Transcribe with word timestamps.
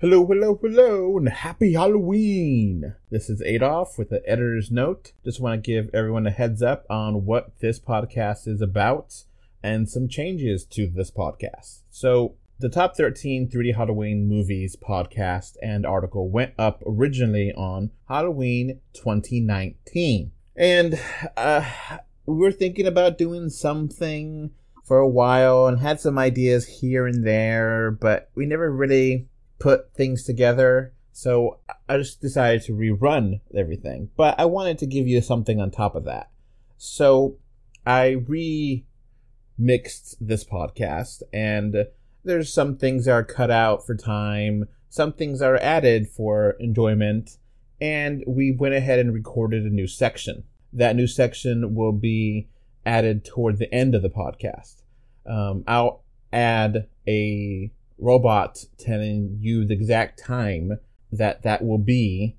Hello, 0.00 0.26
hello, 0.26 0.58
hello, 0.62 1.18
and 1.18 1.28
happy 1.28 1.74
Halloween! 1.74 2.94
This 3.10 3.28
is 3.28 3.42
Adolf 3.42 3.98
with 3.98 4.08
the 4.08 4.26
editor's 4.26 4.70
note. 4.70 5.12
Just 5.22 5.42
want 5.42 5.62
to 5.62 5.70
give 5.70 5.90
everyone 5.92 6.26
a 6.26 6.30
heads 6.30 6.62
up 6.62 6.86
on 6.88 7.26
what 7.26 7.52
this 7.58 7.78
podcast 7.78 8.48
is 8.48 8.62
about 8.62 9.24
and 9.62 9.90
some 9.90 10.08
changes 10.08 10.64
to 10.64 10.86
this 10.86 11.10
podcast. 11.10 11.82
So, 11.90 12.36
the 12.60 12.70
top 12.70 12.96
13 12.96 13.50
3D 13.50 13.76
Halloween 13.76 14.26
movies 14.26 14.74
podcast 14.74 15.58
and 15.60 15.84
article 15.84 16.30
went 16.30 16.54
up 16.58 16.82
originally 16.86 17.52
on 17.52 17.90
Halloween 18.08 18.80
2019. 18.94 20.32
And 20.56 20.98
uh, 21.36 21.70
we 22.24 22.36
were 22.36 22.52
thinking 22.52 22.86
about 22.86 23.18
doing 23.18 23.50
something 23.50 24.52
for 24.82 24.96
a 24.96 25.08
while 25.08 25.66
and 25.66 25.78
had 25.78 26.00
some 26.00 26.18
ideas 26.18 26.66
here 26.66 27.06
and 27.06 27.26
there, 27.26 27.90
but 27.90 28.30
we 28.34 28.46
never 28.46 28.72
really 28.72 29.28
put 29.60 29.94
things 29.94 30.24
together. 30.24 30.92
So 31.12 31.60
I 31.88 31.98
just 31.98 32.20
decided 32.20 32.62
to 32.62 32.72
rerun 32.72 33.40
everything. 33.54 34.10
But 34.16 34.40
I 34.40 34.46
wanted 34.46 34.78
to 34.78 34.86
give 34.86 35.06
you 35.06 35.20
something 35.20 35.60
on 35.60 35.70
top 35.70 35.94
of 35.94 36.04
that. 36.06 36.30
So 36.76 37.36
I 37.86 38.16
remixed 38.28 40.16
this 40.20 40.44
podcast 40.44 41.22
and 41.32 41.86
there's 42.24 42.52
some 42.52 42.76
things 42.76 43.04
that 43.04 43.12
are 43.12 43.24
cut 43.24 43.50
out 43.50 43.86
for 43.86 43.94
time, 43.94 44.64
some 44.88 45.12
things 45.12 45.40
are 45.40 45.56
added 45.56 46.08
for 46.08 46.56
enjoyment, 46.58 47.38
and 47.80 48.24
we 48.26 48.50
went 48.50 48.74
ahead 48.74 48.98
and 48.98 49.14
recorded 49.14 49.64
a 49.64 49.70
new 49.70 49.86
section. 49.86 50.44
That 50.72 50.96
new 50.96 51.06
section 51.06 51.74
will 51.74 51.92
be 51.92 52.48
added 52.84 53.24
toward 53.24 53.58
the 53.58 53.72
end 53.72 53.94
of 53.94 54.02
the 54.02 54.10
podcast. 54.10 54.82
Um, 55.26 55.64
I'll 55.66 56.02
add 56.32 56.88
a 57.06 57.70
robot 58.00 58.64
telling 58.78 59.36
you 59.40 59.64
the 59.64 59.74
exact 59.74 60.22
time 60.22 60.78
that 61.12 61.42
that 61.42 61.64
will 61.64 61.78
be 61.78 62.36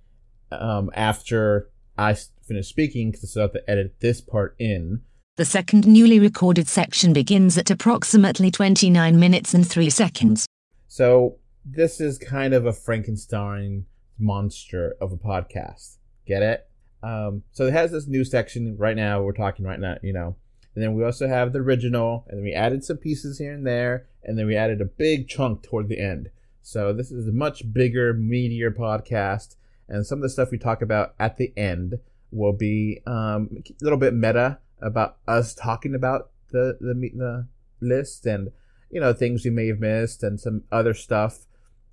um, 0.52 0.90
after 0.94 1.70
I 1.98 2.16
finish 2.42 2.68
speaking 2.68 3.12
because 3.12 3.36
I 3.38 3.42
have 3.42 3.54
to 3.54 3.70
edit 3.70 3.96
this 4.00 4.22
part 4.22 4.56
in. 4.60 5.02
The 5.38 5.46
second 5.46 5.88
newly 5.88 6.20
recorded 6.20 6.68
section 6.68 7.14
begins 7.14 7.58
at 7.58 7.72
approximately 7.72 8.52
29 8.52 9.20
minutes 9.20 9.54
and 9.54 9.68
3 9.68 9.90
seconds. 9.90 10.46
So 10.88 11.38
this 11.64 12.02
is 12.02 12.18
kind 12.18 12.54
of 12.54 12.66
a 12.66 12.74
Frankenstein 12.74 13.86
monster 14.20 14.96
of 15.00 15.12
a 15.12 15.18
podcast. 15.18 15.98
Get 16.28 16.42
it? 16.42 16.68
Um, 17.04 17.44
so 17.52 17.66
it 17.66 17.74
has 17.74 17.92
this 17.92 18.08
new 18.08 18.24
section 18.24 18.76
right 18.78 18.96
now. 18.96 19.22
We're 19.22 19.32
talking 19.32 19.66
right 19.66 19.80
now, 19.80 19.98
you 20.04 20.14
know. 20.14 20.36
And 20.74 20.84
then 20.84 20.94
we 20.94 21.04
also 21.04 21.28
have 21.28 21.52
the 21.52 21.60
original, 21.60 22.26
and 22.28 22.38
then 22.38 22.44
we 22.44 22.54
added 22.54 22.84
some 22.84 22.98
pieces 22.98 23.40
here 23.40 23.54
and 23.54 23.68
there, 23.68 24.08
and 24.24 24.38
then 24.38 24.48
we 24.48 24.56
added 24.56 24.80
a 24.82 24.86
big 24.86 25.28
chunk 25.28 25.64
toward 25.64 25.90
the 25.90 26.00
end. 26.00 26.30
So 26.62 26.94
this 26.94 27.12
is 27.12 27.28
a 27.28 27.34
much 27.34 27.74
bigger, 27.74 28.14
meatier 28.14 28.74
podcast, 28.74 29.56
and 29.90 30.06
some 30.06 30.20
of 30.20 30.24
the 30.24 30.30
stuff 30.30 30.52
we 30.52 30.58
talk 30.58 30.82
about 30.82 31.14
at 31.20 31.38
the 31.38 31.52
end 31.58 32.00
will 32.32 32.54
be 32.54 33.02
um, 33.06 33.50
a 33.52 33.84
little 33.84 33.98
bit 33.98 34.14
meta 34.14 34.60
about 34.82 35.18
us 35.28 35.54
talking 35.54 35.94
about 35.94 36.30
the 36.52 36.78
the 36.80 36.94
the 37.14 37.48
list 37.82 38.26
and 38.26 38.52
you 38.90 39.00
know 39.00 39.14
things 39.14 39.44
we 39.44 39.52
may 39.52 39.68
have 39.68 39.80
missed 39.80 40.24
and 40.24 40.40
some 40.40 40.64
other 40.72 40.94
stuff 40.94 41.46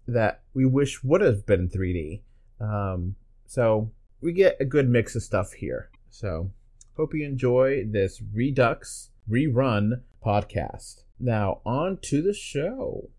that 0.06 0.40
we 0.54 0.64
wish 0.64 1.02
would 1.04 1.20
have 1.20 1.44
been 1.44 1.68
3D. 1.68 2.20
Um, 2.60 3.14
so 3.46 3.90
we 4.20 4.32
get 4.32 4.56
a 4.60 4.64
good 4.64 4.88
mix 4.88 5.14
of 5.14 5.22
stuff 5.22 5.52
here. 5.52 5.90
So 6.10 6.50
hope 6.98 7.14
you 7.14 7.24
enjoy 7.24 7.84
this 7.88 8.20
Redux 8.34 9.10
rerun 9.30 10.02
podcast. 10.26 11.04
Now 11.20 11.60
on 11.64 11.98
to 12.02 12.20
the 12.20 12.34
show. 12.34 13.10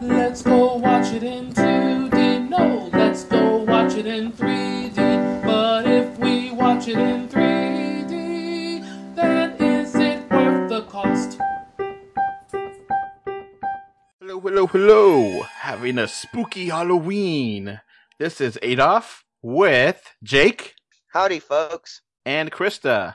Let's 0.00 0.42
go 0.42 0.76
watch 0.76 1.12
it 1.12 1.24
in 1.24 1.52
2D. 1.52 2.48
No, 2.48 2.88
let's 2.92 3.24
go 3.24 3.64
watch 3.64 3.94
it 3.94 4.06
in 4.06 4.30
3D. 4.30 5.44
But 5.44 5.88
if 5.88 6.16
we 6.20 6.52
watch 6.52 6.86
it 6.86 6.98
in 6.98 7.26
3D, 7.28 9.16
then 9.16 9.56
is 9.60 9.96
it 9.96 10.30
worth 10.30 10.68
the 10.68 10.82
cost? 10.82 11.40
Hello, 14.20 14.38
hello, 14.38 14.66
hello. 14.68 15.42
Having 15.42 15.98
a 15.98 16.06
spooky 16.06 16.68
Halloween. 16.68 17.80
This 18.20 18.40
is 18.40 18.56
Adolf 18.62 19.21
with 19.42 20.02
Jake 20.22 20.74
Howdy, 21.12 21.40
folks. 21.40 22.00
and 22.24 22.50
Krista. 22.50 23.14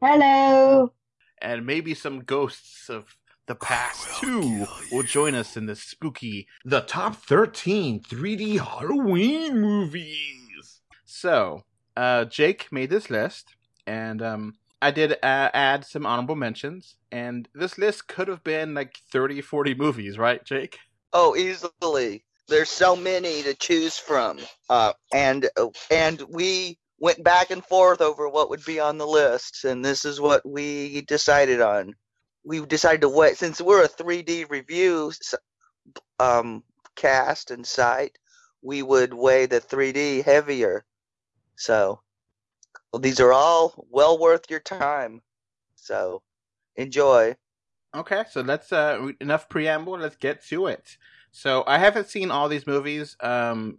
Hello. 0.00 0.92
and 1.40 1.64
maybe 1.66 1.94
some 1.94 2.20
ghosts 2.24 2.88
of 2.88 3.16
the 3.46 3.54
past 3.54 4.20
too 4.20 4.66
will 4.92 5.02
join 5.02 5.34
us 5.34 5.56
in 5.56 5.64
this 5.66 5.82
spooky 5.82 6.46
the 6.64 6.80
top 6.82 7.16
13 7.16 8.00
3d 8.02 8.58
halloween 8.60 9.58
movies 9.58 10.80
so 11.06 11.62
uh 11.96 12.26
jake 12.26 12.70
made 12.70 12.90
this 12.90 13.08
list 13.08 13.54
and 13.86 14.20
um 14.20 14.52
i 14.82 14.90
did 14.90 15.12
uh, 15.22 15.48
add 15.54 15.82
some 15.84 16.04
honorable 16.04 16.36
mentions 16.36 16.96
and 17.10 17.48
this 17.54 17.78
list 17.78 18.06
could 18.06 18.28
have 18.28 18.44
been 18.44 18.74
like 18.74 18.98
30 19.10 19.40
40 19.40 19.74
movies 19.74 20.18
right 20.18 20.44
jake 20.44 20.78
Oh, 21.14 21.34
easily. 21.34 22.22
There's 22.48 22.70
so 22.70 22.96
many 22.96 23.42
to 23.42 23.54
choose 23.54 23.98
from. 23.98 24.38
Uh, 24.68 24.92
and 25.12 25.48
and 25.90 26.22
we 26.28 26.78
went 26.98 27.22
back 27.22 27.50
and 27.50 27.64
forth 27.64 28.00
over 28.00 28.28
what 28.28 28.50
would 28.50 28.64
be 28.64 28.80
on 28.80 28.98
the 28.98 29.06
list, 29.06 29.64
and 29.64 29.84
this 29.84 30.04
is 30.04 30.20
what 30.20 30.46
we 30.48 31.02
decided 31.02 31.60
on. 31.60 31.94
We 32.44 32.64
decided 32.64 33.02
to 33.02 33.08
wait 33.08 33.36
since 33.36 33.60
we're 33.60 33.84
a 33.84 33.88
3D 33.88 34.50
review 34.50 35.12
um, 36.18 36.64
cast 36.96 37.50
and 37.50 37.66
site. 37.66 38.16
We 38.62 38.82
would 38.82 39.14
weigh 39.14 39.46
the 39.46 39.60
3D 39.60 40.24
heavier. 40.24 40.84
So 41.56 42.00
well, 42.92 43.00
these 43.00 43.20
are 43.20 43.32
all 43.32 43.86
well 43.90 44.18
worth 44.18 44.50
your 44.50 44.60
time. 44.60 45.20
So 45.76 46.22
enjoy. 46.76 47.36
Okay, 47.96 48.24
so 48.30 48.42
let's 48.42 48.72
uh 48.72 49.12
enough 49.20 49.48
preamble. 49.48 49.98
Let's 49.98 50.16
get 50.16 50.44
to 50.46 50.66
it. 50.66 50.96
So 51.32 51.64
I 51.66 51.78
haven't 51.78 52.08
seen 52.08 52.30
all 52.30 52.48
these 52.48 52.66
movies. 52.66 53.16
Um, 53.20 53.78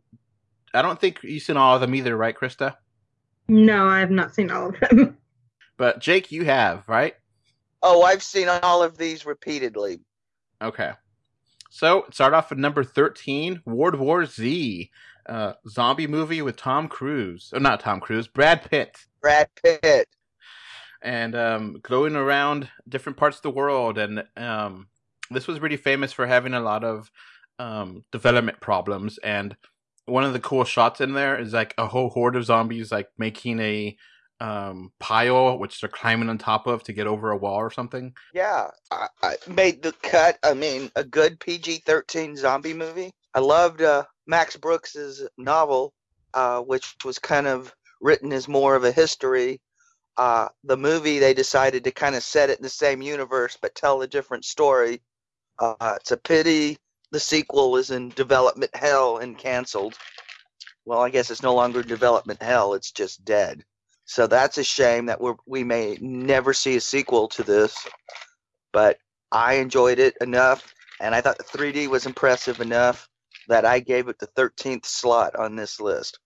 I 0.73 0.81
don't 0.81 0.99
think 0.99 1.19
you've 1.23 1.43
seen 1.43 1.57
all 1.57 1.75
of 1.75 1.81
them 1.81 1.95
either, 1.95 2.15
right, 2.15 2.35
Krista? 2.35 2.75
No, 3.47 3.87
I 3.87 3.99
have 3.99 4.11
not 4.11 4.33
seen 4.33 4.51
all 4.51 4.69
of 4.69 4.79
them. 4.79 5.17
But 5.77 5.99
Jake, 5.99 6.31
you 6.31 6.45
have, 6.45 6.87
right? 6.87 7.15
Oh, 7.81 8.03
I've 8.03 8.21
seen 8.21 8.47
all 8.47 8.83
of 8.83 8.97
these 8.97 9.25
repeatedly. 9.25 10.01
Okay. 10.61 10.91
So 11.71 12.05
start 12.11 12.33
off 12.33 12.49
with 12.49 12.59
number 12.59 12.83
thirteen, 12.83 13.61
World 13.65 13.95
War 13.95 14.25
Z, 14.25 14.89
uh, 15.27 15.53
zombie 15.67 16.07
movie 16.07 16.41
with 16.41 16.57
Tom 16.57 16.87
Cruise. 16.87 17.51
Oh, 17.53 17.59
not 17.59 17.79
Tom 17.79 17.99
Cruise, 17.99 18.27
Brad 18.27 18.69
Pitt, 18.69 18.97
Brad 19.21 19.49
Pitt. 19.63 20.07
And 21.01 21.35
um, 21.35 21.77
going 21.81 22.15
around 22.15 22.69
different 22.87 23.17
parts 23.17 23.37
of 23.37 23.43
the 23.43 23.49
world. 23.51 23.97
And 23.97 24.23
um, 24.37 24.87
this 25.31 25.47
was 25.47 25.59
really 25.59 25.77
famous 25.77 26.11
for 26.11 26.27
having 26.27 26.53
a 26.53 26.59
lot 26.59 26.83
of 26.83 27.11
um, 27.57 28.03
development 28.11 28.59
problems. 28.59 29.17
And 29.19 29.55
one 30.05 30.23
of 30.23 30.33
the 30.33 30.39
cool 30.39 30.63
shots 30.63 31.01
in 31.01 31.13
there 31.13 31.39
is 31.39 31.53
like 31.53 31.73
a 31.77 31.87
whole 31.87 32.09
horde 32.09 32.35
of 32.35 32.45
zombies 32.45 32.91
like 32.91 33.09
making 33.17 33.59
a 33.59 33.95
um, 34.41 34.91
pile 34.99 35.57
which 35.57 35.81
they're 35.81 35.89
climbing 35.89 36.29
on 36.29 36.37
top 36.37 36.65
of 36.65 36.83
to 36.83 36.93
get 36.93 37.07
over 37.07 37.31
a 37.31 37.37
wall 37.37 37.57
or 37.57 37.71
something. 37.71 38.13
Yeah, 38.33 38.67
I, 38.91 39.07
I 39.21 39.35
made 39.47 39.81
the 39.83 39.93
cut. 40.01 40.37
I 40.43 40.53
mean, 40.53 40.91
a 40.95 41.03
good 41.03 41.39
PG-13 41.39 42.37
zombie 42.37 42.73
movie. 42.73 43.11
I 43.33 43.39
loved 43.39 43.81
uh, 43.81 44.05
Max 44.27 44.55
Brooks's 44.55 45.27
novel, 45.37 45.93
uh, 46.33 46.61
which 46.61 46.95
was 47.03 47.19
kind 47.19 47.47
of 47.47 47.73
written 48.01 48.31
as 48.31 48.47
more 48.47 48.75
of 48.75 48.83
a 48.83 48.91
history. 48.91 49.59
Uh, 50.19 50.49
the 50.65 50.75
movie 50.75 51.17
they 51.17 51.33
decided 51.33 51.81
to 51.81 51.91
kind 51.91 52.13
of 52.13 52.21
set 52.21 52.49
it 52.49 52.59
in 52.59 52.63
the 52.63 52.67
same 52.67 53.01
universe 53.01 53.57
but 53.61 53.73
tell 53.73 54.01
a 54.01 54.07
different 54.07 54.43
story. 54.43 55.01
Uh, 55.59 55.95
it's 55.95 56.11
a 56.11 56.17
pity 56.17 56.77
the 57.13 57.19
sequel 57.21 57.77
is 57.77 57.89
in 57.89 58.09
development 58.09 58.75
hell 58.75 59.19
and 59.19 59.37
canceled. 59.37 59.97
Well, 60.83 60.99
I 60.99 61.09
guess 61.09 61.31
it's 61.31 61.41
no 61.41 61.55
longer 61.55 61.83
development 61.83 62.43
hell; 62.43 62.73
it's 62.73 62.91
just 62.91 63.23
dead. 63.23 63.63
So 64.03 64.27
that's 64.27 64.57
a 64.57 64.63
shame 64.63 65.05
that 65.05 65.21
we 65.21 65.31
we 65.45 65.63
may 65.63 65.97
never 66.01 66.53
see 66.53 66.75
a 66.75 66.81
sequel 66.81 67.29
to 67.29 67.43
this. 67.43 67.73
But 68.73 68.97
I 69.31 69.53
enjoyed 69.53 69.99
it 69.99 70.17
enough, 70.19 70.73
and 70.99 71.15
I 71.15 71.21
thought 71.21 71.37
the 71.37 71.45
3D 71.45 71.87
was 71.87 72.05
impressive 72.05 72.59
enough 72.59 73.07
that 73.47 73.63
I 73.63 73.79
gave 73.79 74.09
it 74.09 74.19
the 74.19 74.27
13th 74.27 74.85
slot 74.85 75.37
on 75.37 75.55
this 75.55 75.79
list. 75.79 76.19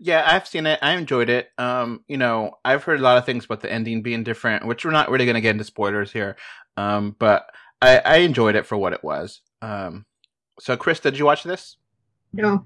Yeah, 0.00 0.24
I've 0.26 0.46
seen 0.46 0.66
it. 0.66 0.78
I 0.80 0.94
enjoyed 0.94 1.28
it. 1.28 1.48
Um, 1.58 2.04
you 2.06 2.16
know, 2.16 2.52
I've 2.64 2.84
heard 2.84 3.00
a 3.00 3.02
lot 3.02 3.18
of 3.18 3.26
things 3.26 3.44
about 3.44 3.60
the 3.60 3.72
ending 3.72 4.02
being 4.02 4.22
different, 4.22 4.66
which 4.66 4.84
we're 4.84 4.92
not 4.92 5.10
really 5.10 5.24
going 5.24 5.34
to 5.34 5.40
get 5.40 5.50
into 5.50 5.64
spoilers 5.64 6.12
here. 6.12 6.36
Um, 6.76 7.16
but 7.18 7.46
I, 7.82 7.98
I 7.98 8.16
enjoyed 8.18 8.54
it 8.54 8.66
for 8.66 8.76
what 8.76 8.92
it 8.92 9.02
was. 9.02 9.40
Um, 9.60 10.06
so, 10.60 10.76
Chris, 10.76 11.00
did 11.00 11.18
you 11.18 11.24
watch 11.24 11.42
this? 11.42 11.76
no. 12.32 12.64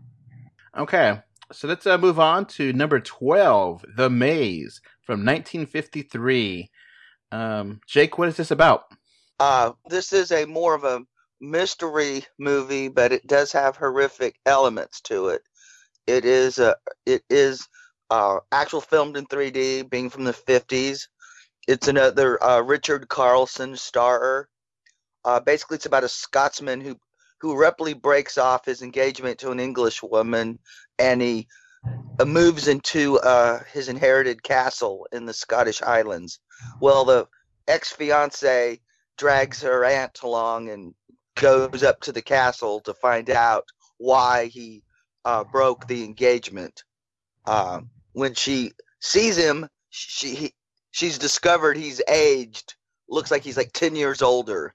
Okay, 0.76 1.20
so 1.52 1.68
let's 1.68 1.86
uh, 1.86 1.98
move 1.98 2.18
on 2.18 2.46
to 2.46 2.72
number 2.72 2.98
twelve, 2.98 3.84
The 3.94 4.08
Maze 4.08 4.80
from 5.02 5.20
1953. 5.20 6.70
Um, 7.30 7.80
Jake, 7.86 8.16
what 8.16 8.28
is 8.28 8.36
this 8.36 8.50
about? 8.50 8.84
Uh, 9.38 9.72
this 9.88 10.12
is 10.12 10.30
a 10.30 10.46
more 10.46 10.74
of 10.74 10.84
a 10.84 11.02
mystery 11.40 12.24
movie, 12.38 12.88
but 12.88 13.12
it 13.12 13.26
does 13.26 13.52
have 13.52 13.76
horrific 13.76 14.36
elements 14.46 15.00
to 15.02 15.28
it. 15.28 15.42
It 16.06 16.24
is 16.24 16.58
a 16.58 16.76
it 17.06 17.22
is 17.30 17.68
uh, 18.10 18.40
actual 18.50 18.80
filmed 18.80 19.16
in 19.16 19.26
3D, 19.26 19.88
being 19.88 20.10
from 20.10 20.24
the 20.24 20.32
50s. 20.32 21.08
It's 21.66 21.88
another 21.88 22.42
uh, 22.42 22.60
Richard 22.60 23.08
Carlson 23.08 23.72
starrer. 23.72 24.44
Uh, 25.24 25.40
basically, 25.40 25.76
it's 25.76 25.86
about 25.86 26.04
a 26.04 26.08
Scotsman 26.08 26.80
who 26.80 26.96
who 27.40 27.52
abruptly 27.52 27.94
breaks 27.94 28.38
off 28.38 28.64
his 28.64 28.82
engagement 28.82 29.38
to 29.40 29.50
an 29.50 29.60
English 29.60 30.02
woman, 30.02 30.58
and 30.98 31.20
he 31.20 31.48
uh, 32.18 32.24
moves 32.24 32.68
into 32.68 33.18
uh, 33.20 33.60
his 33.72 33.88
inherited 33.88 34.42
castle 34.42 35.06
in 35.12 35.26
the 35.26 35.32
Scottish 35.32 35.80
Highlands. 35.80 36.40
Well, 36.80 37.04
the 37.04 37.28
ex 37.66 37.90
fiance 37.92 38.80
drags 39.18 39.62
her 39.62 39.84
aunt 39.84 40.20
along 40.22 40.68
and 40.68 40.94
goes 41.36 41.82
up 41.82 42.00
to 42.02 42.12
the 42.12 42.22
castle 42.22 42.80
to 42.80 42.94
find 42.94 43.30
out 43.30 43.64
why 43.98 44.46
he 44.46 44.82
uh, 45.24 45.44
broke 45.44 45.86
the 45.86 46.04
engagement. 46.04 46.84
Um, 47.46 47.90
when 48.12 48.34
she 48.34 48.72
sees 49.00 49.36
him, 49.36 49.68
she 49.90 50.34
he, 50.34 50.54
she's 50.90 51.18
discovered 51.18 51.76
he's 51.76 52.02
aged. 52.08 52.74
Looks 53.08 53.30
like 53.30 53.42
he's 53.42 53.56
like 53.56 53.72
ten 53.72 53.96
years 53.96 54.22
older. 54.22 54.74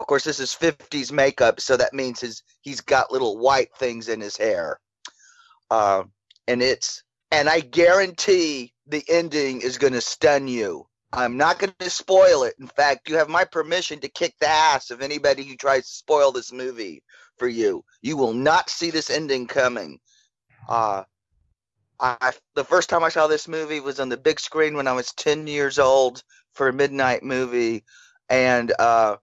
Of 0.00 0.06
course, 0.06 0.24
this 0.24 0.40
is 0.40 0.50
'50s 0.50 1.12
makeup, 1.12 1.60
so 1.60 1.76
that 1.76 1.94
means 1.94 2.20
his 2.20 2.42
he's 2.62 2.80
got 2.80 3.12
little 3.12 3.38
white 3.38 3.74
things 3.76 4.08
in 4.08 4.20
his 4.20 4.36
hair. 4.36 4.78
Uh, 5.70 6.04
and 6.46 6.62
it's 6.62 7.02
and 7.30 7.48
I 7.48 7.60
guarantee 7.60 8.72
the 8.86 9.04
ending 9.08 9.60
is 9.60 9.78
going 9.78 9.92
to 9.92 10.00
stun 10.00 10.48
you. 10.48 10.86
I'm 11.12 11.36
not 11.36 11.58
going 11.58 11.72
to 11.78 11.90
spoil 11.90 12.44
it. 12.44 12.54
In 12.60 12.66
fact, 12.66 13.08
you 13.08 13.16
have 13.16 13.28
my 13.28 13.44
permission 13.44 13.98
to 14.00 14.08
kick 14.08 14.34
the 14.40 14.48
ass 14.48 14.90
of 14.90 15.00
anybody 15.00 15.42
who 15.42 15.56
tries 15.56 15.84
to 15.86 15.94
spoil 15.94 16.32
this 16.32 16.52
movie 16.52 17.02
for 17.38 17.48
you. 17.48 17.84
You 18.02 18.16
will 18.16 18.32
not 18.32 18.70
see 18.70 18.90
this 18.90 19.10
ending 19.10 19.46
coming. 19.46 20.00
Uh, 20.68 21.04
I 22.00 22.32
the 22.54 22.64
first 22.64 22.88
time 22.88 23.02
I 23.02 23.08
saw 23.08 23.26
this 23.26 23.48
movie 23.48 23.80
was 23.80 23.98
on 23.98 24.08
the 24.08 24.16
big 24.16 24.38
screen 24.38 24.74
when 24.76 24.86
I 24.86 24.92
was 24.92 25.12
10 25.14 25.46
years 25.46 25.78
old 25.78 26.22
for 26.52 26.68
a 26.68 26.72
midnight 26.72 27.22
movie, 27.22 27.84
and 28.28 28.72
uh, 28.78 29.16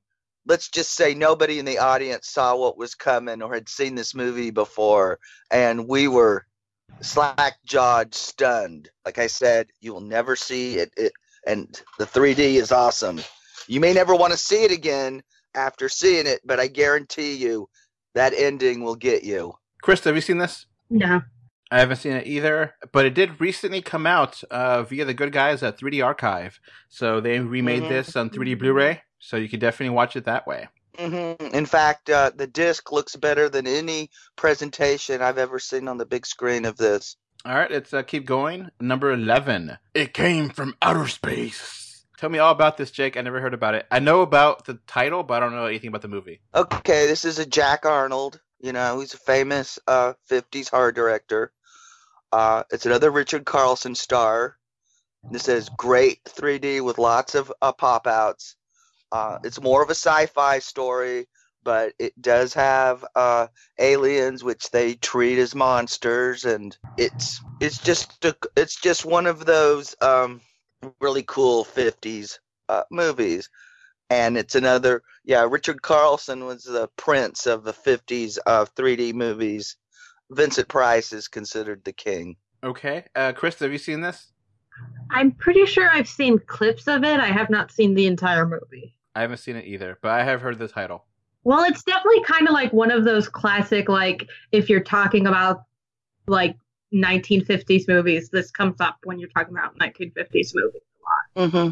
let's 0.46 0.70
just 0.70 0.94
say 0.94 1.14
nobody 1.14 1.60
in 1.60 1.66
the 1.66 1.78
audience 1.78 2.28
saw 2.28 2.56
what 2.56 2.78
was 2.78 2.94
coming 2.94 3.42
or 3.42 3.54
had 3.54 3.70
seen 3.70 3.96
this 3.96 4.14
movie 4.14 4.52
before, 4.52 5.20
and 5.52 5.88
we 5.88 6.08
were 6.08 6.46
slack 7.02 7.56
jawed, 7.66 8.14
stunned. 8.14 8.90
Like 9.06 9.20
I 9.20 9.28
said, 9.28 9.68
you 9.80 9.94
will 9.94 10.02
never 10.02 10.36
see 10.36 10.76
it, 10.76 10.94
it, 10.98 11.14
and 11.48 11.82
the 11.98 12.06
3D 12.06 12.56
is 12.56 12.72
awesome. 12.72 13.22
You 13.68 13.80
may 13.80 13.94
never 13.94 14.16
want 14.16 14.34
to 14.34 14.38
see 14.38 14.64
it 14.64 14.72
again 14.72 15.24
after 15.56 15.88
seeing 15.90 16.28
it, 16.28 16.42
but 16.46 16.60
I 16.60 16.68
guarantee 16.68 17.36
you 17.36 17.70
that 18.16 18.34
ending 18.36 18.84
will 18.84 18.96
get 18.96 19.24
you. 19.24 19.54
Chris, 19.82 20.04
have 20.06 20.16
you 20.16 20.22
seen 20.22 20.40
this? 20.40 20.66
No. 20.90 21.22
I 21.72 21.80
haven't 21.80 21.98
seen 21.98 22.14
it 22.14 22.28
either, 22.28 22.76
but 22.92 23.06
it 23.06 23.14
did 23.16 23.42
recently 23.42 23.82
come 23.82 24.06
out 24.08 24.44
uh, 24.52 24.84
via 24.84 25.06
the 25.06 25.14
good 25.14 25.32
guys 25.32 25.64
at 25.64 25.78
3D 25.80 26.04
Archive. 26.06 26.60
So 26.90 27.20
they 27.22 27.40
remade 27.40 27.84
Mhm. 27.84 27.90
this 27.90 28.16
on 28.16 28.30
3D 28.30 28.54
Blu-ray, 28.60 29.02
so 29.20 29.38
you 29.38 29.50
can 29.50 29.60
definitely 29.60 29.96
watch 29.96 30.16
it 30.16 30.26
that 30.26 30.48
way. 30.48 30.68
hmm 30.98 31.34
In 31.54 31.66
fact, 31.66 32.10
uh, 32.10 32.32
the 32.36 32.48
disc 32.48 32.92
looks 32.92 33.16
better 33.16 33.50
than 33.50 33.68
any 33.68 34.10
presentation 34.38 35.22
I've 35.22 35.38
ever 35.40 35.60
seen 35.60 35.88
on 35.88 35.98
the 35.98 36.06
big 36.06 36.26
screen 36.26 36.66
of 36.66 36.78
this. 36.78 37.18
All 37.46 37.56
right, 37.56 37.70
let's 37.70 37.94
uh, 37.94 38.04
keep 38.04 38.26
going. 38.26 38.70
Number 38.80 39.12
11. 39.12 39.78
It 39.94 40.14
came 40.14 40.50
from 40.50 40.76
outer 40.82 41.08
space. 41.08 41.85
Tell 42.18 42.30
me 42.30 42.40
all 42.40 42.52
about 42.52 42.78
this, 42.78 42.92
Jake. 42.92 43.18
I 43.18 43.22
never 43.22 43.42
heard 43.42 43.54
about 43.54 43.76
it. 43.76 43.86
I 43.92 44.00
know 44.00 44.22
about 44.22 44.66
the 44.66 44.80
title, 44.88 45.24
but 45.24 45.36
I 45.36 45.40
don't 45.40 45.54
know 45.54 45.66
anything 45.66 45.90
about 45.90 46.02
the 46.02 46.08
movie. 46.08 46.42
Okay, 46.54 47.08
this 47.08 47.26
is 47.26 47.40
a 47.40 47.46
Jack 47.46 47.86
Arnold. 47.86 48.40
You 48.60 48.72
know, 48.72 49.00
he's 49.00 49.14
a 49.14 49.18
famous 49.18 49.80
uh, 49.88 50.14
50s 50.30 50.70
horror 50.70 50.92
director. 50.92 51.52
Uh, 52.32 52.64
it's 52.72 52.86
another 52.86 53.12
Richard 53.12 53.46
Carlson 53.46 53.96
star. 53.96 54.58
This 55.32 55.48
is 55.50 55.70
great 55.70 56.24
3D 56.26 56.84
with 56.84 56.98
lots 56.98 57.36
of 57.36 57.52
uh, 57.62 57.72
pop 57.72 58.08
outs. 58.08 58.56
Uh, 59.12 59.38
it's 59.44 59.62
more 59.62 59.84
of 59.84 59.90
a 59.90 59.96
sci 59.96 60.26
fi 60.28 60.60
story, 60.60 61.28
but 61.64 61.94
it 62.00 62.20
does 62.22 62.54
have 62.54 63.04
uh, 63.16 63.48
aliens, 63.80 64.44
which 64.44 64.70
they 64.72 64.96
treat 64.96 65.40
as 65.40 65.56
monsters, 65.56 66.46
and 66.46 66.78
it's 66.98 67.42
it's 67.60 67.80
just 67.80 68.26
a, 68.26 68.36
it's 68.56 68.80
just 68.80 69.06
one 69.06 69.26
of 69.26 69.46
those 69.46 69.96
um, 70.02 70.42
really 71.00 71.24
cool 71.24 71.66
50s 71.66 72.40
uh, 72.70 72.84
movies 72.92 73.50
and 74.10 74.38
it's 74.38 74.56
another 74.56 75.02
yeah 75.24 75.48
richard 75.50 75.82
carlson 75.82 76.46
was 76.46 76.64
the 76.64 76.90
prince 76.96 77.48
of 77.48 77.64
the 77.64 77.74
50s 77.74 78.38
of 78.46 78.74
3d 78.76 79.14
movies 79.14 79.78
vincent 80.32 80.68
price 80.68 81.14
is 81.14 81.28
considered 81.28 81.84
the 81.84 81.94
king 81.94 82.36
Okay. 82.66 83.06
Uh, 83.16 83.32
Chris, 83.32 83.60
have 83.60 83.72
you 83.72 83.78
seen 83.78 84.02
this? 84.02 84.32
I'm 85.12 85.32
pretty 85.32 85.68
sure 85.68 85.88
I've 85.92 86.10
seen 86.10 86.40
clips 86.40 86.88
of 86.88 87.04
it. 87.04 87.20
I 87.20 87.28
have 87.28 87.52
not 87.52 87.72
seen 87.72 87.94
the 87.94 88.08
entire 88.08 88.46
movie. 88.46 88.96
I 89.14 89.22
haven't 89.22 89.38
seen 89.38 89.56
it 89.56 89.66
either, 89.66 90.00
but 90.02 90.12
I 90.12 90.24
have 90.24 90.42
heard 90.42 90.58
the 90.58 90.68
title. 90.68 91.06
Well, 91.44 91.64
it's 91.64 91.84
definitely 91.84 92.24
kind 92.24 92.48
of 92.48 92.54
like 92.54 92.74
one 92.74 92.90
of 92.90 93.06
those 93.06 93.30
classic, 93.30 93.88
like, 93.88 94.28
if 94.52 94.68
you're 94.68 94.84
talking 94.84 95.28
about 95.28 95.62
like 96.28 96.58
1950s 96.96 97.88
movies, 97.88 98.30
this 98.30 98.52
comes 98.52 98.80
up 98.80 98.98
when 99.04 99.20
you're 99.20 99.30
talking 99.30 99.54
about 99.54 99.78
1950s 99.78 100.54
movies. 100.56 100.82
mm-hmm. 101.36 101.70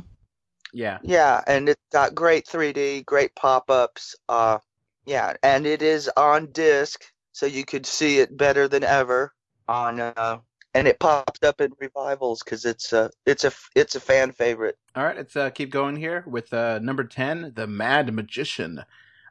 Yeah. 0.75 0.97
yeah 1.03 1.41
and 1.45 1.69
it's 1.69 1.81
got 1.91 2.15
great 2.15 2.47
3d 2.47 3.05
great 3.05 3.35
pop-ups 3.35 4.15
uh 4.27 4.57
yeah 5.05 5.33
and 5.43 5.67
it 5.67 5.83
is 5.83 6.09
on 6.17 6.51
disc 6.51 7.03
so 7.31 7.45
you 7.45 7.63
could 7.63 7.85
see 7.85 8.17
it 8.17 8.35
better 8.35 8.67
than 8.67 8.83
ever 8.83 9.33
on 9.67 9.99
uh 9.99 10.39
and 10.73 10.87
it 10.87 10.99
pops 10.99 11.43
up 11.43 11.61
in 11.61 11.71
revivals 11.79 12.41
because 12.43 12.65
it's 12.65 12.91
a 12.91 13.11
it's 13.27 13.43
a 13.43 13.51
it's 13.75 13.93
a 13.95 13.99
fan 13.99 14.31
favorite 14.31 14.75
All 14.95 15.03
right, 15.03 15.15
let's 15.15 15.35
uh, 15.35 15.51
keep 15.51 15.69
going 15.69 15.95
here 15.95 16.23
with 16.25 16.51
uh, 16.53 16.79
number 16.79 17.03
10, 17.03 17.53
The 17.55 17.67
Mad 17.67 18.13
Magician. 18.13 18.83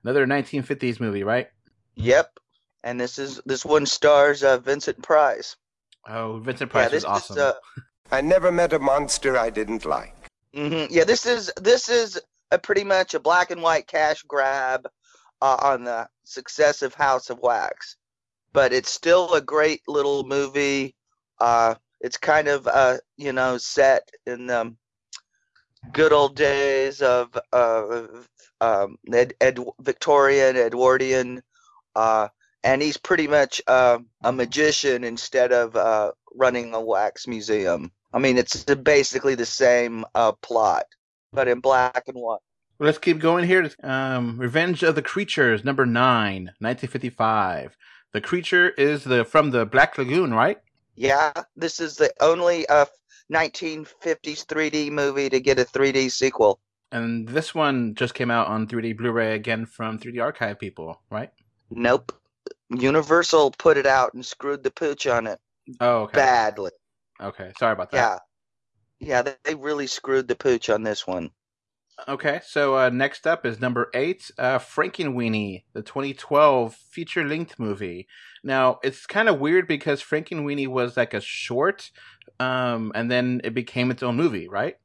Another 0.04 0.26
1950s 0.26 1.00
movie, 1.00 1.24
right? 1.24 1.48
yep 1.96 2.38
and 2.84 3.00
this 3.00 3.18
is 3.18 3.40
this 3.46 3.64
one 3.64 3.86
stars 3.86 4.42
uh, 4.42 4.58
vincent 4.58 5.02
price 5.02 5.56
Oh, 6.08 6.38
Vincent 6.38 6.72
yeah 6.74 6.88
Price 6.88 6.90
this 6.90 7.04
was 7.04 7.04
awesome. 7.04 7.36
is 7.38 7.42
uh, 7.42 7.54
I 8.10 8.20
never 8.20 8.52
met 8.52 8.72
a 8.72 8.78
monster 8.78 9.38
I 9.38 9.50
didn't 9.50 9.84
like. 9.84 10.14
hmm 10.54 10.84
Yeah, 10.90 11.04
this 11.04 11.26
is 11.26 11.52
this 11.60 11.88
is 11.88 12.20
a 12.50 12.58
pretty 12.58 12.84
much 12.84 13.14
a 13.14 13.20
black 13.20 13.50
and 13.50 13.62
white 13.62 13.86
cash 13.86 14.22
grab 14.22 14.88
uh, 15.40 15.56
on 15.62 15.84
the 15.84 16.08
success 16.24 16.82
of 16.82 16.94
House 16.94 17.30
of 17.30 17.38
Wax, 17.40 17.96
but 18.52 18.72
it's 18.72 18.90
still 18.90 19.32
a 19.34 19.40
great 19.40 19.82
little 19.88 20.24
movie. 20.24 20.94
Uh, 21.40 21.74
it's 22.00 22.16
kind 22.16 22.48
of 22.48 22.66
uh, 22.66 22.98
you 23.16 23.32
know 23.32 23.56
set 23.58 24.10
in 24.26 24.46
the 24.46 24.74
good 25.92 26.12
old 26.12 26.36
days 26.36 27.02
of 27.02 27.36
uh, 27.52 28.06
um, 28.60 28.96
Ed, 29.12 29.34
Ed, 29.40 29.58
Victorian 29.80 30.56
Edwardian, 30.56 31.42
uh, 31.96 32.28
and 32.64 32.82
he's 32.82 32.96
pretty 32.96 33.26
much 33.26 33.60
uh, 33.66 33.98
a 34.22 34.32
magician 34.32 35.04
instead 35.04 35.52
of 35.52 35.76
uh, 35.76 36.12
running 36.34 36.74
a 36.74 36.80
wax 36.80 37.26
museum. 37.26 37.92
I 38.12 38.18
mean, 38.18 38.38
it's 38.38 38.64
basically 38.64 39.34
the 39.34 39.46
same 39.46 40.04
uh, 40.14 40.32
plot, 40.32 40.84
but 41.32 41.48
in 41.48 41.60
black 41.60 42.04
and 42.08 42.16
white. 42.16 42.40
Let's 42.78 42.98
keep 42.98 43.20
going 43.20 43.46
here. 43.46 43.70
Um, 43.82 44.38
Revenge 44.38 44.82
of 44.82 44.94
the 44.94 45.02
Creatures, 45.02 45.64
number 45.64 45.86
9, 45.86 46.44
1955. 46.58 47.76
The 48.12 48.20
creature 48.20 48.70
is 48.70 49.04
the 49.04 49.24
from 49.24 49.50
the 49.50 49.64
Black 49.64 49.96
Lagoon, 49.96 50.34
right? 50.34 50.58
Yeah, 50.96 51.32
this 51.56 51.80
is 51.80 51.96
the 51.96 52.12
only 52.20 52.66
uh, 52.66 52.86
1950s 53.32 54.44
3D 54.44 54.90
movie 54.90 55.30
to 55.30 55.40
get 55.40 55.58
a 55.58 55.64
3D 55.64 56.10
sequel. 56.10 56.60
And 56.90 57.26
this 57.28 57.54
one 57.54 57.94
just 57.94 58.14
came 58.14 58.30
out 58.30 58.48
on 58.48 58.66
3D 58.66 58.98
Blu-ray 58.98 59.34
again 59.34 59.64
from 59.64 59.98
3D 59.98 60.22
Archive 60.22 60.58
people, 60.58 61.00
right? 61.08 61.30
Nope. 61.70 62.12
Universal 62.80 63.52
put 63.52 63.76
it 63.78 63.86
out 63.86 64.14
and 64.14 64.24
screwed 64.26 64.62
the 64.64 64.70
pooch 64.70 65.06
on 65.06 65.26
it 65.26 65.40
Oh, 65.80 66.02
okay. 66.02 66.18
badly. 66.18 66.72
Okay, 67.20 67.52
sorry 67.58 67.72
about 67.72 67.90
that. 67.92 67.98
Yeah. 67.98 68.18
Yeah, 69.00 69.22
they, 69.22 69.34
they 69.44 69.54
really 69.54 69.86
screwed 69.86 70.28
the 70.28 70.36
pooch 70.36 70.70
on 70.70 70.82
this 70.82 71.06
one. 71.06 71.30
Okay, 72.08 72.40
so 72.46 72.76
uh, 72.76 72.90
next 72.90 73.26
up 73.26 73.46
is 73.46 73.60
number 73.60 73.90
eight, 73.94 74.30
uh, 74.38 74.58
Frankenweenie, 74.58 75.64
the 75.72 75.82
2012 75.82 76.74
feature-length 76.74 77.58
movie. 77.58 78.08
Now 78.44 78.80
it's 78.82 79.06
kind 79.06 79.28
of 79.28 79.40
weird 79.40 79.68
because 79.68 80.02
Frankenweenie 80.02 80.68
was 80.68 80.96
like 80.96 81.14
a 81.14 81.20
short, 81.20 81.90
um, 82.40 82.92
and 82.94 83.10
then 83.10 83.40
it 83.44 83.54
became 83.54 83.90
its 83.90 84.02
own 84.02 84.16
movie, 84.16 84.48
right? 84.48 84.76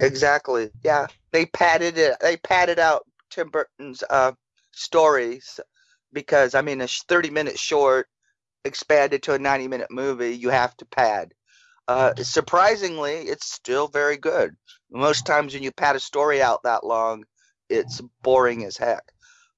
Exactly. 0.00 0.70
Yeah, 0.84 1.08
they 1.32 1.46
padded 1.46 1.98
it. 1.98 2.16
They 2.20 2.36
padded 2.38 2.78
out 2.78 3.06
Tim 3.30 3.48
Burton's 3.50 4.04
uh, 4.10 4.32
stories 4.72 5.60
because 6.12 6.54
I 6.54 6.62
mean 6.62 6.80
a 6.80 6.88
thirty-minute 6.88 7.58
short 7.58 8.08
expanded 8.64 9.22
to 9.24 9.34
a 9.34 9.38
ninety-minute 9.38 9.90
movie. 9.90 10.36
You 10.36 10.50
have 10.50 10.76
to 10.78 10.86
pad. 10.86 11.32
Uh, 11.86 12.14
surprisingly, 12.16 13.14
it's 13.14 13.50
still 13.50 13.88
very 13.88 14.18
good. 14.18 14.54
Most 14.90 15.24
times 15.24 15.54
when 15.54 15.62
you 15.62 15.72
pad 15.72 15.96
a 15.96 16.00
story 16.00 16.42
out 16.42 16.62
that 16.64 16.84
long, 16.84 17.24
it's 17.70 18.02
boring 18.22 18.64
as 18.64 18.76
heck. 18.76 19.04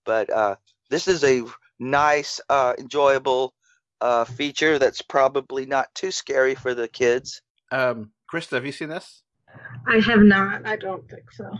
But 0.04 0.30
uh, 0.30 0.57
this 0.90 1.09
is 1.09 1.25
a 1.25 1.42
nice, 1.78 2.40
uh, 2.49 2.75
enjoyable 2.78 3.54
uh, 4.00 4.25
feature 4.25 4.78
that's 4.78 5.02
probably 5.02 5.66
not 5.66 5.95
too 5.95 6.11
scary 6.11 6.54
for 6.54 6.75
the 6.75 6.88
kids. 6.88 7.42
Um, 7.73 8.12
Krista, 8.33 8.52
have 8.52 8.66
you 8.66 8.73
seen 8.73 8.88
this? 8.90 9.23
I 9.88 9.99
have 9.99 10.21
not. 10.21 10.66
I 10.66 10.76
don't 10.76 11.09
think 11.11 11.33
so. 11.33 11.50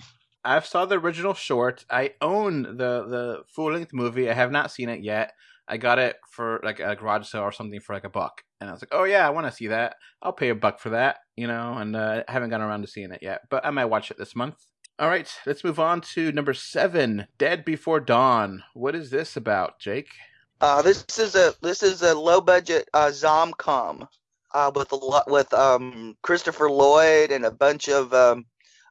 I've 0.45 0.67
saw 0.67 0.87
the 0.87 0.99
original 0.99 1.35
short. 1.35 1.85
I 1.91 2.15
own 2.21 2.63
the 2.63 3.05
the 3.07 3.43
full 3.49 3.73
length 3.73 3.93
movie. 3.93 4.31
I 4.31 4.35
have 4.35 4.51
not 4.51 4.71
seen 4.71 4.89
it 4.89 5.03
yet. 5.03 5.33
I 5.69 5.77
got 5.77 5.99
it 5.99 6.17
for 6.29 6.61
like 6.65 6.81
a 6.81 6.97
garage 6.97 7.29
sale 7.29 7.43
or 7.43 7.53
something 7.53 7.81
for 7.81 7.95
like 7.95 8.05
a 8.05 8.11
buck, 8.11 8.43
and 8.61 8.69
I 8.69 8.73
was 8.73 8.83
like, 8.83 8.93
"Oh 8.93 9.05
yeah, 9.05 9.27
I 9.27 9.31
want 9.31 9.47
to 9.47 9.53
see 9.53 9.69
that. 9.69 9.97
I'll 10.23 10.33
pay 10.33 10.49
a 10.49 10.55
buck 10.55 10.81
for 10.81 10.91
that," 10.91 11.19
you 11.37 11.47
know. 11.47 11.75
And 11.75 11.95
uh, 11.95 12.25
I 12.27 12.33
haven't 12.33 12.51
gotten 12.51 12.67
around 12.67 12.83
to 12.83 12.89
seeing 12.89 13.13
it 13.13 13.23
yet, 13.23 13.43
but 13.51 13.65
I 13.65 13.71
might 13.71 13.85
watch 13.87 14.11
it 14.11 14.19
this 14.19 14.35
month. 14.35 14.57
All 14.99 15.09
right, 15.09 15.31
let's 15.47 15.65
move 15.65 15.81
on 15.81 16.01
to 16.13 16.33
number 16.33 16.53
seven, 16.53 17.27
Dead 17.39 17.65
Before 17.65 18.01
Dawn. 18.01 18.63
What 18.75 18.95
is 18.95 19.11
this 19.11 19.37
about, 19.37 19.79
Jake? 19.79 20.11
Uh, 20.61 20.83
this 20.83 21.05
is 21.19 21.35
a 21.35 21.55
this 21.63 21.83
is 21.83 22.03
a 22.03 22.15
low 22.15 22.41
budget 22.41 22.89
uh, 22.93 23.07
zomcom 23.07 24.07
uh, 24.53 24.71
with 24.75 24.93
a 24.93 24.97
lot 24.97 25.31
with 25.31 25.53
um, 25.55 26.17
Christopher 26.23 26.71
Lloyd 26.71 27.31
and 27.31 27.45
a 27.45 27.51
bunch 27.51 27.89
of 27.89 28.13
um, 28.13 28.45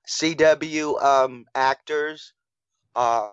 CW 0.09 1.01
um, 1.03 1.45
actors. 1.55 2.33
Uh, 2.95 3.29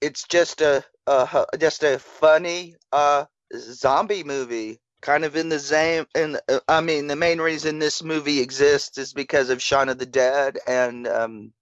it's 0.00 0.24
just 0.28 0.60
a, 0.60 0.84
a 1.06 1.46
just 1.58 1.82
a 1.82 1.98
funny 1.98 2.74
uh, 2.92 3.24
zombie 3.56 4.22
movie, 4.22 4.78
kind 5.00 5.24
of 5.24 5.34
in 5.36 5.48
the 5.48 5.58
same. 5.58 6.06
And 6.14 6.38
uh, 6.48 6.60
I 6.68 6.80
mean, 6.80 7.06
the 7.06 7.16
main 7.16 7.40
reason 7.40 7.78
this 7.78 8.02
movie 8.02 8.40
exists 8.40 8.98
is 8.98 9.12
because 9.12 9.50
of 9.50 9.62
Shaun 9.62 9.88
of 9.88 9.98
the 9.98 10.06
Dead 10.06 10.58
and 10.68 11.06
um, 11.08 11.52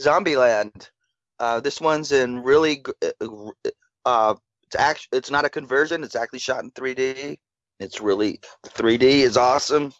Zombieland. 0.00 0.90
Uh, 1.38 1.60
this 1.60 1.80
one's 1.80 2.12
in 2.12 2.42
really. 2.42 2.84
Uh, 3.20 3.50
uh, 4.04 4.34
it's 4.64 4.76
actually 4.76 5.18
it's 5.18 5.30
not 5.30 5.44
a 5.44 5.50
conversion. 5.50 6.02
It's 6.04 6.16
actually 6.16 6.40
shot 6.40 6.64
in 6.64 6.70
3D. 6.72 7.38
It's 7.80 8.00
really 8.00 8.40
3D 8.66 9.02
is 9.02 9.36
awesome. 9.36 9.92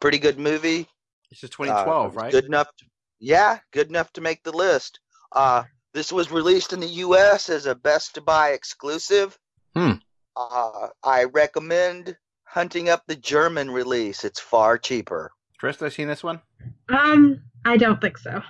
Pretty 0.00 0.18
good 0.18 0.38
movie. 0.38 0.88
It's 1.30 1.40
just 1.40 1.52
2012, 1.54 2.16
Uh, 2.16 2.20
right? 2.20 2.32
Good 2.32 2.46
enough. 2.46 2.68
To, 2.78 2.84
yeah, 3.20 3.58
good 3.72 3.88
enough 3.88 4.12
to 4.14 4.20
make 4.20 4.42
the 4.42 4.52
list. 4.52 5.00
Uh, 5.32 5.64
this 5.94 6.12
was 6.12 6.30
released 6.30 6.72
in 6.72 6.80
the 6.80 6.86
U.S. 6.86 7.48
as 7.48 7.66
a 7.66 7.74
Best 7.74 8.14
to 8.14 8.20
Buy 8.20 8.50
exclusive. 8.50 9.38
Hmm. 9.74 9.94
Uh, 10.36 10.88
I 11.02 11.24
recommend 11.24 12.16
hunting 12.44 12.88
up 12.88 13.02
the 13.06 13.16
German 13.16 13.70
release. 13.70 14.24
It's 14.24 14.40
far 14.40 14.78
cheaper. 14.78 15.32
Krista, 15.62 15.92
seen 15.92 16.08
this 16.08 16.22
one? 16.22 16.40
Um, 16.88 17.42
I 17.64 17.76
don't 17.76 18.00
think 18.00 18.18
so. 18.18 18.42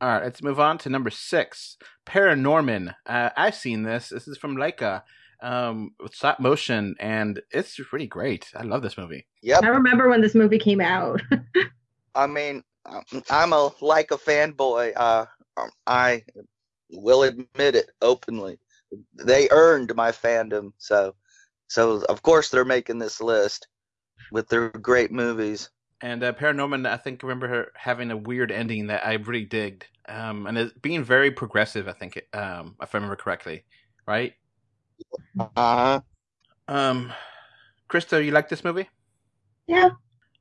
All 0.00 0.08
right, 0.08 0.22
let's 0.22 0.42
move 0.42 0.60
on 0.60 0.78
to 0.78 0.88
number 0.88 1.10
six, 1.10 1.76
Paranorman. 2.06 2.94
Uh, 3.04 3.30
I've 3.36 3.56
seen 3.56 3.82
this. 3.82 4.10
This 4.10 4.28
is 4.28 4.38
from 4.38 4.56
Laika, 4.56 5.02
um, 5.42 5.90
with 6.00 6.14
stop 6.14 6.38
motion, 6.38 6.94
and 7.00 7.40
it's 7.50 7.76
pretty 7.88 8.06
great. 8.06 8.46
I 8.54 8.62
love 8.62 8.82
this 8.82 8.96
movie. 8.96 9.26
Yep. 9.42 9.64
I 9.64 9.68
remember 9.68 10.08
when 10.08 10.20
this 10.20 10.36
movie 10.36 10.60
came 10.60 10.80
out. 10.80 11.20
I 12.14 12.28
mean, 12.28 12.62
I'm 12.86 13.52
a 13.52 13.70
Laika 13.80 14.18
fanboy. 14.18 14.92
Uh, 14.96 15.26
um, 15.56 15.70
I 15.86 16.24
will 16.90 17.22
admit 17.22 17.74
it 17.74 17.90
openly. 18.00 18.58
They 19.14 19.48
earned 19.50 19.94
my 19.94 20.12
fandom, 20.12 20.72
so 20.78 21.14
so 21.68 22.02
of 22.08 22.22
course 22.22 22.48
they're 22.48 22.64
making 22.64 22.98
this 22.98 23.20
list 23.20 23.68
with 24.32 24.48
their 24.48 24.70
great 24.70 25.12
movies. 25.12 25.70
And 26.00 26.22
uh, 26.22 26.32
Paranorman, 26.32 26.86
I 26.86 26.96
think, 26.96 27.22
remember 27.22 27.48
her 27.48 27.72
having 27.74 28.10
a 28.10 28.16
weird 28.16 28.52
ending 28.52 28.86
that 28.86 29.04
I 29.04 29.14
really 29.14 29.44
digged, 29.44 29.86
um, 30.08 30.46
and 30.46 30.56
it 30.56 30.80
being 30.80 31.02
very 31.02 31.30
progressive. 31.30 31.88
I 31.88 31.92
think, 31.92 32.16
it, 32.16 32.28
um, 32.32 32.76
if 32.80 32.94
I 32.94 32.98
remember 32.98 33.16
correctly, 33.16 33.64
right? 34.06 34.32
Uh-huh. 35.38 36.00
Um, 36.68 37.12
Krista, 37.90 38.24
you 38.24 38.30
like 38.30 38.48
this 38.48 38.64
movie? 38.64 38.88
yeah. 39.66 39.90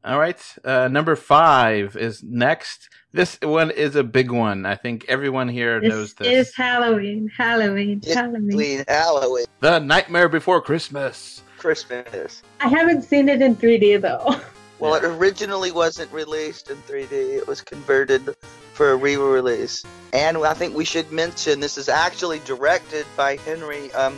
All 0.04 0.20
right. 0.20 0.40
Uh, 0.64 0.88
number 0.88 1.16
five 1.16 1.96
is 1.98 2.24
next. 2.24 2.90
This 3.12 3.38
one 3.42 3.72
is 3.72 3.96
a 3.96 4.04
big 4.04 4.32
one. 4.32 4.66
I 4.66 4.76
think 4.76 5.06
everyone 5.08 5.48
here 5.50 5.82
knows 5.82 6.14
This 6.14 6.28
this. 6.28 6.48
is 6.50 6.56
Halloween. 6.56 7.30
Halloween. 7.36 8.02
Halloween. 8.06 8.50
Halloween, 8.50 8.86
Halloween, 8.88 9.46
the 9.60 9.80
Nightmare 9.80 10.30
Before 10.30 10.62
Christmas. 10.62 11.42
Christmas. 11.58 12.44
I 12.62 12.68
haven't 12.68 13.02
seen 13.02 13.28
it 13.30 13.42
in 13.42 13.56
3D 13.56 14.02
though. 14.02 14.40
Well, 14.80 14.94
it 14.94 15.04
originally 15.04 15.72
wasn't 15.72 16.12
released 16.12 16.70
in 16.70 16.78
3D. 16.78 17.12
It 17.12 17.48
was 17.48 17.62
converted 17.62 18.36
for 18.74 18.92
a 18.92 18.96
re-release. 18.96 19.84
And 20.14 20.38
I 20.38 20.54
think 20.54 20.76
we 20.76 20.86
should 20.86 21.12
mention 21.12 21.60
this 21.60 21.80
is 21.80 21.90
actually 21.90 22.42
directed 22.46 23.08
by 23.16 23.38
Henry 23.38 23.92
um, 23.94 24.16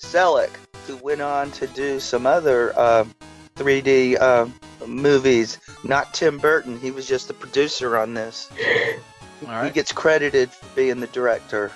Selick, 0.00 0.50
who 0.88 0.96
went 0.96 1.20
on 1.22 1.52
to 1.52 1.68
do 1.68 2.00
some 2.00 2.26
other 2.26 2.76
um 2.76 3.14
3D 3.62 4.20
um, 4.20 4.52
movies. 4.86 5.58
Not 5.84 6.12
Tim 6.12 6.38
Burton. 6.38 6.78
He 6.80 6.90
was 6.90 7.06
just 7.06 7.28
the 7.28 7.34
producer 7.34 7.96
on 7.96 8.14
this. 8.14 8.50
All 9.46 9.64
He 9.64 9.70
gets 9.70 9.92
credited 9.92 10.50
for 10.50 10.66
being 10.74 10.98
the 10.98 11.06
director. 11.08 11.70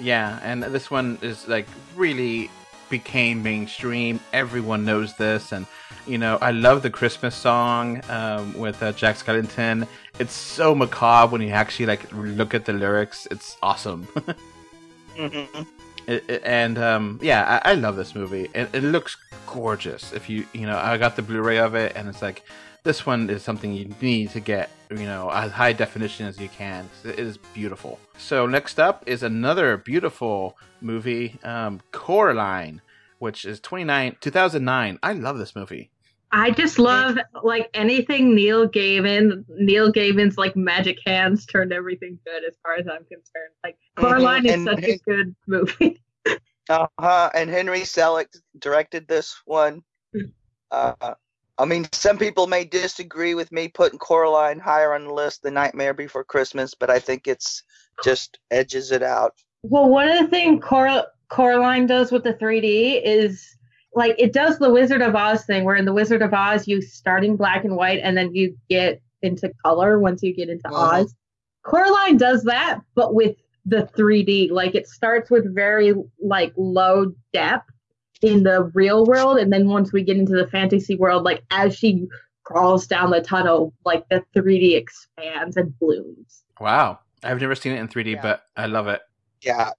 Yeah, 0.00 0.40
and 0.42 0.64
this 0.64 0.90
one 0.90 1.18
is 1.22 1.46
like 1.46 1.66
really 1.94 2.50
became 2.90 3.42
mainstream. 3.44 4.18
Everyone 4.32 4.84
knows 4.84 5.16
this, 5.16 5.52
and 5.52 5.66
you 6.04 6.18
know 6.18 6.36
I 6.40 6.50
love 6.50 6.82
the 6.82 6.90
Christmas 6.90 7.36
song 7.36 8.02
um, 8.08 8.54
with 8.54 8.82
uh, 8.82 8.92
Jack 8.92 9.16
Skellington. 9.16 9.86
It's 10.18 10.32
so 10.34 10.74
macabre 10.74 11.30
when 11.30 11.42
you 11.42 11.50
actually 11.50 11.86
like 11.86 12.12
look 12.12 12.54
at 12.54 12.64
the 12.64 12.72
lyrics. 12.72 13.28
It's 13.30 13.56
awesome. 13.62 14.02
hmm 15.16 15.26
it- 15.54 15.66
and 16.06 16.78
um, 16.78 17.18
yeah, 17.22 17.60
I, 17.64 17.72
I 17.72 17.74
love 17.74 17.96
this 17.96 18.14
movie. 18.14 18.50
It, 18.54 18.70
it 18.72 18.82
looks 18.82 19.16
gorgeous. 19.46 20.12
If 20.12 20.28
you 20.28 20.46
you 20.52 20.66
know, 20.66 20.78
I 20.78 20.96
got 20.98 21.16
the 21.16 21.22
Blu-ray 21.22 21.58
of 21.58 21.74
it, 21.74 21.92
and 21.96 22.08
it's 22.08 22.22
like 22.22 22.44
this 22.82 23.06
one 23.06 23.30
is 23.30 23.42
something 23.42 23.72
you 23.72 23.94
need 24.00 24.30
to 24.30 24.40
get. 24.40 24.70
You 24.90 25.06
know, 25.06 25.30
as 25.30 25.50
high 25.50 25.72
definition 25.72 26.26
as 26.26 26.38
you 26.38 26.48
can. 26.48 26.88
It 27.04 27.18
is 27.18 27.36
beautiful. 27.36 27.98
So 28.18 28.46
next 28.46 28.78
up 28.78 29.02
is 29.06 29.22
another 29.22 29.76
beautiful 29.76 30.56
movie, 30.80 31.38
um, 31.42 31.80
Coraline, 31.90 32.80
which 33.18 33.44
is 33.44 33.58
29 33.60 34.16
2009. 34.20 34.98
I 35.02 35.12
love 35.12 35.38
this 35.38 35.56
movie. 35.56 35.90
I 36.36 36.50
just 36.50 36.80
love 36.80 37.16
like 37.44 37.70
anything 37.74 38.34
Neil 38.34 38.68
Gaiman. 38.68 39.44
Neil 39.48 39.92
Gaiman's 39.92 40.36
like 40.36 40.56
magic 40.56 40.98
hands 41.06 41.46
turned 41.46 41.72
everything 41.72 42.18
good 42.26 42.42
as 42.44 42.56
far 42.60 42.74
as 42.74 42.88
I'm 42.88 43.04
concerned. 43.04 43.52
Like 43.62 43.76
Coraline 43.96 44.44
is 44.44 44.52
And- 44.54 44.64
such 44.68 44.84
a 44.84 44.98
good 45.06 45.34
movie. 45.46 46.00
Uh 46.70 46.86
huh. 46.98 47.28
And 47.34 47.50
Henry 47.50 47.80
Selick 47.80 48.28
directed 48.58 49.06
this 49.06 49.36
one. 49.44 49.82
Uh, 50.70 50.94
I 51.58 51.64
mean, 51.66 51.86
some 51.92 52.16
people 52.16 52.46
may 52.46 52.64
disagree 52.64 53.34
with 53.34 53.52
me 53.52 53.68
putting 53.68 53.98
Coraline 53.98 54.58
higher 54.58 54.94
on 54.94 55.04
the 55.04 55.12
list 55.12 55.42
than 55.42 55.52
Nightmare 55.52 55.92
Before 55.92 56.24
Christmas, 56.24 56.72
but 56.74 56.88
I 56.88 56.98
think 57.00 57.26
it's 57.26 57.62
just 58.02 58.38
edges 58.50 58.92
it 58.92 59.02
out. 59.02 59.34
Well, 59.62 59.90
one 59.90 60.08
of 60.08 60.18
the 60.18 60.28
things 60.28 60.64
Cor- 60.64 61.04
Coraline 61.28 61.86
does 61.86 62.10
with 62.10 62.24
the 62.24 62.32
3D 62.32 63.02
is 63.04 63.46
like 63.94 64.14
it 64.18 64.32
does 64.32 64.58
the 64.58 64.70
Wizard 64.70 65.02
of 65.02 65.14
Oz 65.14 65.44
thing, 65.44 65.64
where 65.64 65.76
in 65.76 65.84
the 65.84 65.92
Wizard 65.92 66.22
of 66.22 66.32
Oz 66.34 66.66
you 66.68 66.82
start 66.82 67.24
in 67.24 67.36
black 67.36 67.64
and 67.64 67.76
white 67.76 68.00
and 68.02 68.16
then 68.16 68.34
you 68.34 68.56
get 68.68 69.00
into 69.22 69.50
color 69.64 69.98
once 69.98 70.22
you 70.22 70.34
get 70.34 70.48
into 70.48 70.68
Mhm. 70.68 71.02
Oz. 71.02 71.14
Coraline 71.62 72.16
does 72.18 72.42
that, 72.44 72.80
but 72.94 73.14
with 73.14 73.36
the 73.66 73.86
3D. 73.96 74.50
Like 74.50 74.74
it 74.74 74.86
starts 74.86 75.30
with 75.30 75.54
very 75.54 75.94
like 76.22 76.52
low 76.56 77.12
depth 77.32 77.70
in 78.20 78.42
the 78.42 78.64
real 78.74 79.04
world, 79.06 79.38
and 79.38 79.52
then 79.52 79.68
once 79.68 79.92
we 79.92 80.02
get 80.02 80.16
into 80.16 80.34
the 80.36 80.46
fantasy 80.48 80.96
world, 80.96 81.24
like 81.24 81.42
as 81.50 81.74
she 81.76 82.06
crawls 82.42 82.86
down 82.86 83.10
the 83.10 83.20
tunnel, 83.22 83.72
like 83.86 84.06
the 84.10 84.22
3D 84.34 84.74
expands 84.76 85.56
and 85.56 85.78
blooms. 85.78 86.42
Wow, 86.60 86.98
I've 87.22 87.40
never 87.40 87.54
seen 87.54 87.72
it 87.72 87.80
in 87.80 87.88
3D, 87.88 88.12
Yeah. 88.12 88.22
but 88.22 88.42
I 88.56 88.66
love 88.66 88.86
it. 88.88 89.00
Yeah. 89.40 89.70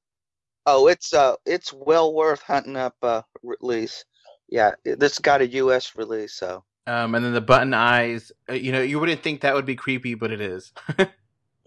Oh, 0.66 0.88
it's 0.88 1.14
uh, 1.14 1.36
it's 1.46 1.72
well 1.74 2.14
worth 2.14 2.42
hunting 2.42 2.78
up 2.78 2.96
a 3.02 3.24
release. 3.44 4.06
Yeah, 4.50 4.72
this 4.84 5.20
got 5.20 5.42
a 5.42 5.48
U.S. 5.48 5.96
release, 5.96 6.34
so. 6.34 6.64
Um, 6.88 7.16
and 7.16 7.26
then 7.26 7.34
the 7.34 7.42
button 7.42 7.74
eyes. 7.74 8.32
uh, 8.50 8.54
You 8.54 8.72
know, 8.72 8.82
you 8.82 9.00
wouldn't 9.00 9.24
think 9.24 9.42
that 9.42 9.56
would 9.56 9.66
be 9.66 9.76
creepy, 9.76 10.14
but 10.14 10.32
it 10.32 10.42
is. 10.42 10.72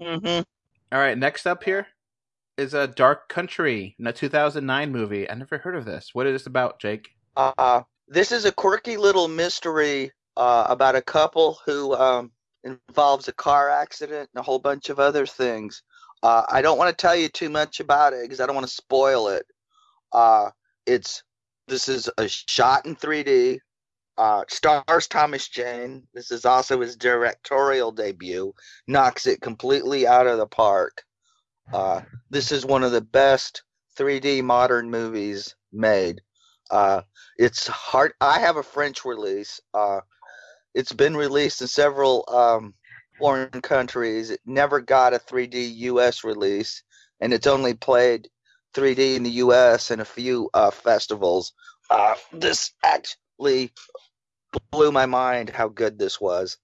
Mm-hmm. 0.00 0.42
All 0.92 1.00
right, 1.00 1.18
next 1.18 1.44
up 1.44 1.64
here 1.64 1.88
is 2.56 2.74
a 2.74 2.86
Dark 2.86 3.28
Country, 3.28 3.96
a 4.04 4.12
2009 4.12 4.92
movie. 4.92 5.28
I 5.28 5.34
never 5.34 5.58
heard 5.58 5.76
of 5.76 5.84
this. 5.84 6.10
What 6.12 6.26
is 6.26 6.34
this 6.34 6.46
about, 6.46 6.80
Jake? 6.80 7.10
Uh, 7.36 7.82
this 8.06 8.32
is 8.32 8.44
a 8.44 8.52
quirky 8.52 8.96
little 8.96 9.28
mystery 9.28 10.12
uh, 10.36 10.66
about 10.68 10.96
a 10.96 11.02
couple 11.02 11.58
who 11.66 11.94
um, 11.94 12.30
involves 12.64 13.28
a 13.28 13.32
car 13.32 13.70
accident 13.70 14.30
and 14.32 14.40
a 14.40 14.42
whole 14.44 14.58
bunch 14.58 14.88
of 14.88 14.98
other 15.00 15.26
things. 15.26 15.82
Uh, 16.22 16.42
I 16.48 16.62
don't 16.62 16.78
want 16.78 16.96
to 16.96 17.00
tell 17.00 17.14
you 17.14 17.28
too 17.28 17.48
much 17.48 17.80
about 17.80 18.12
it 18.12 18.22
because 18.22 18.40
I 18.40 18.46
don't 18.46 18.54
want 18.54 18.66
to 18.66 18.72
spoil 18.72 19.28
it. 19.28 19.46
Uh, 20.12 20.50
it's 20.87 21.22
this 21.68 21.88
is 21.88 22.10
a 22.18 22.28
shot 22.28 22.87
in 22.87 22.96
3D. 22.96 23.58
Uh, 24.16 24.42
stars 24.48 25.06
Thomas 25.06 25.48
Jane. 25.48 26.02
This 26.12 26.32
is 26.32 26.44
also 26.44 26.80
his 26.80 26.96
directorial 26.96 27.92
debut. 27.92 28.52
Knocks 28.88 29.26
it 29.26 29.40
completely 29.40 30.06
out 30.06 30.26
of 30.26 30.38
the 30.38 30.46
park. 30.46 31.04
Uh, 31.72 32.00
this 32.30 32.50
is 32.50 32.66
one 32.66 32.82
of 32.82 32.92
the 32.92 33.00
best 33.00 33.62
3D 33.96 34.42
modern 34.42 34.90
movies 34.90 35.54
made. 35.72 36.20
Uh, 36.70 37.02
it's 37.37 37.66
hard. 37.66 38.12
I 38.20 38.40
have 38.40 38.56
a 38.56 38.62
French 38.62 39.04
release. 39.04 39.60
Uh, 39.72 40.00
it's 40.75 40.92
been 40.92 41.16
released 41.16 41.60
in 41.60 41.68
several 41.68 42.25
um, 42.28 42.75
foreign 43.18 43.60
countries. 43.62 44.30
It 44.30 44.40
never 44.46 44.80
got 44.80 45.14
a 45.14 45.18
3D 45.18 45.76
US 45.76 46.25
release, 46.25 46.82
and 47.20 47.32
it's 47.32 47.46
only 47.46 47.75
played 47.75 48.28
3D 48.75 49.16
in 49.16 49.22
the 49.22 49.30
US 49.30 49.90
and 49.90 50.00
a 50.00 50.06
few 50.06 50.50
uh, 50.54 50.70
festivals. 50.70 51.52
Uh, 51.90 52.14
this 52.32 52.72
actually 52.84 53.72
blew 54.70 54.92
my 54.92 55.06
mind 55.06 55.50
how 55.50 55.68
good 55.68 55.98
this 55.98 56.20
was. 56.20 56.58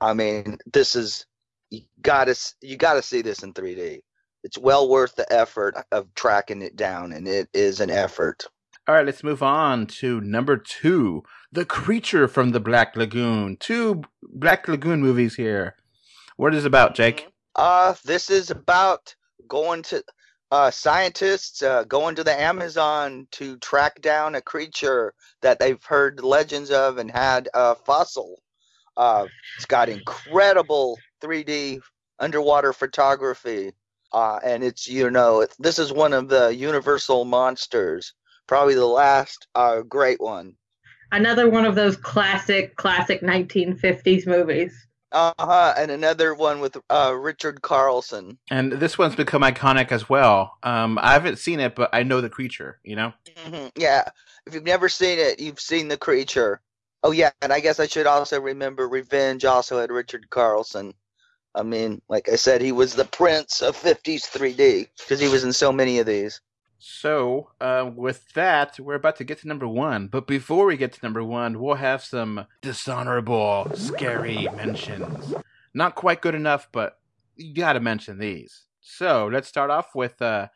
I 0.00 0.14
mean, 0.14 0.58
this 0.72 0.96
is 0.96 1.26
you 1.70 1.82
gotta 2.02 2.36
you 2.60 2.76
gotta 2.76 3.02
see 3.02 3.22
this 3.22 3.42
in 3.42 3.52
3D. 3.52 4.00
It's 4.42 4.58
well 4.58 4.88
worth 4.88 5.16
the 5.16 5.30
effort 5.32 5.74
of 5.90 6.14
tracking 6.14 6.60
it 6.60 6.76
down, 6.76 7.12
and 7.12 7.26
it 7.26 7.48
is 7.54 7.80
an 7.80 7.90
effort. 7.90 8.46
All 8.86 8.94
right, 8.94 9.06
let's 9.06 9.24
move 9.24 9.42
on 9.42 9.86
to 9.86 10.20
number 10.20 10.58
two, 10.58 11.22
The 11.54 11.64
Creature 11.64 12.26
from 12.26 12.50
the 12.50 12.58
Black 12.58 12.96
Lagoon. 12.96 13.56
Two 13.60 14.02
Black 14.24 14.66
Lagoon 14.66 15.00
movies 15.00 15.36
here. 15.36 15.76
What 16.36 16.52
is 16.52 16.64
it 16.64 16.66
about, 16.66 16.96
Jake? 16.96 17.28
Uh, 17.54 17.94
this 18.04 18.28
is 18.28 18.50
about 18.50 19.14
going 19.46 19.82
to 19.84 20.02
uh, 20.50 20.72
scientists 20.72 21.62
uh, 21.62 21.84
going 21.84 22.16
to 22.16 22.24
the 22.24 22.40
Amazon 22.40 23.28
to 23.30 23.56
track 23.58 24.00
down 24.00 24.34
a 24.34 24.40
creature 24.40 25.14
that 25.42 25.60
they've 25.60 25.82
heard 25.84 26.24
legends 26.24 26.72
of 26.72 26.98
and 26.98 27.08
had 27.08 27.48
a 27.54 27.76
fossil. 27.76 28.42
Uh, 28.96 29.28
it's 29.54 29.64
got 29.64 29.88
incredible 29.88 30.98
3D 31.22 31.78
underwater 32.18 32.72
photography, 32.72 33.70
uh, 34.12 34.40
and 34.44 34.64
it's 34.64 34.88
you 34.88 35.08
know 35.08 35.42
it, 35.42 35.54
this 35.60 35.78
is 35.78 35.92
one 35.92 36.14
of 36.14 36.28
the 36.28 36.52
Universal 36.52 37.24
monsters, 37.26 38.12
probably 38.48 38.74
the 38.74 38.84
last 38.84 39.46
uh, 39.54 39.82
great 39.82 40.20
one. 40.20 40.56
Another 41.14 41.48
one 41.48 41.64
of 41.64 41.76
those 41.76 41.96
classic, 41.96 42.74
classic 42.74 43.22
1950s 43.22 44.26
movies. 44.26 44.88
Uh 45.12 45.32
huh. 45.38 45.72
And 45.78 45.92
another 45.92 46.34
one 46.34 46.58
with 46.58 46.76
uh, 46.90 47.14
Richard 47.16 47.62
Carlson. 47.62 48.36
And 48.50 48.72
this 48.72 48.98
one's 48.98 49.14
become 49.14 49.42
iconic 49.42 49.92
as 49.92 50.08
well. 50.08 50.58
Um, 50.64 50.98
I 51.00 51.12
haven't 51.12 51.38
seen 51.38 51.60
it, 51.60 51.76
but 51.76 51.90
I 51.92 52.02
know 52.02 52.20
the 52.20 52.28
creature. 52.28 52.80
You 52.82 52.96
know. 52.96 53.12
hmm 53.46 53.68
Yeah. 53.76 54.08
If 54.44 54.54
you've 54.54 54.64
never 54.64 54.88
seen 54.88 55.20
it, 55.20 55.38
you've 55.38 55.60
seen 55.60 55.86
the 55.86 55.96
creature. 55.96 56.60
Oh 57.04 57.12
yeah, 57.12 57.30
and 57.42 57.52
I 57.52 57.60
guess 57.60 57.78
I 57.78 57.86
should 57.86 58.06
also 58.06 58.40
remember 58.40 58.88
Revenge 58.88 59.44
also 59.44 59.78
had 59.78 59.92
Richard 59.92 60.28
Carlson. 60.30 60.94
I 61.54 61.62
mean, 61.62 62.02
like 62.08 62.28
I 62.28 62.34
said, 62.34 62.60
he 62.60 62.72
was 62.72 62.94
the 62.94 63.04
prince 63.04 63.62
of 63.62 63.76
50s 63.76 64.24
3D 64.24 64.88
because 64.98 65.20
he 65.20 65.28
was 65.28 65.44
in 65.44 65.52
so 65.52 65.70
many 65.70 66.00
of 66.00 66.06
these. 66.06 66.40
So, 66.78 67.50
uh, 67.60 67.90
with 67.94 68.32
that, 68.34 68.78
we're 68.78 68.94
about 68.94 69.16
to 69.16 69.24
get 69.24 69.38
to 69.40 69.48
number 69.48 69.66
one. 69.66 70.08
But 70.08 70.26
before 70.26 70.66
we 70.66 70.76
get 70.76 70.92
to 70.92 71.00
number 71.02 71.24
one, 71.24 71.60
we'll 71.60 71.76
have 71.76 72.04
some 72.04 72.46
dishonorable, 72.60 73.70
scary 73.74 74.48
mentions. 74.54 75.34
Not 75.72 75.94
quite 75.94 76.20
good 76.20 76.34
enough, 76.34 76.68
but 76.72 76.98
you 77.36 77.54
gotta 77.54 77.80
mention 77.80 78.18
these. 78.18 78.64
So, 78.80 79.28
let's 79.32 79.48
start 79.48 79.70
off 79.70 79.94
with 79.94 80.20
uh, 80.20 80.48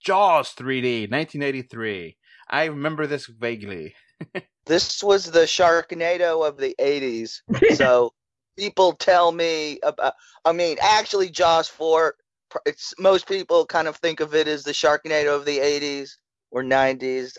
Jaws 0.00 0.54
3D, 0.54 1.10
1983. 1.10 2.16
I 2.50 2.64
remember 2.64 3.06
this 3.06 3.26
vaguely. 3.26 3.94
This 4.64 5.02
was 5.02 5.30
the 5.30 5.40
Sharknado 5.40 6.46
of 6.46 6.56
the 6.56 6.74
80s. 6.78 7.40
So 7.74 8.12
people 8.56 8.92
tell 8.92 9.32
me 9.32 9.80
about, 9.82 10.14
I 10.44 10.52
mean, 10.52 10.76
actually, 10.80 11.30
Jaws 11.30 11.68
4, 11.68 12.14
pr- 12.14 12.21
it's, 12.66 12.94
most 12.98 13.26
people 13.26 13.66
kind 13.66 13.88
of 13.88 13.96
think 13.96 14.20
of 14.20 14.34
it 14.34 14.48
as 14.48 14.64
the 14.64 14.72
Sharknado 14.72 15.34
of 15.34 15.44
the 15.44 15.58
80s 15.58 16.10
or 16.50 16.62
90s. 16.62 17.36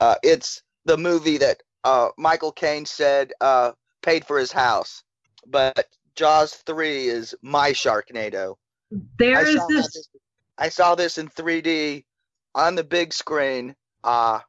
Uh, 0.00 0.16
it's 0.22 0.62
the 0.84 0.96
movie 0.96 1.38
that 1.38 1.62
uh, 1.84 2.08
Michael 2.18 2.52
Caine 2.52 2.86
said 2.86 3.32
uh, 3.40 3.72
paid 4.02 4.24
for 4.26 4.38
his 4.38 4.52
house. 4.52 5.02
But 5.46 5.86
Jaws 6.16 6.54
3 6.66 7.08
is 7.08 7.34
my 7.42 7.70
Sharknado. 7.72 8.54
I 8.92 8.98
There's 9.18 9.56
saw, 9.56 9.66
this 9.66 9.92
this, 9.92 10.08
I 10.58 10.68
saw 10.68 10.94
this 10.94 11.18
in 11.18 11.28
3D 11.28 12.04
on 12.54 12.74
the 12.74 12.84
big 12.84 13.12
screen. 13.12 13.74
Uh, 14.02 14.40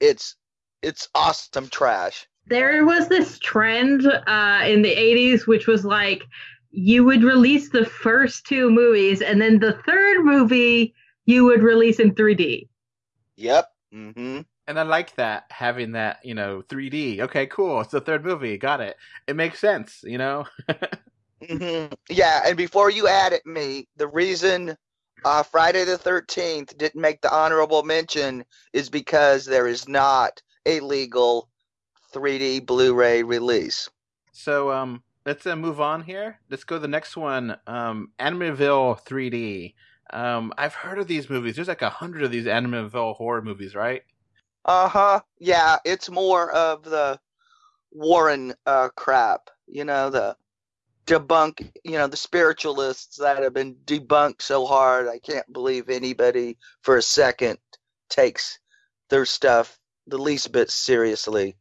it's 0.00 0.36
it's 0.82 1.08
awesome 1.14 1.68
trash. 1.68 2.26
there 2.46 2.84
was 2.84 3.08
this 3.08 3.38
trend 3.38 4.04
uh, 4.06 4.62
in 4.64 4.82
the 4.82 4.94
80s 4.94 5.46
which 5.46 5.68
was 5.68 5.84
like 5.84 6.24
you 6.72 7.04
would 7.04 7.22
release 7.22 7.68
the 7.68 7.84
first 7.84 8.46
two 8.46 8.70
movies 8.70 9.20
and 9.20 9.40
then 9.40 9.58
the 9.58 9.74
third 9.86 10.24
movie 10.24 10.94
you 11.26 11.44
would 11.44 11.62
release 11.62 12.00
in 12.00 12.14
3d 12.14 12.68
Yep. 13.36 13.68
Mm-hmm. 13.94 14.40
And 14.68 14.78
I 14.78 14.82
like 14.82 15.14
that, 15.16 15.44
having 15.50 15.92
that, 15.92 16.24
you 16.24 16.34
know, 16.34 16.62
3D. 16.68 17.20
Okay, 17.20 17.46
cool. 17.46 17.80
It's 17.80 17.90
the 17.90 18.00
third 18.00 18.24
movie. 18.24 18.56
Got 18.56 18.80
it. 18.80 18.96
It 19.26 19.36
makes 19.36 19.58
sense, 19.58 20.00
you 20.04 20.18
know? 20.18 20.46
hmm 21.48 21.86
Yeah, 22.08 22.42
and 22.46 22.56
before 22.56 22.90
you 22.90 23.08
add 23.08 23.32
at 23.32 23.44
me, 23.44 23.88
the 23.96 24.06
reason 24.06 24.76
uh, 25.24 25.42
Friday 25.42 25.84
the 25.84 25.98
Thirteenth 25.98 26.76
didn't 26.78 27.00
make 27.00 27.20
the 27.20 27.34
honorable 27.34 27.82
mention 27.82 28.44
is 28.72 28.88
because 28.88 29.44
there 29.44 29.66
is 29.66 29.88
not 29.88 30.40
a 30.66 30.80
legal 30.80 31.48
3D 32.14 32.64
Blu-ray 32.64 33.24
release. 33.24 33.90
So 34.32 34.70
um, 34.70 35.02
let's 35.24 35.46
uh, 35.46 35.56
move 35.56 35.80
on 35.80 36.02
here. 36.02 36.38
Let's 36.50 36.64
go 36.64 36.76
to 36.76 36.80
the 36.80 36.88
next 36.88 37.16
one. 37.16 37.56
Um, 37.66 38.10
Amityville 38.18 39.04
3D. 39.04 39.74
Um, 40.12 40.52
I've 40.58 40.74
heard 40.74 40.98
of 40.98 41.06
these 41.06 41.30
movies. 41.30 41.56
There's 41.56 41.68
like 41.68 41.82
a 41.82 41.90
hundred 41.90 42.22
of 42.22 42.30
these 42.30 42.46
Amityville 42.46 43.16
horror 43.16 43.42
movies, 43.42 43.74
right? 43.74 44.02
Uh 44.64 44.88
huh. 44.88 45.20
Yeah, 45.38 45.78
it's 45.84 46.10
more 46.10 46.52
of 46.52 46.84
the 46.84 47.18
Warren 47.90 48.54
uh, 48.66 48.90
crap. 48.94 49.50
You 49.66 49.84
know 49.84 50.10
the 50.10 50.36
debunk. 51.06 51.70
You 51.84 51.92
know 51.92 52.06
the 52.06 52.16
spiritualists 52.16 53.16
that 53.16 53.42
have 53.42 53.54
been 53.54 53.74
debunked 53.86 54.42
so 54.42 54.66
hard. 54.66 55.08
I 55.08 55.18
can't 55.18 55.50
believe 55.52 55.88
anybody 55.88 56.58
for 56.82 56.96
a 56.96 57.02
second 57.02 57.58
takes 58.08 58.58
their 59.08 59.24
stuff 59.24 59.78
the 60.06 60.18
least 60.18 60.52
bit 60.52 60.70
seriously. 60.70 61.56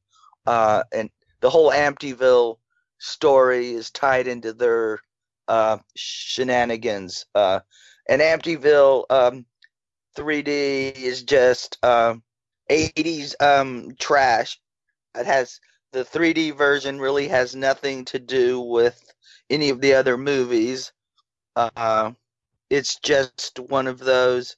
Uh, 0.46 0.84
and 0.92 1.10
the 1.40 1.50
whole 1.50 1.72
Amityville 1.72 2.58
story 3.02 3.72
is 3.74 3.92
tied 3.92 4.28
into 4.28 4.54
their 4.54 5.00
uh, 5.48 5.80
shenanigans. 5.96 7.26
Uh, 7.36 7.62
and 8.10 8.22
Amityville 8.22 9.06
um, 9.10 9.46
3D 10.18 10.96
is 11.02 11.24
just. 11.24 11.78
um 11.84 12.24
80s 12.70 13.36
um 13.42 13.92
trash 14.00 14.58
it 15.18 15.26
has 15.26 15.60
the 15.92 16.06
3d 16.06 16.58
version 16.58 17.00
really 17.00 17.28
has 17.28 17.54
nothing 17.56 18.06
to 18.06 18.20
do 18.20 18.62
with 18.62 19.14
any 19.50 19.70
of 19.70 19.82
the 19.82 19.94
other 19.94 20.18
movies 20.18 20.94
uh 21.58 22.12
it's 22.70 22.98
just 23.00 23.60
one 23.68 23.88
of 23.88 24.00
those 24.00 24.56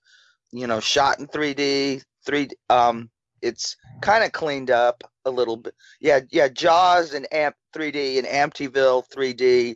you 0.52 0.68
know 0.68 0.80
shot 0.80 1.20
in 1.20 1.28
3d 1.28 2.04
3 2.26 2.50
um 2.70 3.10
it's 3.44 3.76
kind 4.02 4.24
of 4.24 4.32
cleaned 4.32 4.72
up 4.72 5.04
a 5.26 5.32
little 5.32 5.58
bit 5.58 5.74
yeah 6.00 6.20
yeah 6.32 6.48
jaws 6.48 7.14
and 7.14 7.32
amp 7.34 7.56
3d 7.76 8.18
and 8.18 8.28
amityville 8.28 9.04
3d 9.14 9.76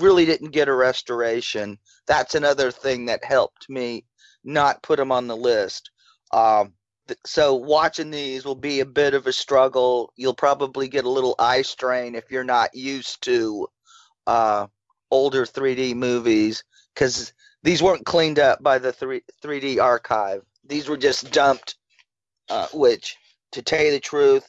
really 0.00 0.24
didn't 0.24 0.50
get 0.50 0.68
a 0.68 0.74
restoration 0.74 1.78
that's 2.06 2.34
another 2.34 2.70
thing 2.70 3.06
that 3.06 3.24
helped 3.24 3.68
me 3.68 4.04
not 4.44 4.82
put 4.82 4.98
them 4.98 5.10
on 5.10 5.26
the 5.26 5.36
list 5.36 5.90
um 6.32 6.72
th- 7.06 7.18
so 7.24 7.54
watching 7.54 8.10
these 8.10 8.44
will 8.44 8.54
be 8.54 8.80
a 8.80 8.86
bit 8.86 9.14
of 9.14 9.26
a 9.26 9.32
struggle. 9.32 10.12
You'll 10.16 10.34
probably 10.34 10.88
get 10.88 11.04
a 11.04 11.10
little 11.10 11.34
eye 11.38 11.62
strain 11.62 12.14
if 12.14 12.30
you're 12.30 12.44
not 12.44 12.74
used 12.74 13.22
to 13.22 13.68
uh, 14.26 14.66
older 15.10 15.44
3D 15.44 15.94
movies 15.94 16.64
because 16.94 17.32
these 17.62 17.82
weren't 17.82 18.06
cleaned 18.06 18.38
up 18.38 18.62
by 18.62 18.78
the 18.78 18.92
3 18.92 19.22
3D 19.42 19.80
archive. 19.80 20.42
These 20.64 20.88
were 20.88 20.96
just 20.96 21.30
dumped, 21.32 21.76
uh, 22.48 22.68
which, 22.72 23.16
to 23.52 23.62
tell 23.62 23.82
you 23.82 23.90
the 23.90 24.00
truth, 24.00 24.46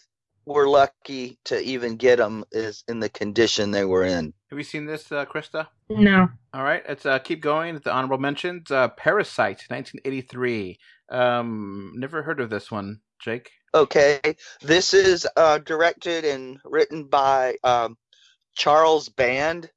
we're 0.47 0.69
lucky 0.69 1.37
to 1.45 1.61
even 1.61 1.97
get 1.97 2.17
them 2.17 2.45
is 2.51 2.83
in 2.87 2.99
the 2.99 3.09
condition 3.09 3.71
they 3.71 3.83
were 3.83 4.05
in. 4.05 4.33
Have 4.49 4.57
you 4.57 4.63
seen 4.63 4.85
this, 4.85 5.11
uh, 5.11 5.25
Krista? 5.25 5.67
no 5.89 6.29
All 6.53 6.63
right, 6.63 6.83
let's 6.87 7.05
uh, 7.05 7.19
keep 7.19 7.41
going. 7.41 7.79
The 7.79 7.91
honorable 7.91 8.17
mentions: 8.17 8.71
uh, 8.71 8.87
Parasite, 8.89 9.65
1983. 9.67 10.79
Um, 11.09 11.93
never 11.95 12.23
heard 12.23 12.39
of 12.39 12.49
this 12.49 12.71
one, 12.71 13.01
Jake. 13.19 13.51
Okay, 13.75 14.19
this 14.61 14.93
is 14.93 15.27
uh, 15.35 15.59
directed 15.59 16.23
and 16.23 16.59
written 16.63 17.05
by 17.05 17.57
um, 17.63 17.97
Charles 18.55 19.09
Band. 19.09 19.69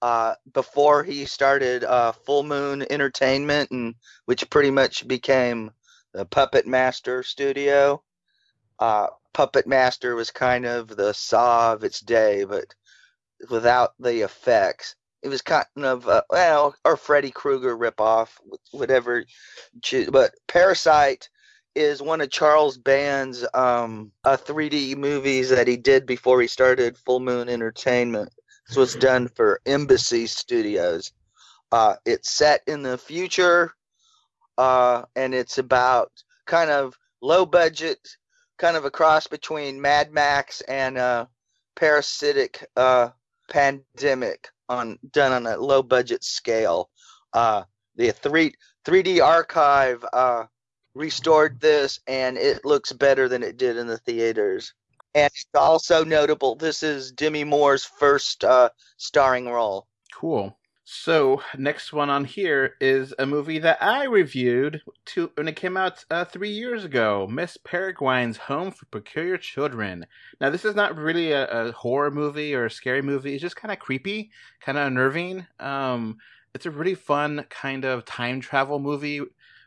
Uh, 0.00 0.34
before 0.54 1.02
he 1.02 1.24
started 1.24 1.82
uh, 1.82 2.12
Full 2.12 2.44
Moon 2.44 2.86
Entertainment, 2.88 3.72
and 3.72 3.96
which 4.26 4.48
pretty 4.48 4.70
much 4.70 5.08
became 5.08 5.72
the 6.12 6.24
Puppet 6.24 6.66
Master 6.66 7.22
Studio. 7.22 8.02
Uh, 8.78 9.08
Puppet 9.34 9.66
Master 9.66 10.14
was 10.14 10.30
kind 10.30 10.66
of 10.66 10.88
the 10.88 11.12
saw 11.12 11.72
of 11.72 11.84
its 11.84 12.00
day, 12.00 12.44
but 12.44 12.74
without 13.50 13.92
the 13.98 14.22
effects. 14.22 14.94
it 15.22 15.28
was 15.28 15.42
kind 15.42 15.66
of 15.76 16.08
uh, 16.08 16.22
well, 16.30 16.74
or 16.84 16.96
Freddy 16.96 17.30
Krueger 17.30 17.76
ripoff, 17.76 18.30
whatever. 18.70 19.24
But 20.10 20.32
Parasite 20.46 21.28
is 21.74 22.02
one 22.02 22.20
of 22.20 22.30
Charles 22.30 22.78
Band's 22.78 23.46
um, 23.54 24.12
uh, 24.24 24.36
3D 24.36 24.96
movies 24.96 25.50
that 25.50 25.68
he 25.68 25.76
did 25.76 26.06
before 26.06 26.40
he 26.40 26.48
started 26.48 26.98
Full 26.98 27.20
Moon 27.20 27.48
Entertainment. 27.48 28.32
This 28.66 28.76
was 28.76 28.94
done 28.96 29.28
for 29.28 29.60
Embassy 29.66 30.26
Studios. 30.26 31.12
Uh, 31.70 31.94
it's 32.04 32.30
set 32.30 32.62
in 32.66 32.82
the 32.82 32.98
future, 32.98 33.72
uh, 34.58 35.04
and 35.16 35.32
it's 35.34 35.58
about 35.58 36.10
kind 36.46 36.70
of 36.70 36.94
low 37.22 37.46
budget, 37.46 38.00
kind 38.58 38.76
of 38.76 38.84
a 38.84 38.90
cross 38.90 39.26
between 39.26 39.80
Mad 39.80 40.12
Max 40.12 40.60
and 40.62 40.98
uh, 40.98 41.26
parasitic 41.76 42.66
uh, 42.76 43.10
pandemic 43.48 44.48
on 44.68 44.98
done 45.12 45.32
on 45.32 45.46
a 45.46 45.56
low 45.56 45.82
budget 45.82 46.24
scale. 46.24 46.90
Uh, 47.32 47.62
the 47.96 48.10
three 48.10 48.52
3D 48.84 49.22
archive 49.24 50.04
uh, 50.12 50.44
restored 50.94 51.60
this, 51.60 52.00
and 52.06 52.36
it 52.36 52.64
looks 52.64 52.92
better 52.92 53.28
than 53.28 53.42
it 53.42 53.56
did 53.56 53.76
in 53.76 53.86
the 53.86 53.98
theaters. 53.98 54.74
And 55.14 55.26
it's 55.26 55.46
also 55.54 56.04
notable. 56.04 56.56
This 56.56 56.82
is 56.82 57.12
Demi 57.12 57.44
Moore's 57.44 57.84
first 57.84 58.44
uh, 58.44 58.70
starring 58.96 59.46
role. 59.48 59.86
Cool. 60.14 60.56
So 60.90 61.42
next 61.54 61.92
one 61.92 62.08
on 62.08 62.24
here 62.24 62.72
is 62.80 63.12
a 63.18 63.26
movie 63.26 63.58
that 63.58 63.76
I 63.82 64.04
reviewed 64.04 64.80
to, 65.08 65.30
when 65.34 65.46
it 65.46 65.54
came 65.54 65.76
out 65.76 66.02
uh, 66.10 66.24
three 66.24 66.48
years 66.48 66.82
ago. 66.82 67.28
Miss 67.30 67.58
Peregrine's 67.58 68.38
Home 68.38 68.70
for 68.70 68.86
Peculiar 68.86 69.36
Children. 69.36 70.06
Now 70.40 70.48
this 70.48 70.64
is 70.64 70.74
not 70.74 70.96
really 70.96 71.32
a, 71.32 71.46
a 71.46 71.72
horror 71.72 72.10
movie 72.10 72.54
or 72.54 72.64
a 72.64 72.70
scary 72.70 73.02
movie. 73.02 73.34
It's 73.34 73.42
just 73.42 73.54
kind 73.54 73.70
of 73.70 73.78
creepy, 73.78 74.30
kind 74.62 74.78
of 74.78 74.86
unnerving. 74.86 75.46
Um, 75.60 76.16
it's 76.54 76.64
a 76.64 76.70
really 76.70 76.94
fun 76.94 77.44
kind 77.50 77.84
of 77.84 78.06
time 78.06 78.40
travel 78.40 78.78
movie 78.78 79.20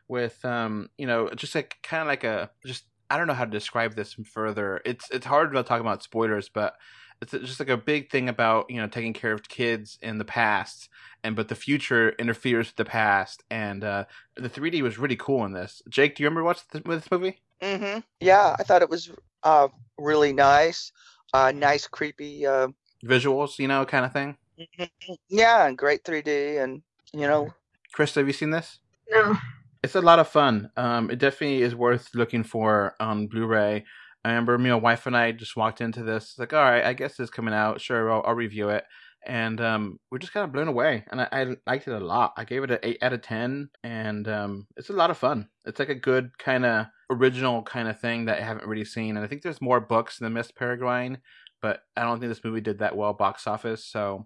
with 0.08 0.44
um, 0.44 0.90
you 0.98 1.06
know 1.06 1.30
just 1.36 1.54
like 1.54 1.78
kind 1.84 2.02
of 2.02 2.08
like 2.08 2.24
a 2.24 2.50
just 2.66 2.86
I 3.12 3.18
don't 3.20 3.28
know 3.28 3.36
how 3.36 3.46
to 3.46 3.52
describe 3.52 3.96
this 3.96 4.16
further. 4.34 4.82
It's 4.86 5.08
it's 5.12 5.28
hard 5.28 5.54
to 5.54 5.62
talk 5.62 5.82
about 5.82 6.02
spoilers, 6.02 6.50
but 6.50 6.74
it's 7.22 7.32
just 7.32 7.60
like 7.60 7.70
a 7.70 7.78
big 7.78 8.10
thing 8.10 8.28
about 8.30 8.70
you 8.70 8.78
know 8.78 8.88
taking 8.88 9.14
care 9.14 9.32
of 9.32 9.48
kids 9.48 9.98
in 10.02 10.18
the 10.18 10.26
past 10.26 10.90
and 11.24 11.36
but 11.36 11.48
the 11.48 11.56
future 11.56 12.10
interferes 12.18 12.68
with 12.68 12.76
the 12.76 12.86
past 12.86 13.44
and 13.52 13.84
uh 13.84 14.06
the 14.36 14.50
3d 14.50 14.82
was 14.82 14.98
really 14.98 15.16
cool 15.16 15.46
in 15.46 15.54
this. 15.54 15.82
Jake 15.88 16.16
do 16.16 16.24
you 16.24 16.28
remember 16.30 16.44
watching 16.44 16.64
this, 16.72 16.82
this 16.86 17.12
movie? 17.12 17.40
Mm-hmm. 17.62 18.00
Yeah 18.20 18.56
i 18.60 18.64
thought 18.64 18.82
it 18.82 18.90
was 18.90 19.12
uh 19.44 19.68
really 19.98 20.34
nice 20.34 20.92
uh 21.34 21.52
nice 21.54 21.88
creepy 21.88 22.46
uh 22.46 22.68
visuals 23.06 23.60
you 23.60 23.68
know 23.68 23.86
kind 23.86 24.06
of 24.06 24.14
thing? 24.14 24.38
Mm-hmm. 24.60 25.14
yeah 25.30 25.68
and 25.68 25.78
great 25.78 26.04
3d 26.04 26.64
and 26.64 26.82
you 27.14 27.28
know. 27.28 27.54
Chris 27.94 28.16
have 28.16 28.26
you 28.28 28.34
seen 28.34 28.52
this? 28.52 28.80
No. 29.10 29.36
It's 29.84 29.96
a 29.96 30.02
lot 30.02 30.20
of 30.20 30.28
fun. 30.28 30.72
Um 30.78 31.12
it 31.12 31.20
definitely 31.20 31.62
is 31.62 31.76
worth 31.76 32.10
looking 32.16 32.44
for 32.44 32.96
on 33.00 33.28
blu-ray 33.28 33.86
I 34.24 34.30
remember 34.30 34.58
my 34.58 34.76
wife 34.76 35.08
and 35.08 35.18
I 35.18 35.32
just 35.32 35.56
walked 35.56 35.82
into 35.82 36.04
this 36.04 36.36
like, 36.38 36.54
all 36.54 36.64
right, 36.64 36.84
I 36.84 36.94
guess 36.94 37.20
it's 37.20 37.32
coming 37.32 37.54
out. 37.54 37.82
Sure, 37.82 38.12
I'll, 38.12 38.24
I'll 38.26 38.36
review 38.36 38.70
it. 38.70 38.84
And 39.26 39.62
um, 39.62 40.00
we're 40.10 40.18
just 40.18 40.34
kind 40.34 40.44
of 40.44 40.52
blown 40.52 40.68
away, 40.68 41.06
and 41.12 41.22
I, 41.22 41.28
I, 41.32 41.56
liked 41.68 41.88
it 41.88 41.94
a 41.94 42.00
lot. 42.00 42.34
I 42.38 42.44
gave 42.44 42.64
it 42.64 42.72
an 42.72 42.80
eight 42.82 42.98
out 43.04 43.14
of 43.14 43.22
ten, 43.22 43.70
and 43.84 44.28
um, 44.28 44.66
it's 44.78 44.90
a 44.90 44.94
lot 44.94 45.12
of 45.12 45.18
fun. 45.18 45.48
It's 45.64 45.78
like 45.78 45.90
a 45.90 45.96
good 45.96 46.40
kind 46.40 46.66
of 46.66 46.88
original 47.12 47.62
kind 47.62 47.88
of 47.88 48.00
thing 48.00 48.26
that 48.26 48.40
I 48.40 48.44
haven't 48.44 48.66
really 48.66 48.86
seen. 48.86 49.16
And 49.16 49.24
I 49.24 49.28
think 49.28 49.44
there's 49.44 49.62
more 49.62 49.80
books 49.80 50.18
than 50.18 50.34
Miss 50.34 50.50
Peregrine, 50.50 51.20
but 51.62 51.82
I 51.96 52.02
don't 52.02 52.20
think 52.20 52.32
this 52.32 52.44
movie 52.44 52.62
did 52.62 52.80
that 52.80 52.98
well 52.98 53.14
box 53.14 53.46
office, 53.46 53.86
so 53.86 54.26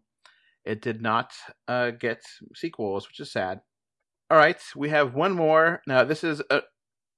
it 0.63 0.81
did 0.81 1.01
not 1.01 1.34
uh, 1.67 1.91
get 1.91 2.21
sequels, 2.55 3.08
which 3.08 3.19
is 3.19 3.34
sad. 3.34 3.60
All 4.31 4.38
right, 4.38 4.62
we 4.75 4.89
have 4.89 5.13
one 5.13 5.34
more. 5.34 5.81
Now, 5.88 6.03
this 6.03 6.23
is 6.23 6.41
a, 6.49 6.62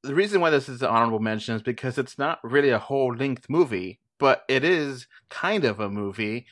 the 0.04 0.16
reason 0.16 0.42
why 0.42 0.50
this 0.50 0.70
is 0.70 0.82
an 0.82 0.90
honorable 0.90 1.20
mention 1.20 1.56
is 1.56 1.62
because 1.62 1.98
it's 1.98 2.18
not 2.18 2.40
really 2.44 2.70
a 2.70 2.80
whole 2.80 3.16
length 3.16 3.50
movie, 3.50 4.00
but 4.20 4.44
it 4.48 4.64
is 4.64 5.08
kind 5.30 5.66
of 5.66 5.80
a 5.80 5.90
movie. 5.90 6.46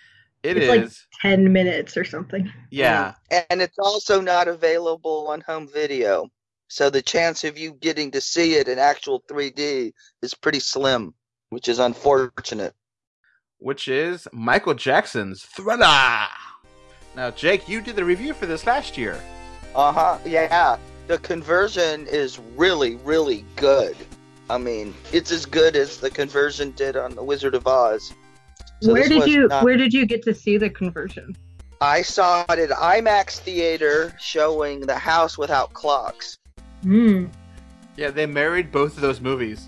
It 0.44 0.58
it's 0.58 0.66
is 0.66 0.70
like 0.70 0.92
ten 1.22 1.52
minutes 1.52 1.98
or 1.98 2.04
something. 2.04 2.52
Yeah, 2.70 3.14
and 3.32 3.62
it's 3.62 3.80
also 3.80 4.22
not 4.22 4.48
available 4.48 5.28
on 5.30 5.42
home 5.42 5.68
video, 5.68 6.30
so 6.68 6.90
the 6.90 7.02
chance 7.02 7.44
of 7.44 7.58
you 7.58 7.74
getting 7.74 8.12
to 8.12 8.22
see 8.22 8.56
it 8.56 8.68
in 8.68 8.80
actual 8.80 9.24
3D 9.30 9.94
is 10.22 10.34
pretty 10.34 10.60
slim, 10.60 11.14
which 11.50 11.68
is 11.68 11.80
unfortunate. 11.80 12.74
Which 13.58 13.88
is 13.88 14.28
Michael 14.34 14.74
Jackson's 14.74 15.44
Thriller. 15.44 16.28
Now, 17.16 17.32
Jake, 17.32 17.70
you 17.70 17.82
did 17.82 17.96
the 17.96 18.04
review 18.04 18.34
for 18.34 18.46
this 18.46 18.68
last 18.68 18.98
year. 18.98 19.20
Uh 19.74 19.92
huh. 19.92 20.18
Yeah 20.26 20.78
the 21.08 21.18
conversion 21.20 22.08
is 22.08 22.40
really, 22.56 22.96
really 22.98 23.46
good. 23.56 23.96
I 24.50 24.58
mean, 24.58 24.94
it's 25.12 25.32
as 25.32 25.46
good 25.46 25.76
as 25.76 25.98
the 25.98 26.10
conversion 26.10 26.72
did 26.72 26.96
on 26.96 27.16
the 27.16 27.24
Wizard 27.24 27.56
of 27.56 27.68
Oz. 27.68 28.14
So 28.82 28.94
where 28.94 29.08
did 29.08 29.28
you 29.28 29.48
not... 29.48 29.64
Where 29.64 29.78
did 29.78 29.94
you 29.94 30.06
get 30.06 30.24
to 30.24 30.34
see 30.34 30.58
the 30.58 30.70
conversion? 30.70 31.36
I 31.82 32.02
saw 32.02 32.46
it 32.50 32.60
at 32.60 32.70
IMAX 32.70 33.40
theater 33.40 34.16
showing 34.20 34.82
The 34.82 34.98
House 34.98 35.38
Without 35.38 35.74
Clocks. 35.74 36.38
Hmm. 36.84 37.26
Yeah, 37.98 38.12
they 38.12 38.26
married 38.26 38.72
both 38.72 38.96
of 38.96 39.02
those 39.02 39.22
movies. 39.22 39.68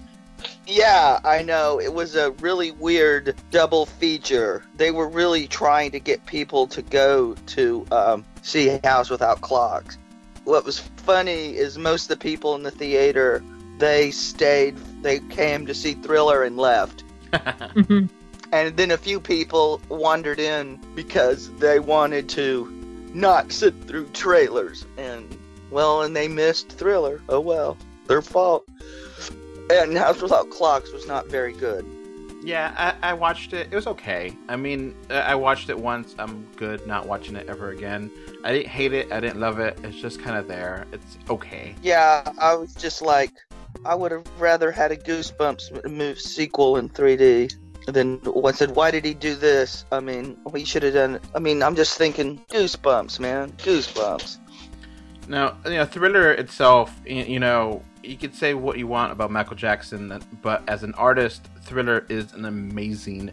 Yeah, 0.65 1.19
I 1.23 1.41
know. 1.43 1.79
It 1.79 1.93
was 1.93 2.15
a 2.15 2.31
really 2.31 2.71
weird 2.71 3.35
double 3.51 3.85
feature. 3.85 4.63
They 4.75 4.91
were 4.91 5.07
really 5.07 5.47
trying 5.47 5.91
to 5.91 5.99
get 5.99 6.25
people 6.25 6.67
to 6.67 6.81
go 6.81 7.35
to 7.47 7.85
um, 7.91 8.25
see 8.41 8.79
House 8.83 9.09
Without 9.09 9.41
Clocks 9.41 9.97
what 10.47 10.65
was 10.65 10.79
funny 10.79 11.55
is 11.55 11.77
most 11.77 12.03
of 12.03 12.17
the 12.17 12.23
people 12.23 12.55
in 12.55 12.63
the 12.63 12.71
theater 12.71 13.43
they 13.79 14.09
stayed 14.11 14.77
they 15.01 15.19
came 15.19 15.65
to 15.67 15.73
see 15.73 15.93
thriller 15.93 16.43
and 16.43 16.57
left. 16.57 17.03
Mm-hmm. 17.33 18.05
and 18.53 18.77
then 18.77 18.91
a 18.91 18.97
few 18.97 19.19
people 19.19 19.81
wandered 19.89 20.39
in 20.39 20.79
because 20.95 21.51
they 21.57 21.79
wanted 21.79 22.29
to 22.29 22.65
not 23.13 23.51
sit 23.51 23.75
through 23.83 24.07
trailers. 24.13 24.85
And 24.97 25.37
well 25.69 26.01
and 26.01 26.15
they 26.15 26.29
missed 26.29 26.69
thriller. 26.69 27.21
Oh 27.27 27.41
well 27.41 27.77
their 28.07 28.21
fault. 28.21 28.65
And 29.69 29.97
house 29.97 30.21
without 30.21 30.49
clocks 30.49 30.91
was 30.93 31.05
not 31.07 31.27
very 31.27 31.51
good 31.51 31.85
yeah, 32.47 32.95
I, 33.01 33.09
I, 33.09 33.13
watched 33.13 33.51
it. 33.51 33.67
It 33.69 33.75
was 33.75 33.87
okay. 33.87 34.33
I 34.47 34.55
mean, 34.55 34.95
uh, 35.09 35.15
I 35.15 35.35
watched 35.35 35.69
it 35.69 35.77
once. 35.77 36.15
I'm 36.17 36.47
good 36.55 36.87
not 36.87 37.05
watching 37.05 37.35
it 37.35 37.49
ever 37.49 37.71
again. 37.71 38.09
I 38.45 38.53
didn't 38.53 38.69
hate 38.69 38.93
it. 38.93 39.11
I 39.11 39.19
didn't 39.19 39.41
love 39.41 39.59
it. 39.59 39.77
It's 39.83 39.97
just 39.97 40.21
kind 40.21 40.37
of 40.37 40.47
there. 40.47 40.87
It's 40.93 41.17
okay. 41.29 41.75
Yeah, 41.83 42.23
I 42.39 42.55
was 42.55 42.73
just 42.73 43.01
like, 43.01 43.33
I 43.83 43.95
would 43.95 44.13
have 44.13 44.25
rather 44.39 44.71
had 44.71 44.93
a 44.93 44.95
Goosebumps 44.95 45.91
move 45.91 46.21
sequel 46.21 46.77
in 46.77 46.87
3D. 46.87 47.53
than 47.87 48.21
I 48.45 48.51
said, 48.53 48.75
why 48.77 48.91
did 48.91 49.03
he 49.03 49.13
do 49.13 49.35
this? 49.35 49.83
I 49.91 49.99
mean, 49.99 50.37
we 50.49 50.63
should 50.63 50.83
have 50.83 50.93
done. 50.93 51.19
I 51.35 51.39
mean, 51.39 51.61
I'm 51.61 51.75
just 51.75 51.97
thinking 51.97 52.37
Goosebumps, 52.49 53.19
man, 53.19 53.51
Goosebumps. 53.57 54.37
Now, 55.27 55.57
you 55.65 55.71
know, 55.71 55.85
Thriller 55.85 56.31
itself, 56.31 56.97
you 57.05 57.41
know, 57.41 57.83
you 58.07 58.15
could 58.15 58.33
say 58.33 58.53
what 58.53 58.77
you 58.77 58.87
want 58.87 59.11
about 59.11 59.31
Michael 59.31 59.57
Jackson, 59.57 60.21
but 60.41 60.63
as 60.69 60.83
an 60.83 60.93
artist, 60.93 61.49
Thriller 61.67 62.05
is 62.09 62.33
an 62.33 62.45
amazing, 62.45 63.31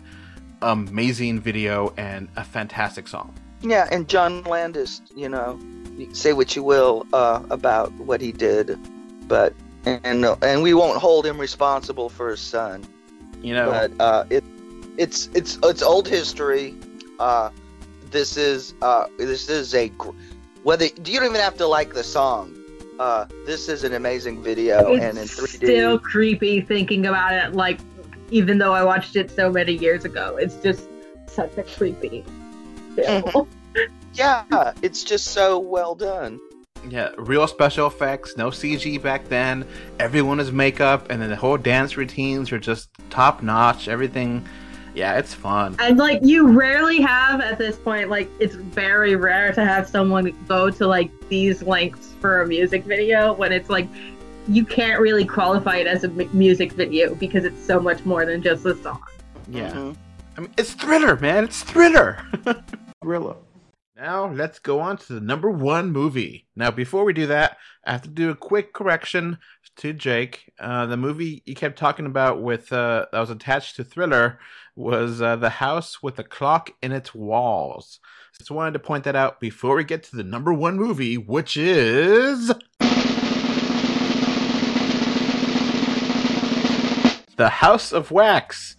amazing 0.61 1.41
video 1.41 1.95
and 1.97 2.29
a 2.37 2.45
fantastic 2.45 3.09
song. 3.09 3.33
Yeah, 3.63 3.89
and 3.91 4.09
John 4.09 4.43
Landis, 4.43 5.01
you 5.15 5.29
know, 5.29 5.59
say 6.13 6.33
what 6.33 6.55
you 6.55 6.63
will 6.63 7.07
uh, 7.13 7.43
about 7.51 7.93
what 7.93 8.21
he 8.21 8.33
did, 8.33 8.79
but 9.27 9.55
and 9.87 10.25
and 10.43 10.63
we 10.63 10.75
won't 10.75 10.99
hold 10.99 11.25
him 11.25 11.39
responsible 11.39 12.09
for 12.09 12.31
his 12.31 12.41
son. 12.41 12.85
You 13.41 13.55
know, 13.55 13.71
but 13.71 13.93
uh, 14.01 14.25
it 14.29 14.45
it's 14.99 15.31
it's 15.35 15.59
it's 15.63 15.83
old 15.83 16.09
history. 16.09 16.75
Uh, 17.19 17.51
this 18.11 18.37
is 18.37 18.75
uh, 18.83 19.07
this 19.17 19.49
is 19.49 19.75
a 19.75 19.89
whether 20.63 20.85
you 20.85 20.91
don't 21.21 21.25
even 21.25 21.37
have 21.37 21.57
to 21.59 21.67
like 21.67 21.95
the 21.95 22.05
song 22.05 22.55
uh, 22.99 23.27
this 23.45 23.69
is 23.69 23.85
an 23.85 23.95
amazing 23.95 24.43
video 24.43 24.93
it's 24.93 25.05
and 25.05 25.19
in 25.19 25.25
3D. 25.25 25.57
Still 25.57 25.99
creepy 25.99 26.61
thinking 26.61 27.07
about 27.07 27.33
it. 27.33 27.55
Like, 27.55 27.81
even 28.31 28.59
though 28.59 28.73
I 28.73 28.85
watched 28.85 29.17
it 29.17 29.31
so 29.31 29.51
many 29.51 29.73
years 29.73 30.05
ago, 30.05 30.37
it's 30.37 30.57
just 30.57 30.89
such 31.27 31.57
a 31.57 31.63
creepy 31.63 32.25
film. 32.95 33.23
Mm-hmm. 33.23 33.83
yeah, 34.15 34.73
it's 34.83 35.03
just 35.03 35.29
so 35.29 35.59
well 35.59 35.95
done. 35.95 36.41
Yeah, 36.89 37.11
real 37.17 37.47
special 37.47 37.87
effects, 37.87 38.37
no 38.37 38.51
CG 38.51 39.01
back 39.03 39.29
then. 39.29 39.67
Everyone 39.99 40.39
is 40.39 40.53
makeup, 40.53 41.11
and 41.11 41.21
then 41.21 41.31
the 41.31 41.37
whole 41.37 41.57
dance 41.57 41.97
routines 41.97 42.53
are 42.53 42.59
just 42.59 42.91
top 43.09 43.43
notch. 43.43 43.89
Everything 43.89 44.47
yeah, 44.95 45.19
it's 45.19 45.35
fun. 45.35 45.77
And 45.81 45.99
like 45.99 46.21
you 46.23 46.53
rarely 46.53 47.01
have 47.01 47.41
at 47.41 47.59
this 47.59 47.77
point, 47.77 48.11
like 48.11 48.31
it's 48.39 48.55
very 48.55 49.17
rare 49.17 49.53
to 49.53 49.65
have 49.65 49.89
someone 49.89 50.33
go 50.47 50.71
to 50.71 50.87
like 50.87 51.11
these 51.29 51.63
lengths 51.63 52.13
for 52.21 52.43
a 52.43 52.47
music 52.47 52.85
video 52.85 53.33
when 53.33 53.53
it's 53.53 53.69
like 53.69 53.89
you 54.49 54.65
can't 54.65 55.01
really 55.01 55.25
qualify 55.25 55.77
it 55.77 55.87
as 55.87 56.05
a 56.05 56.09
music 56.09 56.73
video 56.73 57.15
because 57.15 57.45
it's 57.45 57.65
so 57.65 57.81
much 57.81 58.05
more 58.05 58.27
than 58.27 58.43
just 58.43 58.67
a 58.67 58.77
song. 58.77 59.03
Yeah. 59.49 59.71
Mm-hmm. 59.71 59.93
I 60.37 60.41
mean, 60.41 60.51
it's 60.59 60.73
thriller, 60.75 61.17
man. 61.17 61.45
It's 61.45 61.63
thriller. 61.63 62.19
Thriller. 63.03 63.37
Now 63.97 64.33
let's 64.33 64.59
go 64.59 64.81
on 64.81 64.97
to 64.97 65.13
the 65.13 65.21
number 65.21 65.51
one 65.51 65.93
movie. 65.93 66.47
Now, 66.57 66.71
before 66.71 67.05
we 67.05 67.13
do 67.13 67.27
that, 67.29 67.59
I 67.87 67.93
have 67.93 68.03
to 68.03 68.09
do 68.09 68.31
a 68.31 68.35
quick 68.35 68.73
correction 68.73 69.39
to 69.77 69.93
Jake. 69.93 70.53
Uh, 70.59 70.87
the 70.87 70.97
movie 70.97 71.43
you 71.47 71.55
kept 71.55 71.79
talking 71.79 72.07
about 72.07 72.43
with 72.43 72.73
uh, 72.73 73.07
that 73.13 73.21
was 73.21 73.31
attached 73.31 73.77
to 73.77 73.85
Thriller 73.85 74.41
was 74.75 75.23
uh, 75.23 75.37
The 75.37 75.51
House 75.51 76.03
with 76.03 76.17
the 76.17 76.25
Clock 76.25 76.71
in 76.83 76.91
Its 76.91 77.15
Walls. 77.15 78.01
Just 78.37 78.51
wanted 78.51 78.73
to 78.73 78.81
point 78.81 79.05
that 79.05 79.15
out 79.15 79.39
before 79.39 79.77
we 79.77 79.85
get 79.85 80.03
to 80.05 80.17
the 80.17 80.25
number 80.25 80.53
one 80.53 80.77
movie, 80.77 81.17
which 81.17 81.57
is 81.57 82.51
The 87.37 87.49
House 87.49 87.93
of 87.93 88.11
Wax. 88.11 88.77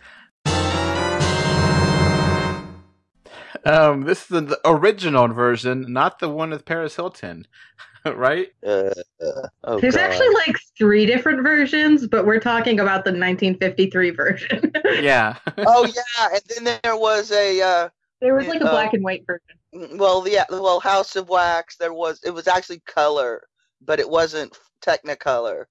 Um, 3.67 4.01
this 4.03 4.21
is 4.23 4.27
the 4.47 4.59
original 4.63 5.27
version, 5.29 5.85
not 5.91 6.19
the 6.19 6.29
one 6.29 6.51
with 6.51 6.65
Paris 6.65 6.95
Hilton, 6.95 7.47
right? 8.05 8.49
Uh, 8.65 8.91
uh, 9.19 9.47
oh 9.63 9.79
There's 9.79 9.95
God. 9.95 10.03
actually 10.03 10.29
like 10.45 10.55
three 10.77 11.05
different 11.07 11.41
versions, 11.41 12.07
but 12.07 12.25
we're 12.27 12.39
talking 12.39 12.79
about 12.79 13.05
the 13.05 13.11
1953 13.11 14.09
version. 14.11 14.71
Yeah. 15.01 15.35
oh 15.57 15.85
yeah, 15.85 16.27
and 16.31 16.41
then 16.65 16.79
there 16.83 16.95
was 16.95 17.29
a 17.31 17.61
uh, 17.61 17.89
there 18.21 18.33
was 18.35 18.47
like 18.47 18.61
a 18.61 18.65
Uh, 18.67 18.71
black 18.71 18.93
and 18.93 19.03
white 19.03 19.25
version. 19.27 19.97
well, 19.97 20.25
yeah, 20.27 20.45
well, 20.49 20.79
House 20.79 21.15
of 21.17 21.27
Wax. 21.27 21.75
There 21.75 21.91
was 21.93 22.21
it 22.23 22.29
was 22.31 22.47
actually 22.47 22.79
color, 22.85 23.41
but 23.83 23.99
it 23.99 24.09
wasn't 24.09 24.57
Technicolor. 24.81 25.65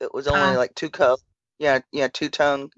It 0.00 0.12
was 0.14 0.28
only 0.28 0.54
Ah. 0.54 0.58
like 0.58 0.74
two 0.76 0.90
color. 0.90 1.16
Yeah, 1.58 1.80
yeah, 1.92 2.08
two 2.08 2.28
tone. 2.28 2.70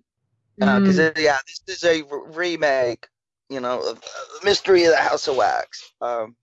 Because 0.59 0.99
Mm. 0.99 1.19
yeah, 1.19 1.39
this 1.47 1.79
is 1.79 1.85
a 1.85 2.03
re- 2.03 2.23
remake. 2.35 3.09
You 3.49 3.61
know, 3.61 3.81
of 3.83 3.99
uh, 3.99 4.45
Mystery 4.45 4.85
of 4.85 4.93
the 4.93 4.97
House 4.99 5.27
of 5.29 5.37
Wax, 5.37 5.93
um, 6.01 6.37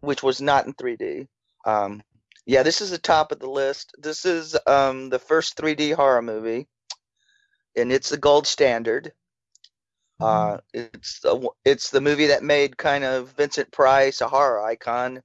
which 0.00 0.22
was 0.22 0.40
not 0.42 0.66
in 0.66 0.74
3D. 0.74 1.28
Um, 1.64 2.02
yeah, 2.46 2.62
this 2.62 2.80
is 2.82 2.90
the 2.90 2.98
top 2.98 3.32
of 3.32 3.38
the 3.38 3.48
list. 3.50 3.92
This 3.98 4.26
is 4.26 4.56
um, 4.66 5.08
the 5.08 5.18
first 5.18 5.56
3D 5.56 5.92
horror 5.92 6.22
movie, 6.22 6.68
and 7.76 7.92
it's 7.92 8.10
the 8.10 8.18
gold 8.18 8.46
standard. 8.46 9.12
Uh, 10.20 10.58
it's 10.74 11.20
the, 11.20 11.48
it's 11.64 11.90
the 11.90 12.00
movie 12.00 12.26
that 12.28 12.42
made 12.44 12.76
kind 12.76 13.04
of 13.04 13.34
Vincent 13.36 13.70
Price 13.72 14.20
a 14.20 14.28
horror 14.28 14.62
icon, 14.62 15.22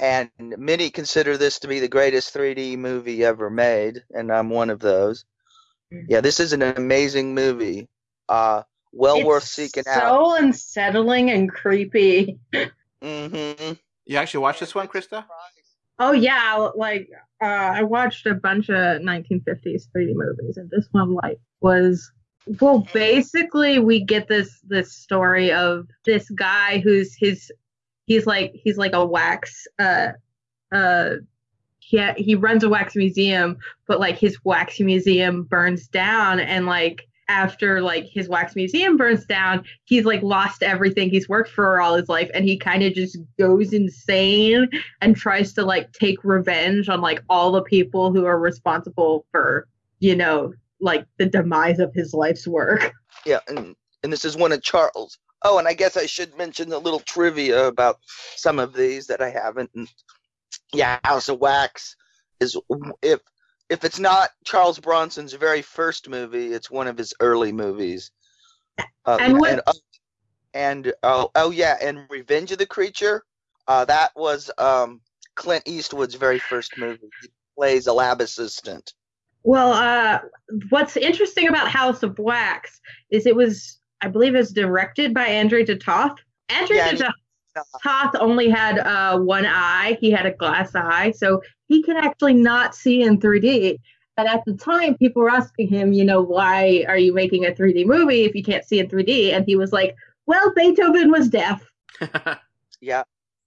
and 0.00 0.30
many 0.38 0.90
consider 0.90 1.36
this 1.36 1.58
to 1.60 1.68
be 1.68 1.80
the 1.80 1.88
greatest 1.88 2.32
3D 2.32 2.76
movie 2.76 3.24
ever 3.24 3.50
made, 3.50 4.04
and 4.14 4.32
I'm 4.32 4.50
one 4.50 4.70
of 4.70 4.80
those. 4.80 5.24
Yeah, 5.90 6.20
this 6.20 6.40
is 6.40 6.52
an 6.52 6.62
amazing 6.62 7.34
movie. 7.34 7.88
Uh, 8.28 8.62
well 8.92 9.16
It's 9.16 9.26
worth 9.26 9.44
seeking 9.44 9.84
so 9.84 9.90
out. 9.90 10.00
So 10.00 10.44
unsettling 10.44 11.30
and 11.30 11.50
creepy. 11.50 12.38
Mm-hmm. 13.02 13.74
You 14.06 14.16
actually 14.16 14.40
watched 14.40 14.60
this 14.60 14.74
one, 14.74 14.88
Krista? 14.88 15.24
Oh 15.98 16.12
yeah, 16.12 16.68
like 16.74 17.08
uh, 17.42 17.46
I 17.46 17.82
watched 17.82 18.26
a 18.26 18.34
bunch 18.34 18.68
of 18.68 18.74
1950s 18.74 19.84
3D 19.94 20.14
movies, 20.14 20.56
and 20.56 20.70
this 20.70 20.88
one 20.92 21.14
like 21.14 21.38
was 21.60 22.10
well. 22.60 22.86
Basically, 22.92 23.78
we 23.78 24.04
get 24.04 24.28
this 24.28 24.60
this 24.66 24.92
story 24.92 25.52
of 25.52 25.86
this 26.04 26.30
guy 26.30 26.78
who's 26.78 27.14
his 27.16 27.52
he's 28.06 28.26
like 28.26 28.52
he's 28.54 28.78
like 28.78 28.94
a 28.94 29.04
wax 29.04 29.66
uh 29.78 30.08
uh 30.72 31.10
he 31.88 32.12
he 32.18 32.34
runs 32.34 32.64
a 32.64 32.68
wax 32.68 32.94
museum, 32.94 33.56
but 33.86 33.98
like 33.98 34.18
his 34.18 34.44
wax 34.44 34.78
museum 34.78 35.44
burns 35.44 35.88
down, 35.88 36.38
and 36.38 36.66
like 36.66 37.08
after 37.28 37.80
like 37.80 38.04
his 38.04 38.28
wax 38.28 38.54
museum 38.54 38.98
burns 38.98 39.24
down, 39.24 39.64
he's 39.84 40.04
like 40.04 40.22
lost 40.22 40.62
everything 40.62 41.08
he's 41.08 41.30
worked 41.30 41.50
for 41.50 41.80
all 41.80 41.94
his 41.94 42.10
life, 42.10 42.30
and 42.34 42.44
he 42.44 42.58
kind 42.58 42.82
of 42.82 42.92
just 42.92 43.16
goes 43.38 43.72
insane 43.72 44.68
and 45.00 45.16
tries 45.16 45.54
to 45.54 45.64
like 45.64 45.90
take 45.92 46.22
revenge 46.24 46.90
on 46.90 47.00
like 47.00 47.22
all 47.30 47.52
the 47.52 47.62
people 47.62 48.12
who 48.12 48.26
are 48.26 48.38
responsible 48.38 49.24
for 49.30 49.66
you 49.98 50.14
know 50.14 50.52
like 50.80 51.06
the 51.16 51.26
demise 51.26 51.78
of 51.78 51.94
his 51.94 52.12
life's 52.12 52.46
work. 52.46 52.92
Yeah, 53.24 53.40
and 53.48 53.74
and 54.02 54.12
this 54.12 54.26
is 54.26 54.36
one 54.36 54.52
of 54.52 54.62
Charles. 54.62 55.18
Oh, 55.42 55.58
and 55.58 55.66
I 55.66 55.72
guess 55.72 55.96
I 55.96 56.04
should 56.04 56.36
mention 56.36 56.70
a 56.70 56.78
little 56.78 57.00
trivia 57.00 57.66
about 57.66 57.98
some 58.36 58.58
of 58.58 58.74
these 58.74 59.06
that 59.06 59.22
I 59.22 59.30
haven't. 59.30 59.70
Yeah, 60.72 60.98
House 61.04 61.28
of 61.28 61.38
Wax 61.38 61.96
is 62.40 62.56
if 63.02 63.20
if 63.70 63.84
it's 63.84 63.98
not 63.98 64.30
Charles 64.44 64.78
Bronson's 64.78 65.32
very 65.34 65.62
first 65.62 66.08
movie, 66.08 66.52
it's 66.52 66.70
one 66.70 66.86
of 66.88 66.96
his 66.96 67.12
early 67.20 67.52
movies. 67.52 68.10
Uh, 69.04 69.18
And 69.20 69.38
what- 69.38 69.50
and, 69.50 69.60
uh, 69.66 69.72
and 70.54 70.92
oh 71.02 71.30
oh 71.34 71.50
yeah, 71.50 71.76
and 71.80 72.06
Revenge 72.10 72.52
of 72.52 72.58
the 72.58 72.66
Creature, 72.66 73.24
uh, 73.66 73.84
that 73.86 74.12
was 74.16 74.50
um, 74.58 75.00
Clint 75.34 75.64
Eastwood's 75.66 76.14
very 76.14 76.38
first 76.38 76.76
movie. 76.78 77.08
He 77.22 77.28
plays 77.56 77.86
a 77.86 77.92
lab 77.92 78.20
assistant. 78.20 78.92
Well, 79.44 79.72
uh, 79.72 80.20
what's 80.70 80.96
interesting 80.96 81.48
about 81.48 81.68
House 81.70 82.02
of 82.02 82.18
Wax 82.18 82.80
is 83.10 83.24
it 83.26 83.34
was, 83.36 83.78
I 84.00 84.08
believe, 84.08 84.34
it 84.34 84.38
was 84.38 84.52
directed 84.52 85.14
by 85.14 85.26
Andrei 85.26 85.64
Toth. 85.64 86.18
Andrei 86.48 86.76
Yeah, 86.76 86.88
and- 86.88 87.04
Toth 87.82 88.14
only 88.20 88.48
had 88.48 88.78
uh, 88.78 89.18
one 89.18 89.46
eye; 89.46 89.98
he 90.00 90.10
had 90.10 90.26
a 90.26 90.32
glass 90.32 90.74
eye, 90.74 91.12
so 91.12 91.42
he 91.68 91.82
could 91.82 91.96
actually 91.96 92.34
not 92.34 92.74
see 92.74 93.02
in 93.02 93.18
3D. 93.18 93.78
But 94.16 94.26
at 94.26 94.44
the 94.44 94.54
time, 94.54 94.96
people 94.96 95.22
were 95.22 95.30
asking 95.30 95.68
him, 95.68 95.92
you 95.92 96.04
know, 96.04 96.20
why 96.20 96.84
are 96.88 96.98
you 96.98 97.14
making 97.14 97.46
a 97.46 97.50
3D 97.50 97.86
movie 97.86 98.24
if 98.24 98.34
you 98.34 98.42
can't 98.42 98.64
see 98.64 98.80
in 98.80 98.88
3D? 98.88 99.32
And 99.32 99.44
he 99.46 99.54
was 99.54 99.72
like, 99.72 99.94
well, 100.26 100.52
Beethoven 100.54 101.10
was 101.10 101.28
deaf. 101.28 101.64
Yeah. 102.80 103.02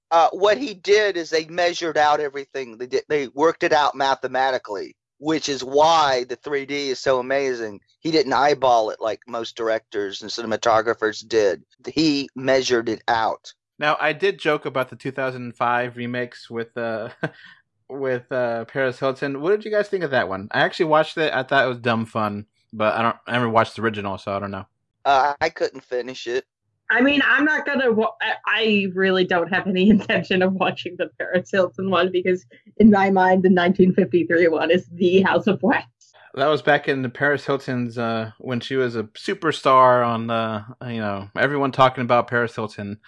Uh, 0.09 0.29
what 0.31 0.57
he 0.57 0.73
did 0.73 1.15
is 1.15 1.29
they 1.29 1.45
measured 1.45 1.97
out 1.97 2.19
everything. 2.19 2.77
They 2.77 2.87
did. 2.87 3.03
They 3.07 3.27
worked 3.29 3.63
it 3.63 3.71
out 3.71 3.95
mathematically, 3.95 4.97
which 5.19 5.47
is 5.47 5.63
why 5.63 6.25
the 6.25 6.35
3D 6.35 6.69
is 6.69 6.99
so 6.99 7.19
amazing. 7.19 7.79
He 7.99 8.11
didn't 8.11 8.33
eyeball 8.33 8.89
it 8.89 8.99
like 8.99 9.21
most 9.27 9.55
directors 9.55 10.21
and 10.21 10.29
cinematographers 10.29 11.25
did. 11.25 11.63
He 11.87 12.29
measured 12.35 12.89
it 12.89 13.03
out. 13.07 13.53
Now, 13.81 13.97
I 13.99 14.13
did 14.13 14.37
joke 14.37 14.67
about 14.67 14.91
the 14.91 14.95
2005 14.95 15.97
remakes 15.97 16.51
with 16.51 16.77
uh 16.77 17.09
with 17.89 18.31
uh 18.31 18.65
Paris 18.65 18.99
Hilton. 18.99 19.41
What 19.41 19.49
did 19.49 19.65
you 19.65 19.71
guys 19.71 19.89
think 19.89 20.03
of 20.03 20.11
that 20.11 20.29
one? 20.29 20.47
I 20.51 20.61
actually 20.61 20.85
watched 20.85 21.17
it. 21.17 21.33
I 21.33 21.41
thought 21.41 21.65
it 21.65 21.67
was 21.67 21.79
dumb 21.79 22.05
fun, 22.05 22.45
but 22.71 22.93
I 22.95 23.01
don't. 23.01 23.15
I 23.25 23.31
never 23.33 23.49
watched 23.49 23.75
the 23.75 23.81
original, 23.81 24.19
so 24.19 24.33
I 24.33 24.39
don't 24.39 24.51
know. 24.51 24.65
Uh, 25.03 25.33
I 25.41 25.49
couldn't 25.49 25.83
finish 25.83 26.27
it. 26.27 26.45
I 26.91 27.01
mean, 27.01 27.23
I'm 27.25 27.43
not 27.43 27.65
gonna. 27.65 27.91
Wa- 27.91 28.13
I- 28.21 28.35
I 28.45 28.87
really 28.93 29.25
don't 29.25 29.51
have 29.51 29.65
any 29.65 29.89
intention 29.95 30.43
of 30.43 30.53
watching 30.53 30.95
the 30.99 31.09
Paris 31.17 31.49
Hilton 31.51 31.89
one 31.89 32.11
because, 32.11 32.45
in 32.77 32.91
my 32.91 33.09
mind, 33.09 33.41
the 33.41 33.49
1953 33.49 34.47
one 34.49 34.69
is 34.69 34.85
the 34.93 35.21
House 35.23 35.47
of 35.47 35.63
Wax. 35.63 35.87
That 36.35 36.47
was 36.49 36.61
back 36.61 36.87
in 36.87 37.01
the 37.01 37.09
Paris 37.09 37.47
Hilton's 37.47 37.97
uh 37.97 38.31
when 38.37 38.59
she 38.59 38.75
was 38.75 38.95
a 38.95 39.05
superstar 39.05 40.05
on 40.05 40.29
uh 40.29 40.65
you 40.85 40.99
know 41.01 41.29
everyone 41.35 41.71
talking 41.71 42.03
about 42.03 42.27
Paris 42.27 42.55
Hilton 42.55 42.99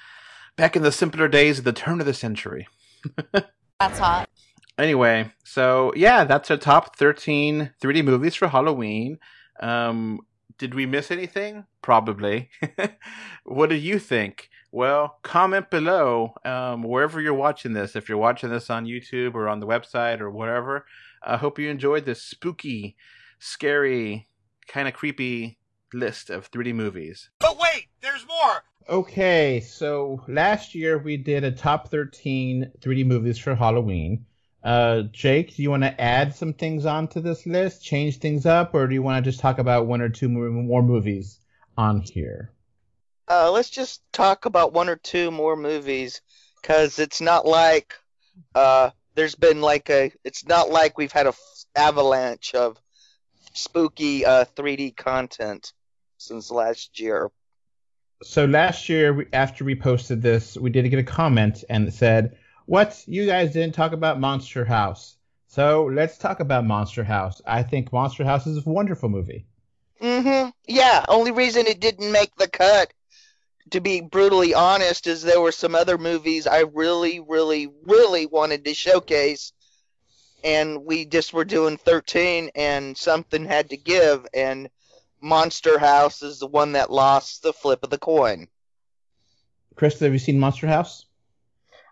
back 0.56 0.76
in 0.76 0.84
the 0.84 0.92
simpler 0.92 1.28
days 1.28 1.60
of 1.60 1.66
the 1.66 1.74
turn 1.74 2.00
of 2.00 2.06
the 2.06 2.13
century. 2.13 2.68
That's 3.80 4.00
hot. 4.00 4.30
Anyway, 4.78 5.32
so 5.44 5.94
yeah, 5.96 6.24
that's 6.24 6.50
our 6.50 6.58
top 6.58 6.96
13 6.96 7.74
3D 7.80 8.04
movies 8.04 8.34
for 8.34 8.48
Halloween. 8.48 9.20
Um, 9.60 10.22
did 10.58 10.74
we 10.74 10.86
miss 10.88 11.12
anything? 11.12 11.66
Probably. 11.84 12.50
what 13.44 13.70
do 13.70 13.76
you 13.76 14.00
think? 14.00 14.50
Well, 14.72 15.20
comment 15.22 15.70
below 15.70 16.34
um, 16.44 16.82
wherever 16.82 17.22
you're 17.22 17.36
watching 17.36 17.74
this. 17.74 17.96
If 17.96 18.10
you're 18.10 18.18
watching 18.18 18.50
this 18.50 18.72
on 18.72 18.86
YouTube 18.86 19.36
or 19.36 19.48
on 19.48 19.60
the 19.60 19.68
website 19.68 20.20
or 20.20 20.32
whatever, 20.32 20.86
I 21.22 21.38
hope 21.38 21.60
you 21.60 21.70
enjoyed 21.70 22.06
this 22.06 22.24
spooky, 22.24 22.96
scary, 23.38 24.28
kind 24.68 24.88
of 24.88 24.96
creepy 24.96 25.60
list 25.94 26.32
of 26.32 26.50
3D 26.50 26.74
movies. 26.74 27.30
But 27.39 27.60
wait, 27.60 27.89
there's 28.02 28.26
more. 28.28 28.63
Okay, 28.89 29.62
so 29.62 30.22
last 30.28 30.76
year 30.76 30.98
we 30.98 31.15
did 31.15 31.46
a 31.46 31.52
top 31.52 31.89
13 31.89 32.72
3D 32.82 33.06
movies 33.06 33.38
for 33.38 33.56
Halloween. 33.56 34.26
Uh, 34.62 35.04
Jake, 35.04 35.56
do 35.56 35.63
you 35.63 35.69
want 35.69 35.84
to 35.84 36.02
add 36.02 36.36
some 36.36 36.54
things 36.54 36.86
onto 36.86 37.22
this 37.22 37.46
list, 37.46 37.84
change 37.84 38.17
things 38.17 38.46
up, 38.46 38.74
or 38.74 38.88
do 38.88 38.93
you 38.93 39.02
want 39.02 39.24
to 39.24 39.30
just 39.30 39.39
talk 39.39 39.58
about 39.60 39.88
one 39.88 40.02
or 40.02 40.10
two 40.10 40.28
more, 40.28 40.82
movies 40.82 41.39
on 41.78 42.02
here? 42.02 42.52
Uh, 43.30 43.52
let's 43.52 43.69
just 43.69 44.02
talk 44.12 44.46
about 44.46 44.74
one 44.74 44.89
or 44.89 44.98
two 44.98 45.32
more 45.32 45.56
movies, 45.56 46.22
cause 46.62 47.00
it's 47.00 47.22
not 47.22 47.46
like 47.46 47.93
uh, 48.54 48.89
there's 49.15 49.36
been 49.36 49.62
like 49.62 49.89
a. 49.89 50.12
It's 50.26 50.46
not 50.46 50.69
like 50.69 50.98
we've 50.98 51.12
had 51.12 51.26
a 51.26 51.30
f- 51.30 51.39
avalanche 51.76 52.54
of 52.54 52.78
spooky 53.54 54.26
uh, 54.26 54.46
3D 54.56 54.96
content 54.96 55.72
since 56.17 56.52
last 56.52 57.00
year. 57.00 57.32
So 58.24 58.46
last 58.46 58.90
year, 58.90 59.28
after 59.34 59.64
we 59.64 59.76
posted 59.76 60.22
this, 60.22 60.58
we 60.58 60.70
did 60.70 60.90
get 60.90 61.00
a 61.00 61.04
comment 61.04 61.64
and 61.70 61.88
it 61.88 61.94
said, 61.94 62.38
"What? 62.66 63.04
You 63.06 63.26
guys 63.26 63.54
didn't 63.54 63.76
talk 63.76 63.92
about 63.92 64.20
Monster 64.20 64.66
House." 64.66 65.18
So 65.48 65.86
let's 65.86 66.18
talk 66.18 66.40
about 66.40 66.66
Monster 66.66 67.04
House. 67.04 67.42
I 67.46 67.64
think 67.64 67.94
Monster 67.94 68.24
House 68.24 68.48
is 68.48 68.66
a 68.66 68.70
wonderful 68.70 69.10
movie. 69.10 69.46
Mm-hmm. 70.02 70.50
Yeah. 70.68 71.06
Only 71.08 71.32
reason 71.32 71.68
it 71.68 71.80
didn't 71.80 72.12
make 72.12 72.36
the 72.36 72.48
cut 72.48 72.92
to 73.72 73.82
be 73.82 74.02
brutally 74.02 74.54
honest, 74.54 75.08
is 75.08 75.22
there 75.22 75.42
were 75.42 75.52
some 75.52 75.76
other 75.76 75.98
movies 75.98 76.48
I 76.48 76.60
really, 76.60 77.20
really, 77.20 77.70
really 77.84 78.26
wanted 78.26 78.66
to 78.66 78.74
showcase, 78.74 79.54
and 80.44 80.86
we 80.86 81.06
just 81.06 81.34
were 81.34 81.46
doing 81.46 81.78
13, 81.78 82.52
and 82.56 82.98
something 82.98 83.46
had 83.46 83.70
to 83.70 83.78
give, 83.78 84.28
and 84.34 84.70
Monster 85.24 85.80
House 85.80 86.22
is 86.22 86.40
the 86.40 86.48
one 86.48 86.74
that 86.74 86.92
lost 86.92 87.44
the 87.44 87.54
flip 87.54 87.80
of 87.84 87.90
the 87.90 87.98
coin. 87.98 88.50
Krista, 89.76 90.02
have 90.02 90.12
you 90.12 90.20
seen 90.20 90.38
Monster 90.38 90.68
House? 90.68 91.06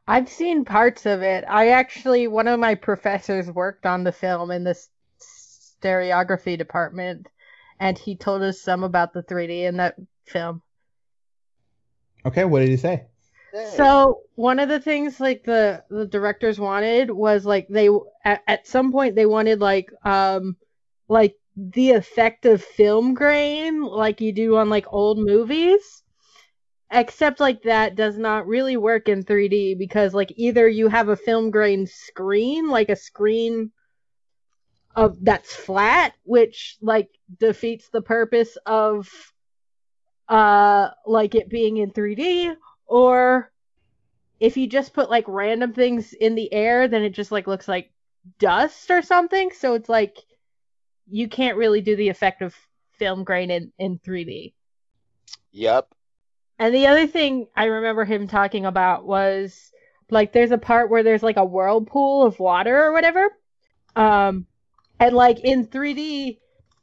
I've 0.06 0.28
seen 0.28 0.66
parts 0.66 1.06
of 1.06 1.22
it. 1.22 1.46
I 1.48 1.70
actually, 1.70 2.28
one 2.28 2.50
of 2.50 2.60
my 2.60 2.76
professors 2.76 3.50
worked 3.50 3.86
on 3.86 4.04
the 4.04 4.12
film 4.12 4.52
in 4.52 4.66
the 4.66 4.78
stereography 5.82 6.58
department, 6.58 7.28
and 7.80 7.98
he 7.98 8.18
told 8.18 8.42
us 8.42 8.62
some 8.62 8.84
about 8.84 9.14
the 9.14 9.24
3D 9.24 9.64
in 9.64 9.78
that 9.78 9.96
film. 10.26 10.62
Okay, 12.26 12.44
what 12.44 12.60
did 12.60 12.70
he 12.70 12.78
say? 12.78 13.06
So 13.76 14.22
one 14.36 14.60
of 14.60 14.70
the 14.70 14.80
things 14.80 15.20
like 15.20 15.44
the 15.44 15.84
the 15.90 16.06
directors 16.06 16.58
wanted 16.58 17.12
was 17.12 17.46
like 17.46 17.68
they 17.68 17.90
at, 18.24 18.42
at 18.48 18.66
some 18.66 18.94
point 18.94 19.16
they 19.16 19.26
wanted 19.26 19.60
like 19.60 19.92
um 20.06 20.56
like 21.10 21.36
the 21.56 21.92
effect 21.92 22.46
of 22.46 22.64
film 22.64 23.14
grain 23.14 23.82
like 23.82 24.22
you 24.22 24.32
do 24.32 24.56
on 24.56 24.70
like 24.70 24.86
old 24.90 25.18
movies 25.18 26.04
except 26.92 27.40
like 27.40 27.62
that 27.64 27.96
does 27.96 28.18
not 28.18 28.48
really 28.48 28.78
work 28.78 29.10
in 29.10 29.24
3D 29.24 29.78
because 29.78 30.14
like 30.14 30.32
either 30.36 30.68
you 30.68 30.88
have 30.88 31.10
a 31.10 31.16
film 31.16 31.52
grain 31.52 31.86
screen 31.86 32.70
like 32.70 32.90
a 32.90 32.96
screen 32.96 33.72
of 34.96 35.18
that's 35.24 35.56
flat 35.56 36.14
which 36.24 36.78
like 36.82 37.10
defeats 37.40 37.90
the 37.90 38.02
purpose 38.02 38.58
of 38.66 39.10
uh 40.30 40.90
like 41.06 41.36
it 41.36 41.50
being 41.50 41.78
in 41.78 41.92
3D 41.92 42.56
or 42.88 43.52
if 44.40 44.58
you 44.58 44.68
just 44.68 44.94
put 44.94 45.10
like 45.10 45.26
random 45.28 45.74
things 45.74 46.14
in 46.14 46.36
the 46.36 46.52
air 46.54 46.88
then 46.88 47.04
it 47.04 47.12
just 47.12 47.32
like 47.32 47.48
looks 47.48 47.68
like 47.68 47.92
dust 48.40 48.92
or 48.92 49.02
something. 49.02 49.52
So 49.52 49.74
it's 49.74 49.90
like 49.90 50.18
you 51.10 51.28
can't 51.28 51.58
really 51.58 51.82
do 51.82 51.96
the 51.96 52.10
effect 52.10 52.42
of 52.42 52.56
film 52.98 53.24
grain 53.24 53.52
in, 53.52 53.72
in 53.78 54.00
3D. 54.00 54.54
Yep. 55.52 55.88
And 56.60 56.76
the 56.76 56.88
other 56.88 57.08
thing 57.08 57.48
I 57.56 57.66
remember 57.66 58.06
him 58.06 58.28
talking 58.28 58.66
about 58.66 59.06
was 59.06 59.72
like 60.10 60.34
there's 60.34 60.52
a 60.52 60.58
part 60.58 60.90
where 60.90 61.04
there's 61.04 61.24
like 61.24 61.38
a 61.38 61.46
whirlpool 61.46 62.24
of 62.24 62.40
water 62.40 62.84
or 62.84 62.94
whatever. 62.94 63.30
Um 63.96 64.46
and 65.00 65.16
like 65.16 65.40
in 65.40 65.66
3D 65.68 66.38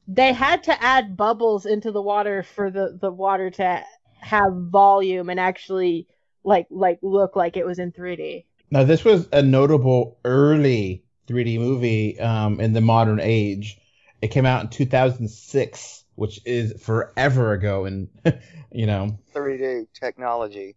they 0.08 0.32
had 0.32 0.64
to 0.64 0.82
add 0.82 1.16
bubbles 1.16 1.66
into 1.66 1.92
the 1.92 2.02
water 2.02 2.42
for 2.42 2.70
the 2.70 2.98
the 3.00 3.10
water 3.10 3.50
to 3.50 3.84
have 4.20 4.52
volume 4.52 5.30
and 5.30 5.38
actually 5.38 6.08
like 6.44 6.66
like 6.70 6.98
look 7.02 7.36
like 7.36 7.56
it 7.56 7.66
was 7.66 7.78
in 7.78 7.92
3D. 7.92 8.44
Now, 8.70 8.84
this 8.84 9.04
was 9.04 9.28
a 9.32 9.42
notable 9.42 10.18
early 10.24 11.04
3D 11.26 11.58
movie 11.58 12.18
um, 12.20 12.60
in 12.60 12.72
the 12.72 12.80
modern 12.80 13.20
age. 13.20 13.78
It 14.20 14.28
came 14.28 14.46
out 14.46 14.62
in 14.62 14.68
2006, 14.68 16.04
which 16.16 16.40
is 16.44 16.74
forever 16.82 17.52
ago, 17.52 17.84
and 17.84 18.08
you 18.72 18.86
know 18.86 19.18
3D 19.34 19.86
technology. 19.94 20.74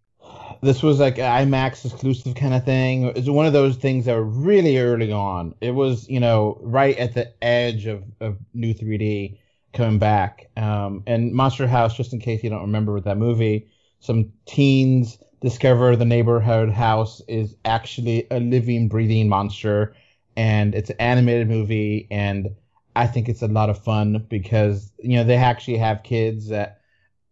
this 0.61 0.83
was 0.83 0.99
like 0.99 1.17
an 1.17 1.49
IMAX 1.49 1.85
exclusive 1.85 2.35
kind 2.35 2.53
of 2.53 2.63
thing. 2.63 3.05
It 3.05 3.15
was 3.15 3.29
one 3.29 3.45
of 3.45 3.53
those 3.53 3.77
things 3.77 4.05
that 4.05 4.15
were 4.15 4.23
really 4.23 4.77
early 4.77 5.11
on. 5.11 5.55
It 5.61 5.71
was, 5.71 6.07
you 6.07 6.19
know, 6.19 6.59
right 6.61 6.97
at 6.97 7.13
the 7.13 7.33
edge 7.43 7.87
of, 7.87 8.03
of 8.19 8.37
new 8.53 8.73
3D 8.73 9.37
coming 9.73 9.99
back. 9.99 10.49
Um, 10.57 11.03
and 11.07 11.33
Monster 11.33 11.67
House, 11.67 11.95
just 11.95 12.13
in 12.13 12.19
case 12.19 12.43
you 12.43 12.49
don't 12.49 12.61
remember 12.61 12.93
with 12.93 13.05
that 13.05 13.17
movie, 13.17 13.69
some 13.99 14.31
teens 14.45 15.17
discover 15.41 15.95
the 15.95 16.05
neighborhood 16.05 16.69
house 16.69 17.21
is 17.27 17.55
actually 17.65 18.27
a 18.29 18.39
living, 18.39 18.87
breathing 18.87 19.27
monster. 19.27 19.95
And 20.35 20.75
it's 20.75 20.91
an 20.91 20.97
animated 20.99 21.49
movie. 21.49 22.07
And 22.11 22.55
I 22.95 23.07
think 23.07 23.29
it's 23.29 23.41
a 23.41 23.47
lot 23.47 23.69
of 23.69 23.83
fun 23.83 24.25
because, 24.29 24.91
you 24.99 25.17
know, 25.17 25.23
they 25.23 25.35
actually 25.35 25.77
have 25.77 26.03
kids 26.03 26.49
that 26.49 26.79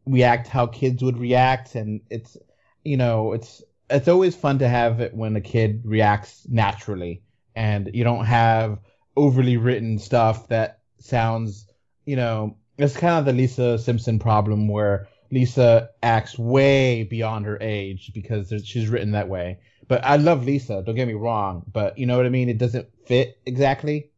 react 0.05 0.47
how 0.47 0.67
kids 0.67 1.03
would 1.03 1.17
react. 1.17 1.75
And 1.75 2.01
it's, 2.09 2.37
you 2.83 2.97
know, 2.97 3.33
it's 3.33 3.63
it's 3.89 4.07
always 4.07 4.35
fun 4.35 4.59
to 4.59 4.69
have 4.69 4.99
it 5.01 5.13
when 5.13 5.35
a 5.35 5.41
kid 5.41 5.81
reacts 5.83 6.47
naturally 6.49 7.23
and 7.55 7.89
you 7.93 8.03
don't 8.03 8.25
have 8.25 8.79
overly 9.15 9.57
written 9.57 9.97
stuff 9.99 10.47
that 10.49 10.79
sounds, 10.99 11.67
you 12.05 12.15
know, 12.15 12.55
it's 12.77 12.95
kind 12.95 13.19
of 13.19 13.25
the 13.25 13.33
Lisa 13.33 13.77
Simpson 13.77 14.19
problem 14.19 14.67
where 14.67 15.07
Lisa 15.31 15.89
acts 16.01 16.37
way 16.37 17.03
beyond 17.03 17.45
her 17.45 17.57
age 17.61 18.11
because 18.13 18.53
she's 18.63 18.87
written 18.89 19.11
that 19.11 19.27
way. 19.27 19.59
But 19.87 20.05
I 20.05 20.17
love 20.17 20.45
Lisa, 20.45 20.83
don't 20.85 20.95
get 20.95 21.07
me 21.07 21.13
wrong, 21.13 21.63
but 21.71 21.97
you 21.97 22.05
know 22.05 22.15
what 22.17 22.25
I 22.25 22.29
mean? 22.29 22.49
It 22.49 22.57
doesn't 22.59 22.87
fit 23.05 23.39
exactly. 23.45 24.11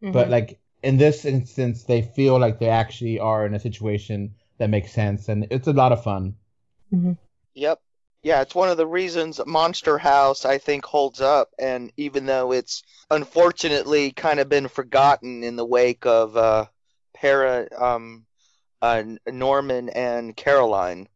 But 0.00 0.28
Mhm. 0.28 0.30
like 0.30 0.61
in 0.82 0.96
this 0.96 1.24
instance, 1.24 1.84
they 1.84 2.02
feel 2.02 2.38
like 2.38 2.58
they 2.58 2.68
actually 2.68 3.18
are 3.18 3.46
in 3.46 3.54
a 3.54 3.60
situation 3.60 4.34
that 4.58 4.70
makes 4.70 4.92
sense 4.92 5.28
and 5.28 5.46
it's 5.50 5.68
a 5.68 5.72
lot 5.72 5.92
of 5.92 6.02
fun. 6.02 6.34
Yep. 7.54 7.80
Yeah, 8.22 8.42
it's 8.42 8.54
one 8.54 8.68
of 8.68 8.76
the 8.76 8.86
reasons 8.86 9.40
Monster 9.44 9.98
House 9.98 10.44
I 10.44 10.58
think 10.58 10.84
holds 10.84 11.20
up, 11.20 11.50
and 11.58 11.92
even 11.96 12.26
though 12.26 12.52
it's 12.52 12.84
unfortunately 13.10 14.12
kind 14.12 14.38
of 14.38 14.48
been 14.48 14.68
forgotten 14.68 15.42
in 15.42 15.56
the 15.56 15.64
wake 15.64 16.06
of 16.06 16.36
uh, 16.36 16.66
Para, 17.14 17.66
um, 17.76 18.24
uh, 18.80 19.02
Norman 19.26 19.88
and 19.88 20.36
Coraline, 20.36 21.08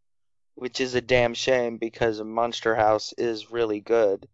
which 0.56 0.80
is 0.80 0.96
a 0.96 1.00
damn 1.00 1.34
shame 1.34 1.76
because 1.76 2.20
Monster 2.20 2.74
House 2.74 3.12
is 3.16 3.52
really 3.52 3.80
good. 3.80 4.26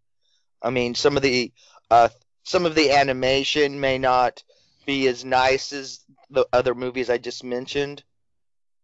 I 0.59 0.71
mean, 0.71 0.95
some 0.95 1.15
of 1.15 1.21
the 1.21 1.51
uh, 1.91 2.09
some 2.43 2.65
of 2.65 2.73
the 2.73 2.91
animation 2.91 3.79
may 3.79 3.99
not 3.99 4.43
be 4.85 5.07
as 5.07 5.23
nice 5.25 5.71
as 5.73 6.05
the 6.29 6.47
other 6.53 6.75
movies 6.75 7.09
I 7.09 7.17
just 7.17 7.43
mentioned, 7.43 8.03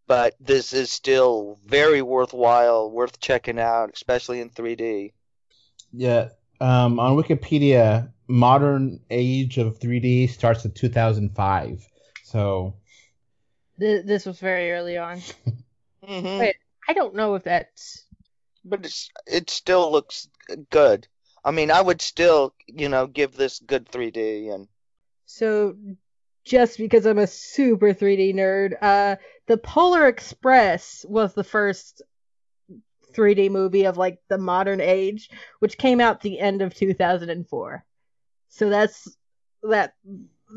but 0.08 0.36
this 0.40 0.74
is 0.74 0.92
still 0.92 1.58
very 1.66 2.02
worthwhile, 2.02 2.90
worth 2.90 3.20
checking 3.20 3.60
out, 3.60 3.92
especially 3.94 4.42
in 4.42 4.50
3D. 4.50 5.14
Yeah. 5.92 6.30
Um, 6.62 7.00
on 7.00 7.16
Wikipedia, 7.16 8.12
modern 8.28 9.00
age 9.10 9.58
of 9.58 9.80
3D 9.80 10.30
starts 10.30 10.66
in 10.66 10.72
2005. 10.72 11.88
So 12.24 12.76
Th- 13.80 14.06
this 14.06 14.26
was 14.26 14.40
very 14.40 14.72
early 14.72 14.98
on. 14.98 15.22
hmm 16.04 16.40
Wait. 16.40 16.56
I 16.88 16.94
don't 16.94 17.16
know 17.16 17.36
if 17.36 17.44
that's 17.44 18.06
But 18.64 18.86
it's, 18.86 19.10
it 19.28 19.50
still 19.50 19.92
looks 19.92 20.28
good. 20.70 21.08
I 21.44 21.52
mean, 21.52 21.72
I 21.72 21.82
would 21.82 22.02
still, 22.02 22.54
you 22.68 22.90
know, 22.90 23.08
give 23.08 23.36
this 23.36 23.60
good 23.60 23.88
3D 23.90 24.54
and 24.54 24.68
so. 25.30 25.76
Just 26.46 26.80
because 26.80 27.06
I'm 27.06 27.20
a 27.20 27.28
super 27.28 27.94
3D 27.94 28.34
nerd, 28.34 28.74
uh, 28.82 29.18
the 29.46 29.58
Polar 29.58 30.08
Express 30.08 31.06
was 31.08 31.34
the 31.36 31.44
first 31.44 32.02
3D 33.14 33.52
movie 33.52 33.86
of 33.86 33.98
like 33.98 34.20
the 34.30 34.38
modern 34.38 34.82
age, 34.82 35.30
which 35.60 35.78
came 35.78 36.02
out 36.02 36.22
the 36.22 36.40
end 36.40 36.62
of 36.62 36.74
2004. 36.74 37.86
So 38.48 38.70
that's 38.70 39.16
that. 39.64 39.94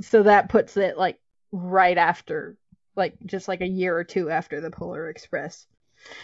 So 0.01 0.23
that 0.23 0.49
puts 0.49 0.77
it 0.77 0.97
like 0.97 1.19
right 1.51 1.99
after, 1.99 2.57
like 2.97 3.15
just 3.27 3.49
like 3.49 3.61
a 3.61 3.67
year 3.67 3.97
or 3.97 4.05
two 4.05 4.31
after 4.31 4.61
the 4.61 4.71
Polar 4.71 5.11
Express. 5.11 5.67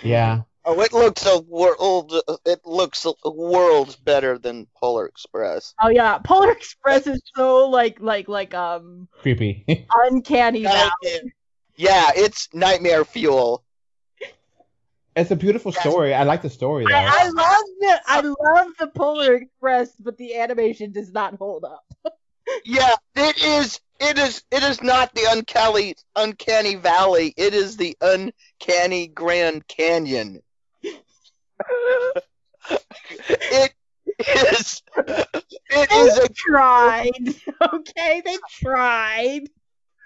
yeah, 0.03 0.43
oh, 0.69 0.81
it 0.81 0.93
looks 0.93 1.27
a 1.27 1.41
world. 1.41 2.15
It 2.45 2.61
looks 2.65 3.07
a 3.07 3.31
world 3.31 3.97
better 4.05 4.39
than 4.39 4.67
Polar 4.77 5.07
Express. 5.07 5.75
Oh 5.81 5.89
yeah, 5.89 6.19
Polar 6.19 6.53
Express 6.53 7.07
is 7.07 7.21
so 7.35 7.69
like 7.69 8.01
like 8.01 8.29
like 8.29 8.55
um 8.55 9.09
creepy. 9.13 9.65
uncanny 9.95 10.65
valley. 10.65 11.33
Yeah, 11.77 12.11
it's 12.15 12.49
nightmare 12.53 13.05
fuel. 13.05 13.65
it's 15.17 15.31
a 15.31 15.37
beautiful 15.37 15.73
story. 15.73 16.15
I 16.15 16.25
like 16.25 16.43
the 16.43 16.51
story 16.51 16.85
though. 16.85 16.95
I, 16.95 17.09
I 17.21 17.29
love 17.29 17.65
the 17.81 18.01
I 18.07 18.21
love 18.21 18.73
the 18.79 18.87
Polar 18.89 19.35
Express, 19.35 19.91
but 19.99 20.17
the 20.19 20.37
animation 20.37 20.93
does 20.93 21.13
not 21.13 21.35
hold 21.35 21.65
up. 21.65 21.85
Yeah, 22.65 22.95
it 23.15 23.39
is. 23.43 23.79
It 24.01 24.17
is. 24.17 24.43
It 24.51 24.63
is 24.63 24.83
not 24.83 25.15
the 25.15 25.27
uncanny, 25.31 25.95
uncanny 26.17 26.77
valley. 26.77 27.35
It 27.37 27.53
is 27.53 27.77
the 27.77 27.95
uncanny 28.01 29.09
Grand 29.09 29.69
Canyon. 29.69 30.41
It 33.21 33.73
is. 34.19 34.83
It 35.71 35.93
is 35.93 36.17
They 36.17 36.25
a. 36.25 36.29
tried, 36.35 37.11
okay? 37.75 38.23
They 38.25 38.37
tried. 38.63 39.49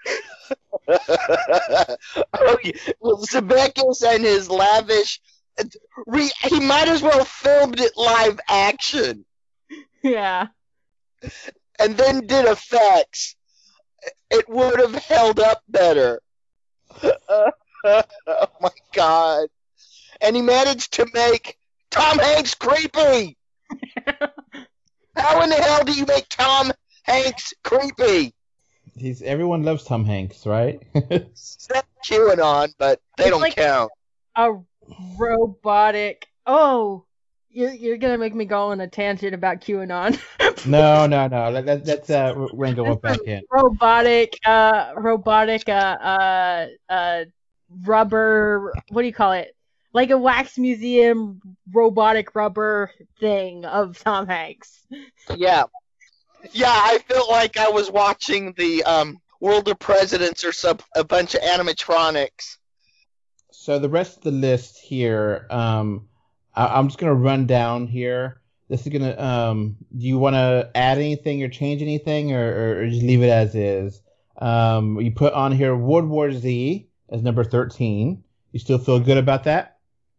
oh, 0.89 2.57
yeah. 2.63 2.71
well, 2.99 3.17
Zemeckis 3.25 4.03
and 4.05 4.23
his 4.23 4.49
lavish. 4.49 5.19
Re, 6.07 6.29
he 6.41 6.59
might 6.59 6.87
as 6.87 7.01
well 7.01 7.23
filmed 7.25 7.79
it 7.79 7.93
live 7.95 8.39
action 8.49 9.23
Yeah. 10.01 10.47
and 11.79 11.95
then 11.95 12.25
did 12.25 12.45
effects. 12.45 13.35
It 14.31 14.49
would 14.49 14.79
have 14.79 14.95
held 14.95 15.39
up 15.39 15.61
better. 15.69 16.21
oh 17.03 17.51
my 18.59 18.69
god. 18.93 19.47
And 20.23 20.35
he 20.35 20.41
managed 20.41 20.93
to 20.93 21.05
make 21.13 21.57
Tom 21.91 22.17
Hanks 22.19 22.53
creepy. 22.55 23.37
How 25.15 25.41
in 25.43 25.49
the 25.49 25.55
hell 25.55 25.83
do 25.83 25.91
you 25.93 26.05
make 26.05 26.27
Tom 26.29 26.71
Hanks 27.03 27.53
creepy? 27.63 28.33
He's 28.95 29.21
everyone 29.21 29.63
loves 29.63 29.83
Tom 29.83 30.05
Hanks, 30.05 30.45
right? 30.45 30.81
Except 30.95 31.87
QAnon, 32.05 32.73
but 32.77 32.99
they 33.17 33.25
It's 33.25 33.31
don't 33.31 33.41
like- 33.41 33.55
count. 33.55 33.91
a 34.35 34.53
robotic. 35.17 36.27
Oh, 36.45 37.05
you're 37.49 37.71
you're 37.71 37.97
gonna 37.97 38.17
make 38.17 38.33
me 38.35 38.45
go 38.45 38.67
on 38.69 38.81
a 38.81 38.87
tangent 38.87 39.33
about 39.33 39.61
QAnon. 39.61 40.19
no, 40.67 41.05
no, 41.07 41.27
no. 41.27 41.49
Let, 41.49 41.65
let, 41.65 41.85
let's 41.85 42.09
uh, 42.09 42.47
wrangle 42.53 42.91
it 42.91 43.01
back 43.01 43.19
in. 43.25 43.43
robotic, 43.51 44.37
uh, 44.45 44.93
robotic, 44.97 45.67
uh, 45.69 45.71
uh, 45.71 46.67
uh, 46.89 47.25
rubber. 47.85 48.73
What 48.89 49.01
do 49.01 49.07
you 49.07 49.13
call 49.13 49.33
it? 49.33 49.55
Like 49.93 50.09
a 50.09 50.17
wax 50.17 50.57
museum 50.57 51.39
robotic 51.71 52.35
rubber 52.35 52.91
thing 53.19 53.63
of 53.63 53.99
Tom 53.99 54.27
Hanks. 54.27 54.85
Yeah. 55.35 55.65
Yeah, 56.51 56.73
I 56.73 56.97
felt 57.07 57.29
like 57.29 57.57
I 57.57 57.69
was 57.69 57.89
watching 57.89 58.53
the 58.57 58.83
um, 58.83 59.21
World 59.39 59.69
of 59.69 59.79
Presidents 59.79 60.43
or 60.43 60.51
some 60.51 60.79
a 60.95 61.03
bunch 61.03 61.35
of 61.35 61.41
animatronics. 61.41 62.57
So 63.51 63.79
the 63.79 63.87
rest 63.87 64.17
of 64.17 64.23
the 64.23 64.31
list 64.31 64.77
here, 64.79 65.47
um, 65.49 66.09
I, 66.53 66.67
I'm 66.67 66.87
just 66.87 66.99
gonna 66.99 67.13
run 67.13 67.45
down 67.45 67.87
here. 67.87 68.41
This 68.69 68.81
is 68.81 68.91
gonna. 68.91 69.17
Um, 69.17 69.77
do 69.95 70.05
you 70.05 70.17
want 70.17 70.35
to 70.35 70.69
add 70.75 70.97
anything 70.97 71.43
or 71.43 71.49
change 71.49 71.81
anything, 71.81 72.33
or, 72.33 72.43
or, 72.43 72.81
or 72.81 72.89
just 72.89 73.03
leave 73.03 73.21
it 73.21 73.29
as 73.29 73.55
is? 73.55 74.01
Um, 74.37 74.99
you 74.99 75.11
put 75.11 75.33
on 75.33 75.51
here 75.51 75.75
World 75.75 76.09
War 76.09 76.31
Z 76.31 76.89
as 77.09 77.21
number 77.21 77.43
thirteen. 77.43 78.23
You 78.51 78.59
still 78.59 78.79
feel 78.79 78.99
good 78.99 79.17
about 79.17 79.45
that? 79.45 79.72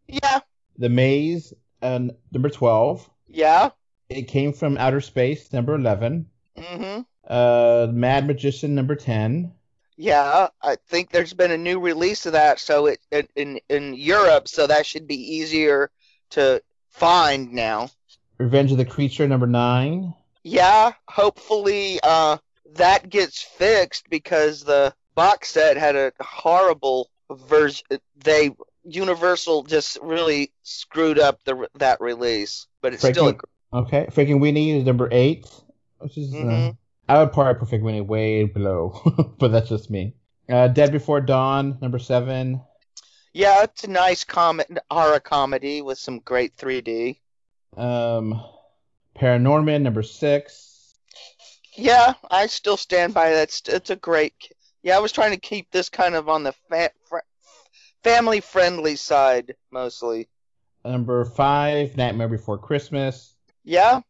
Yeah, 0.08 0.40
The 0.78 0.88
Maze, 0.88 1.52
uh, 1.82 2.00
number 2.32 2.48
twelve. 2.50 3.08
yeah. 3.28 3.70
It 4.10 4.28
came 4.28 4.52
from 4.52 4.76
outer 4.76 5.00
space, 5.00 5.52
number 5.52 5.74
eleven. 5.74 6.26
hmm 6.56 7.00
Uh, 7.26 7.88
Mad 7.90 8.26
Magician, 8.26 8.74
number 8.74 8.94
ten. 8.94 9.52
Yeah, 9.96 10.48
I 10.60 10.76
think 10.88 11.10
there's 11.10 11.32
been 11.32 11.52
a 11.52 11.56
new 11.58 11.78
release 11.80 12.26
of 12.26 12.32
that, 12.32 12.58
so 12.58 12.86
it 12.86 13.00
in 13.10 13.28
in, 13.36 13.60
in 13.68 13.94
Europe, 13.94 14.48
so 14.48 14.66
that 14.66 14.86
should 14.86 15.06
be 15.06 15.36
easier 15.36 15.90
to 16.30 16.62
find 16.90 17.52
now. 17.52 17.90
Revenge 18.38 18.72
of 18.72 18.78
the 18.78 18.84
Creature, 18.84 19.28
number 19.28 19.46
nine. 19.46 20.12
Yeah, 20.42 20.92
hopefully 21.08 21.98
uh 22.02 22.36
that 22.74 23.08
gets 23.08 23.40
fixed 23.40 24.10
because 24.10 24.64
the 24.64 24.92
box 25.14 25.50
set 25.50 25.76
had 25.76 25.94
a 25.96 26.12
horrible 26.20 27.08
version. 27.30 27.86
They 28.16 28.50
Universal 28.84 29.64
just 29.64 29.98
really 30.02 30.52
screwed 30.62 31.18
up 31.18 31.40
the 31.44 31.68
that 31.76 32.00
release, 32.00 32.66
but 32.82 32.94
it's 32.94 33.06
still 33.08 33.28
a 33.28 33.36
Okay, 33.76 34.06
Frankenweenie 34.10 34.78
is 34.78 34.84
number 34.84 35.08
eight, 35.10 35.46
which 35.98 36.16
is 36.16 36.32
uh, 36.32 36.38
Mhm. 36.38 36.76
I 37.08 37.18
would 37.18 37.32
probably 37.32 37.54
put 37.58 37.68
Frankenweenie 37.68 38.06
way 38.06 38.44
below, 38.44 39.34
but 39.38 39.48
that's 39.48 39.68
just 39.68 39.90
me. 39.90 40.14
Uh, 40.48 40.68
Dead 40.68 40.92
Before 40.92 41.20
Dawn, 41.20 41.78
number 41.80 41.98
seven. 41.98 42.60
Yeah, 43.32 43.64
it's 43.64 43.82
a 43.84 43.88
nice 43.90 44.22
comet 44.22 44.70
horror 44.90 45.18
comedy 45.18 45.82
with 45.82 45.98
some 45.98 46.20
great 46.20 46.56
3D. 46.56 47.18
Um, 47.76 48.40
Paranorman, 49.18 49.82
number 49.82 50.02
six. 50.04 50.94
Yeah, 51.76 52.14
I 52.30 52.46
still 52.46 52.76
stand 52.76 53.12
by 53.14 53.30
that. 53.30 53.42
It's, 53.48 53.62
it's 53.66 53.90
a 53.90 53.96
great. 53.96 54.34
Yeah, 54.84 54.96
I 54.96 55.00
was 55.00 55.10
trying 55.10 55.32
to 55.32 55.36
keep 55.40 55.70
this 55.72 55.88
kind 55.88 56.14
of 56.14 56.28
on 56.28 56.44
the 56.44 56.52
fa- 56.70 56.92
fr- 57.08 57.18
family 58.04 58.40
friendly 58.40 58.96
side 58.96 59.56
mostly. 59.72 60.28
Number 60.84 61.24
five, 61.24 61.96
Nightmare 61.96 62.28
Before 62.28 62.58
Christmas. 62.58 63.34
Yeah. 63.64 64.00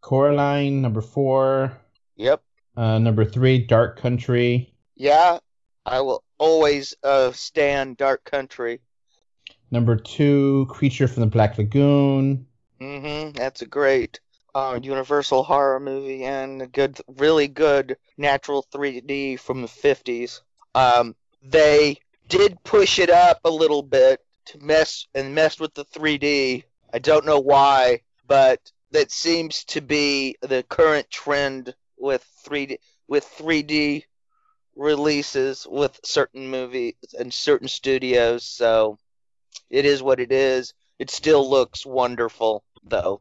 Coraline, 0.00 0.80
number 0.80 1.02
four. 1.02 1.76
Yep. 2.16 2.42
Uh, 2.76 2.98
number 2.98 3.24
three, 3.24 3.58
Dark 3.58 3.98
Country. 3.98 4.74
Yeah. 4.96 5.38
I 5.86 6.00
will 6.00 6.24
always 6.38 6.94
uh 7.04 7.32
stand 7.32 7.98
Dark 7.98 8.24
Country. 8.24 8.80
Number 9.70 9.96
two, 9.96 10.66
Creature 10.70 11.08
from 11.08 11.20
the 11.20 11.26
Black 11.26 11.58
Lagoon. 11.58 12.46
hmm 12.80 13.30
That's 13.30 13.62
a 13.62 13.66
great 13.66 14.20
uh, 14.54 14.78
Universal 14.82 15.42
horror 15.42 15.80
movie 15.80 16.24
and 16.24 16.62
a 16.62 16.66
good, 16.66 16.98
really 17.08 17.48
good 17.48 17.96
natural 18.16 18.64
3D 18.72 19.38
from 19.38 19.62
the 19.62 19.68
50s. 19.68 20.40
Um, 20.74 21.16
they 21.42 21.98
did 22.28 22.62
push 22.64 22.98
it 22.98 23.10
up 23.10 23.40
a 23.44 23.50
little 23.50 23.82
bit 23.82 24.20
to 24.46 24.58
mess 24.58 25.06
and 25.14 25.34
mess 25.34 25.58
with 25.58 25.74
the 25.74 25.84
3D. 25.86 26.64
I 26.92 26.98
don't 26.98 27.26
know 27.26 27.40
why, 27.40 28.00
but 28.26 28.60
that 28.90 29.10
seems 29.10 29.64
to 29.64 29.80
be 29.80 30.36
the 30.40 30.62
current 30.62 31.10
trend 31.10 31.74
with 31.98 32.26
3D 32.46 32.78
with 33.06 33.24
3D 33.38 34.04
releases 34.76 35.66
with 35.68 35.98
certain 36.04 36.48
movies 36.48 36.94
and 37.18 37.32
certain 37.32 37.68
studios. 37.68 38.44
So 38.44 38.98
it 39.70 39.84
is 39.84 40.02
what 40.02 40.20
it 40.20 40.32
is. 40.32 40.74
It 40.98 41.10
still 41.10 41.48
looks 41.48 41.84
wonderful 41.84 42.64
though. 42.84 43.20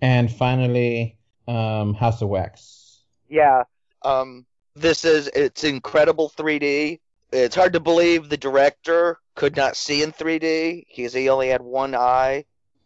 And 0.00 0.30
finally, 0.30 1.16
um, 1.46 1.94
House 1.94 2.22
of 2.22 2.28
Wax. 2.28 3.02
Yeah. 3.28 3.64
Um, 4.02 4.46
this 4.76 5.04
is 5.04 5.28
it's 5.34 5.64
incredible 5.64 6.30
3D. 6.36 7.00
It's 7.30 7.56
hard 7.56 7.74
to 7.74 7.80
believe 7.80 8.28
the 8.28 8.36
director 8.36 9.18
could 9.34 9.56
not 9.56 9.76
see 9.76 10.02
in 10.02 10.12
3D 10.12 10.86
because 10.88 11.12
he 11.12 11.28
only 11.28 11.48
had 11.48 11.62
one 11.62 11.94
eye. 11.94 12.44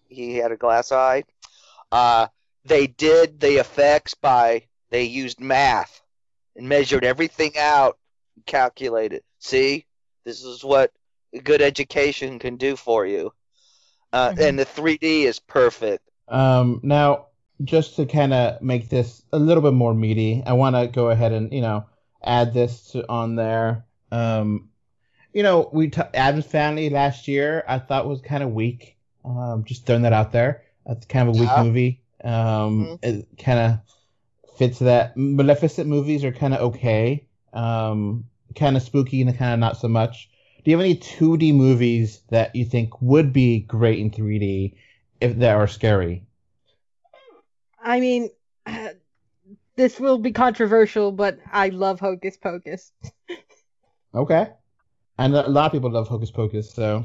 He 0.09 0.37
had 0.37 0.53
a 0.53 0.57
glass 0.57 0.93
eye. 0.93 1.25
Uh, 1.91 2.27
they 2.65 2.87
did 2.87 3.41
the 3.41 3.57
effects 3.61 4.15
by 4.15 4.65
they 4.91 5.05
used 5.05 5.41
math 5.41 6.03
and 6.57 6.69
measured 6.69 7.05
everything 7.05 7.53
out, 7.59 7.99
and 8.37 8.45
calculated. 8.45 9.23
See, 9.39 9.87
this 10.25 10.43
is 10.43 10.63
what 10.65 10.93
a 11.33 11.39
good 11.39 11.63
education 11.63 12.39
can 12.39 12.57
do 12.57 12.77
for 12.77 13.07
you. 13.07 13.33
Uh, 14.13 14.33
Mhm. 14.33 14.49
And 14.49 14.59
the 14.59 14.67
3D 14.67 15.25
is 15.25 15.39
perfect. 15.39 16.07
Um, 16.29 16.81
now, 16.83 17.27
just 17.65 17.97
to 17.97 18.07
kind 18.07 18.35
of 18.35 18.61
make 18.61 18.89
this 18.89 19.23
a 19.33 19.39
little 19.39 19.63
bit 19.63 19.73
more 19.73 19.95
meaty, 19.95 20.43
I 20.45 20.53
want 20.53 20.77
to 20.77 20.89
go 20.89 21.11
ahead 21.11 21.33
and 21.33 21.53
you 21.53 21.61
know 21.61 21.87
add 22.23 22.53
this 22.53 22.91
to, 22.93 23.09
on 23.09 23.37
there. 23.37 23.87
Um, 24.13 24.71
you 25.33 25.43
know, 25.43 25.71
we 25.73 25.89
t- 25.91 26.03
Addams 26.15 26.47
Family 26.47 26.91
last 26.91 27.29
year 27.29 27.65
I 27.69 27.79
thought 27.79 28.09
was 28.09 28.21
kind 28.21 28.43
of 28.43 28.53
weak. 28.53 28.97
Um, 29.25 29.65
just 29.65 29.87
throwing 29.87 30.03
that 30.03 30.13
out 30.13 30.33
there. 30.33 30.65
That's 30.87 31.07
kind 31.07 31.29
of 31.29 31.35
a 31.35 31.39
weak 31.39 31.57
Yeah. 31.57 31.63
movie. 31.63 32.03
Um, 32.25 32.99
it 33.03 33.27
kind 33.39 33.59
of 33.59 33.81
fits 34.59 34.79
that. 34.81 35.17
Maleficent 35.17 35.89
movies 35.89 36.25
are 36.25 36.33
kind 36.33 36.55
of 36.55 36.61
okay. 36.61 37.27
Um, 37.53 38.25
kind 38.57 38.77
of 38.77 38.83
spooky 38.83 39.23
and 39.23 39.37
kind 39.37 39.55
of 39.55 39.61
not 39.61 39.77
so 39.79 39.89
much. 39.89 40.31
Do 40.65 40.71
you 40.71 40.77
have 40.77 40.85
any 40.85 40.97
2D 40.97 41.53
movies 41.53 42.21
that 42.31 42.55
you 42.55 42.65
think 42.65 43.01
would 43.03 43.33
be 43.33 43.61
great 43.61 43.99
in 43.99 44.11
3D 44.11 44.77
if 45.21 45.37
that 45.39 45.57
are 45.57 45.67
scary? 45.69 46.25
I 47.83 48.01
mean, 48.01 48.31
this 49.77 49.99
will 50.01 50.19
be 50.19 50.33
controversial, 50.33 51.13
but 51.13 51.39
I 51.51 51.69
love 51.71 52.01
Hocus 52.01 52.37
Pocus. 52.37 52.93
Okay. 54.15 54.49
And 55.19 55.35
a 55.35 55.49
lot 55.49 55.67
of 55.67 55.73
people 55.73 55.91
love 55.91 56.09
Hocus 56.09 56.31
Pocus, 56.31 56.73
so 56.73 57.05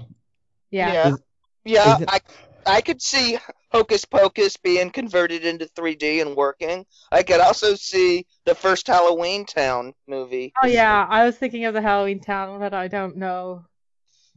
Yeah. 0.71 0.93
Yeah, 0.93 1.07
Is- 1.09 1.23
yeah. 1.65 1.95
is 1.95 2.01
it- 2.01 2.09
I 2.11 2.19
I 2.65 2.81
could 2.81 3.01
see 3.01 3.39
Hocus 3.71 4.03
Pocus 4.03 4.57
being 4.57 4.89
converted 4.89 5.45
into 5.45 5.67
3D 5.67 6.21
and 6.21 6.35
working. 6.35 6.85
I 7.11 7.23
could 7.23 7.39
also 7.39 7.75
see 7.75 8.25
the 8.43 8.55
first 8.55 8.87
Halloween 8.87 9.45
Town 9.45 9.93
movie. 10.05 10.53
Oh 10.61 10.67
yeah, 10.67 11.07
I 11.09 11.23
was 11.23 11.37
thinking 11.37 11.63
of 11.63 11.73
the 11.73 11.81
Halloween 11.81 12.19
Town, 12.19 12.59
but 12.59 12.73
I 12.73 12.89
don't 12.89 13.15
know. 13.15 13.63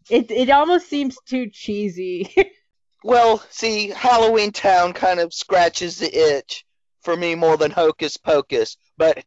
It 0.08 0.30
it 0.30 0.48
almost 0.50 0.88
seems 0.88 1.16
too 1.26 1.50
cheesy. 1.50 2.32
Well, 3.02 3.42
see, 3.48 3.88
Halloween 3.88 4.52
Town 4.52 4.92
kind 4.92 5.20
of 5.20 5.32
scratches 5.32 5.98
the 5.98 6.14
itch 6.36 6.66
for 7.00 7.16
me 7.16 7.34
more 7.34 7.56
than 7.56 7.70
Hocus 7.70 8.18
Pocus, 8.18 8.76
but 8.98 9.24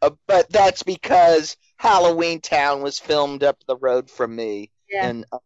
uh, 0.00 0.10
but 0.26 0.50
that's 0.50 0.82
because 0.82 1.58
Halloween 1.82 2.40
Town 2.40 2.80
was 2.80 3.00
filmed 3.00 3.42
up 3.42 3.58
the 3.66 3.76
road 3.76 4.08
from 4.08 4.36
me 4.36 4.70
yeah. 4.88 5.08
in 5.08 5.24
uh, 5.32 5.38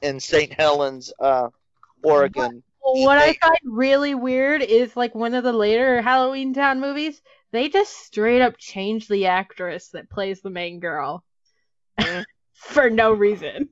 in 0.00 0.20
St. 0.20 0.52
Helens, 0.52 1.12
uh, 1.18 1.48
Oregon. 2.04 2.62
Well, 2.84 3.04
what 3.04 3.18
I 3.18 3.34
find 3.34 3.58
really 3.64 4.14
weird 4.14 4.62
is 4.62 4.96
like 4.96 5.16
one 5.16 5.34
of 5.34 5.42
the 5.42 5.52
later 5.52 6.00
Halloween 6.00 6.54
Town 6.54 6.80
movies, 6.80 7.20
they 7.50 7.68
just 7.68 7.92
straight 8.06 8.42
up 8.42 8.56
change 8.58 9.08
the 9.08 9.26
actress 9.26 9.88
that 9.88 10.08
plays 10.08 10.40
the 10.40 10.50
main 10.50 10.78
girl 10.78 11.24
Mm. 11.98 12.24
for 12.52 12.88
no 12.88 13.12
reason. 13.12 13.68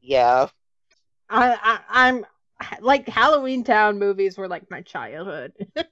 Yeah. 0.00 0.48
I, 1.28 1.58
I 1.60 1.80
I'm 1.88 2.26
like 2.80 3.08
Halloween 3.08 3.64
Town 3.64 3.98
movies 3.98 4.38
were 4.38 4.48
like 4.48 4.70
my 4.70 4.82
childhood. 4.82 5.52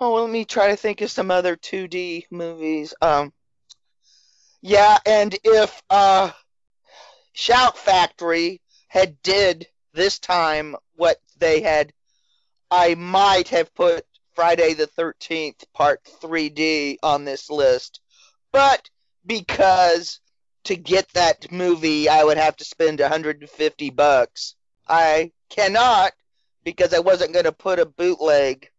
Oh, 0.00 0.14
well, 0.14 0.24
let 0.24 0.32
me 0.32 0.44
try 0.44 0.68
to 0.68 0.76
think 0.76 1.00
of 1.00 1.12
some 1.12 1.30
other 1.30 1.54
2D 1.54 2.24
movies. 2.28 2.92
Um, 3.00 3.32
yeah, 4.62 4.98
and 5.04 5.36
if 5.44 5.82
uh, 5.90 6.30
Shout 7.32 7.76
Factory 7.76 8.60
had 8.88 9.20
did 9.22 9.66
this 9.92 10.18
time 10.18 10.76
what 10.96 11.18
they 11.38 11.60
had 11.60 11.92
I 12.70 12.94
might 12.94 13.48
have 13.48 13.74
put 13.74 14.06
Friday 14.34 14.74
the 14.74 14.86
13th 14.86 15.64
part 15.74 16.02
3D 16.22 16.96
on 17.02 17.24
this 17.24 17.50
list. 17.50 18.00
But 18.52 18.88
because 19.26 20.20
to 20.64 20.76
get 20.76 21.08
that 21.10 21.50
movie 21.52 22.08
I 22.08 22.24
would 22.24 22.38
have 22.38 22.56
to 22.56 22.64
spend 22.64 23.00
150 23.00 23.90
bucks. 23.90 24.54
I 24.88 25.32
cannot 25.50 26.12
because 26.64 26.94
I 26.94 27.00
wasn't 27.00 27.32
going 27.32 27.44
to 27.46 27.52
put 27.52 27.78
a 27.78 27.86
bootleg 27.86 28.70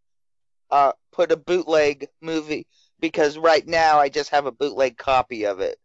uh 0.72 0.94
put 1.12 1.32
a 1.32 1.38
bootleg 1.38 2.08
movie 2.22 2.66
because 3.04 3.38
right 3.38 3.68
now 3.68 4.00
I 4.00 4.08
just 4.08 4.30
have 4.30 4.46
a 4.46 4.52
bootleg 4.54 4.98
copy 4.98 5.44
of 5.44 5.60
it. 5.60 5.78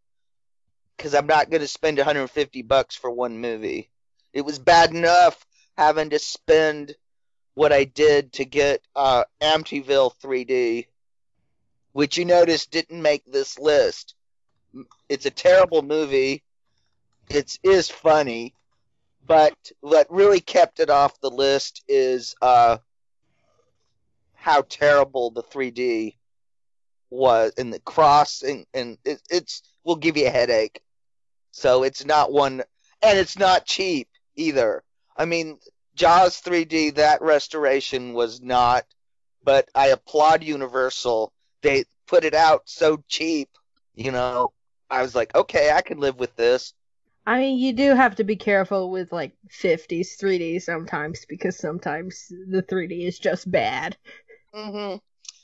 Cuz 0.97 1.13
I'm 1.13 1.27
not 1.27 1.49
going 1.49 1.59
to 1.59 1.67
spend 1.67 1.97
150 1.97 2.61
bucks 2.61 2.95
for 2.95 3.11
one 3.11 3.39
movie. 3.39 3.91
It 4.31 4.43
was 4.43 4.57
bad 4.57 4.91
enough 4.91 5.45
having 5.77 6.11
to 6.11 6.19
spend 6.19 6.95
what 7.55 7.73
I 7.73 7.83
did 7.83 8.31
to 8.33 8.45
get 8.45 8.81
uh, 8.95 9.25
Amityville 9.41 10.13
3D, 10.23 10.87
which 11.91 12.17
you 12.17 12.23
notice 12.23 12.67
didn't 12.67 13.01
make 13.01 13.25
this 13.25 13.59
list. 13.59 14.15
It's 15.09 15.25
a 15.25 15.29
terrible 15.31 15.81
movie. 15.81 16.41
It 17.29 17.59
is 17.63 17.89
funny, 17.89 18.55
but 19.27 19.57
what 19.81 20.09
really 20.09 20.39
kept 20.39 20.79
it 20.79 20.89
off 20.89 21.19
the 21.19 21.29
list 21.29 21.83
is 21.89 22.33
uh, 22.41 22.77
how 24.35 24.61
terrible 24.61 25.31
the 25.31 25.43
3D 25.43 26.15
was 27.09 27.53
and 27.57 27.73
the 27.73 27.79
cross 27.79 28.41
and, 28.43 28.65
and 28.73 28.97
it, 29.05 29.21
it's 29.29 29.61
will 29.83 29.95
give 29.95 30.17
you 30.17 30.27
a 30.27 30.31
headache. 30.31 30.81
So 31.51 31.83
it's 31.83 32.05
not 32.05 32.31
one, 32.31 32.63
and 33.01 33.17
it's 33.17 33.37
not 33.37 33.65
cheap 33.65 34.07
either. 34.35 34.83
I 35.17 35.25
mean, 35.25 35.59
Jaws 35.95 36.39
3D, 36.41 36.91
that 36.91 37.21
restoration 37.21 38.13
was 38.13 38.41
not, 38.41 38.85
but 39.43 39.69
I 39.75 39.87
applaud 39.87 40.43
Universal. 40.43 41.31
They 41.61 41.85
put 42.07 42.23
it 42.25 42.33
out 42.35 42.63
so 42.65 43.03
cheap, 43.07 43.49
you 43.95 44.11
know. 44.11 44.53
I 44.89 45.01
was 45.01 45.15
like, 45.15 45.33
okay, 45.35 45.71
I 45.71 45.81
can 45.81 45.99
live 45.99 46.17
with 46.19 46.35
this. 46.35 46.73
I 47.25 47.39
mean, 47.39 47.59
you 47.59 47.73
do 47.73 47.95
have 47.95 48.15
to 48.15 48.23
be 48.23 48.35
careful 48.35 48.89
with 48.89 49.11
like 49.11 49.33
50s 49.49 50.17
3D 50.17 50.59
sometimes 50.59 51.25
because 51.25 51.57
sometimes 51.57 52.27
the 52.29 52.61
3D 52.61 53.05
is 53.05 53.19
just 53.19 53.49
bad. 53.49 53.97
hmm 54.53 54.97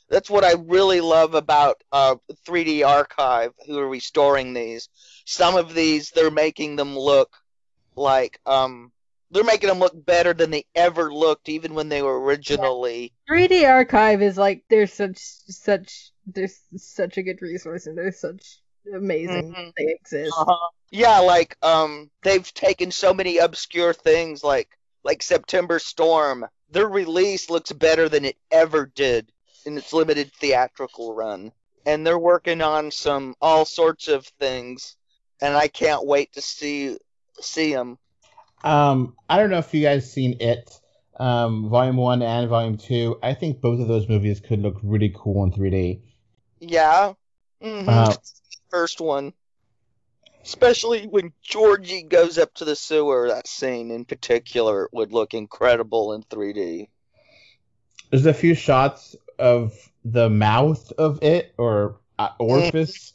That's 0.09 0.29
what 0.29 0.43
I 0.43 0.53
really 0.53 1.01
love 1.01 1.33
about 1.33 1.81
uh, 1.91 2.15
3D 2.47 2.83
Archive, 2.83 3.51
who 3.65 3.79
are 3.79 3.89
restoring 3.89 4.53
these. 4.53 4.89
Some 5.25 5.55
of 5.55 5.73
these, 5.73 6.11
they're 6.11 6.31
making 6.31 6.75
them 6.75 6.97
look 6.97 7.35
like 7.95 8.39
um, 8.45 8.91
they're 9.31 9.43
making 9.43 9.69
them 9.69 9.79
look 9.79 9.93
better 10.05 10.33
than 10.33 10.51
they 10.51 10.65
ever 10.75 11.13
looked, 11.13 11.49
even 11.49 11.73
when 11.73 11.89
they 11.89 12.01
were 12.01 12.21
originally. 12.21 13.13
3D 13.29 13.67
Archive 13.67 14.21
is 14.21 14.37
like 14.37 14.63
there's 14.69 14.93
such 14.93 15.17
such 15.17 16.11
there's 16.27 16.59
such 16.77 17.17
a 17.17 17.23
good 17.23 17.41
resource 17.41 17.87
and 17.87 17.97
there's 17.97 18.19
such 18.19 18.59
amazing 18.93 19.51
Mhm. 19.51 19.71
they 19.77 19.91
exist. 19.99 20.37
Uh-huh. 20.37 20.69
Yeah, 20.91 21.19
like 21.19 21.57
um, 21.63 22.11
they've 22.21 22.53
taken 22.53 22.91
so 22.91 23.13
many 23.13 23.37
obscure 23.37 23.93
things, 23.93 24.43
like 24.43 24.69
like 25.03 25.23
September 25.23 25.79
Storm. 25.79 26.45
Their 26.69 26.87
release 26.87 27.49
looks 27.49 27.71
better 27.71 28.09
than 28.09 28.25
it 28.25 28.37
ever 28.51 28.85
did 28.85 29.31
in 29.65 29.77
its 29.77 29.93
limited 29.93 30.31
theatrical 30.33 31.13
run, 31.13 31.51
and 31.85 32.05
they're 32.05 32.19
working 32.19 32.61
on 32.61 32.91
some 32.91 33.35
all 33.41 33.65
sorts 33.65 34.07
of 34.07 34.25
things, 34.39 34.95
and 35.41 35.55
I 35.55 35.67
can't 35.67 36.05
wait 36.05 36.33
to 36.33 36.41
see 36.41 36.97
see 37.39 37.73
them. 37.73 37.97
Um, 38.63 39.15
I 39.29 39.37
don't 39.37 39.49
know 39.49 39.59
if 39.59 39.73
you 39.73 39.83
guys 39.83 40.11
seen 40.11 40.37
it, 40.39 40.79
um, 41.19 41.69
Volume 41.69 41.97
One 41.97 42.21
and 42.21 42.49
Volume 42.49 42.77
Two. 42.77 43.19
I 43.21 43.33
think 43.33 43.61
both 43.61 43.79
of 43.79 43.87
those 43.87 44.09
movies 44.09 44.39
could 44.39 44.59
look 44.61 44.77
really 44.83 45.13
cool 45.15 45.43
in 45.43 45.51
3D. 45.51 46.01
Yeah. 46.59 47.13
hmm 47.61 47.87
Uh, 47.87 48.15
First 48.69 48.99
one. 48.99 49.33
Especially 50.43 51.07
when 51.07 51.33
Georgie 51.41 52.03
goes 52.03 52.37
up 52.37 52.53
to 52.55 52.65
the 52.65 52.75
sewer, 52.75 53.27
that 53.29 53.47
scene 53.47 53.91
in 53.91 54.05
particular 54.05 54.89
would 54.91 55.11
look 55.11 55.33
incredible 55.33 56.13
in 56.13 56.23
3D. 56.23 56.89
There's 58.11 58.25
a 58.25 58.33
few 58.33 58.53
shots 58.55 59.15
of 59.39 59.73
the 60.03 60.29
mouth 60.29 60.91
of 60.93 61.21
it 61.23 61.53
or 61.57 61.99
uh, 62.19 62.29
orifice 62.39 63.13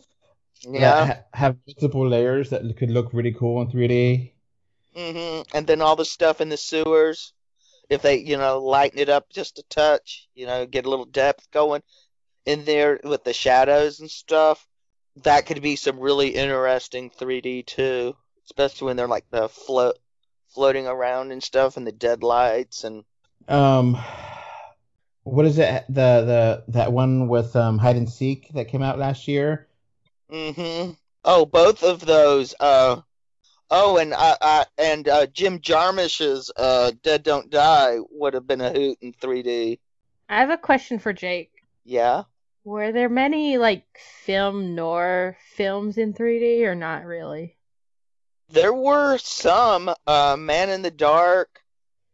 Yeah. 0.63 1.07
ha- 1.07 1.25
have 1.35 1.57
multiple 1.67 2.07
layers 2.09 2.51
that 2.51 2.77
could 2.77 2.91
look 2.91 3.13
really 3.13 3.33
cool 3.33 3.63
in 3.63 3.69
3D. 3.69 4.33
Mm-hmm. 4.97 5.57
And 5.57 5.67
then 5.67 5.81
all 5.83 5.97
the 5.97 6.05
stuff 6.05 6.41
in 6.41 6.49
the 6.49 6.57
sewers, 6.57 7.33
if 7.89 8.03
they, 8.03 8.19
you 8.19 8.37
know, 8.37 8.59
lighten 8.59 8.99
it 8.99 9.09
up 9.09 9.31
just 9.31 9.59
a 9.59 9.63
touch, 9.65 10.29
you 10.35 10.47
know, 10.47 10.67
get 10.67 10.87
a 10.87 10.91
little 10.91 11.05
depth 11.07 11.51
going 11.51 11.83
in 12.47 12.65
there 12.65 13.01
with 13.05 13.25
the 13.25 13.33
shadows 13.33 14.01
and 14.01 14.11
stuff, 14.11 14.67
that 15.23 15.47
could 15.47 15.63
be 15.63 15.77
some 15.77 15.99
really 16.01 16.31
interesting 16.31 17.11
3D 17.11 17.63
too, 17.63 18.17
especially 18.47 18.87
when 18.87 18.97
they're 18.97 19.09
like 19.09 19.29
the 19.31 19.49
float 19.49 19.99
floating 20.49 20.87
around 20.87 21.31
and 21.33 21.43
stuff 21.43 21.77
and 21.77 21.87
the 21.87 21.93
dead 21.93 22.23
lights 22.23 22.85
and 22.85 23.05
Um, 23.49 23.97
what 25.25 25.47
is 25.47 25.59
it? 25.59 25.85
The 25.89 25.93
the 25.95 26.65
that 26.69 26.93
one 26.93 27.29
with 27.29 27.55
um 27.57 27.79
hide 27.79 27.97
and 27.97 28.09
seek 28.09 28.49
that 28.55 28.69
came 28.69 28.83
out 28.83 28.99
last 28.99 29.29
year. 29.29 29.69
Mm-hmm. 30.31 30.93
Oh, 31.25 31.45
both 31.45 31.83
of 31.83 32.01
those. 32.01 32.55
Uh, 32.59 33.01
oh, 33.71 33.99
and 33.99 34.15
uh, 34.15 34.37
uh, 34.41 34.65
and 34.79 35.09
uh, 35.09 35.27
Jim 35.27 35.59
Jarmusch's 35.59 36.51
uh, 36.57 36.93
Dead 37.03 37.23
Don't 37.23 37.51
Die 37.51 37.99
would 38.11 38.35
have 38.35 38.47
been 38.47 38.61
a 38.61 38.71
hoot 38.71 38.99
in 39.01 39.13
3D. 39.13 39.79
I 40.29 40.41
have 40.41 40.51
a 40.51 40.57
question 40.57 40.99
for 40.99 41.13
Jake. 41.13 41.51
Yeah. 41.85 42.23
Were 42.65 42.93
there 42.93 43.09
many 43.09 43.59
like 43.59 43.85
film 44.25 44.75
noir 44.75 45.37
films 45.57 45.99
in 45.99 46.15
3D 46.15 46.63
or 46.63 46.75
not 46.75 47.05
really? 47.05 47.57
There 48.51 48.75
were 48.75 49.19
some 49.19 49.93
uh, 50.07 50.37
Man 50.39 50.71
in 50.71 50.83
the 50.83 50.91
Dark, 50.91 51.63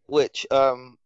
which 0.06 0.46
um, 0.50 0.98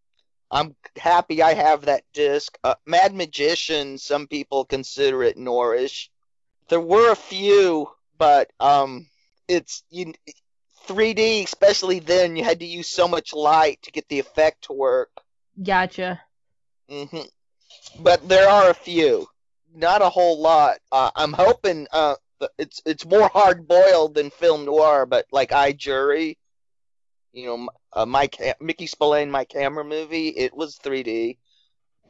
I'm 0.50 0.74
happy 0.96 1.42
I 1.42 1.54
have 1.54 1.82
that 1.86 2.04
disc. 2.12 2.58
Uh, 2.64 2.74
Mad 2.86 3.14
Magician, 3.14 3.98
some 3.98 4.26
people 4.26 4.64
consider 4.64 5.22
it 5.22 5.36
noirish. 5.36 6.08
There 6.68 6.80
were 6.80 7.12
a 7.12 7.16
few, 7.16 7.88
but 8.18 8.50
um, 8.60 9.06
it's 9.48 9.84
you 9.90 10.12
3D, 10.88 11.44
especially 11.44 12.00
then, 12.00 12.36
you 12.36 12.44
had 12.44 12.60
to 12.60 12.66
use 12.66 12.88
so 12.88 13.06
much 13.06 13.32
light 13.32 13.80
to 13.82 13.92
get 13.92 14.08
the 14.08 14.18
effect 14.18 14.64
to 14.64 14.72
work. 14.72 15.10
Gotcha. 15.62 16.20
hmm 16.88 17.04
But 18.00 18.28
there 18.28 18.48
are 18.48 18.70
a 18.70 18.74
few, 18.74 19.28
not 19.74 20.02
a 20.02 20.10
whole 20.10 20.40
lot. 20.40 20.78
Uh, 20.90 21.10
I'm 21.14 21.32
hoping 21.32 21.86
uh, 21.92 22.16
it's 22.58 22.82
it's 22.86 23.06
more 23.06 23.28
hard 23.28 23.68
boiled 23.68 24.14
than 24.14 24.30
film 24.30 24.64
noir, 24.64 25.06
but 25.06 25.26
like 25.30 25.52
I 25.52 25.72
Jury, 25.72 26.38
you 27.32 27.46
know, 27.46 27.68
uh, 27.92 28.06
my 28.06 28.28
ca- 28.28 28.54
Mickey 28.60 28.86
Spillane, 28.86 29.30
Mike 29.30 29.52
Hammer 29.52 29.84
movie, 29.84 30.28
it 30.28 30.54
was 30.54 30.76
3D, 30.78 31.38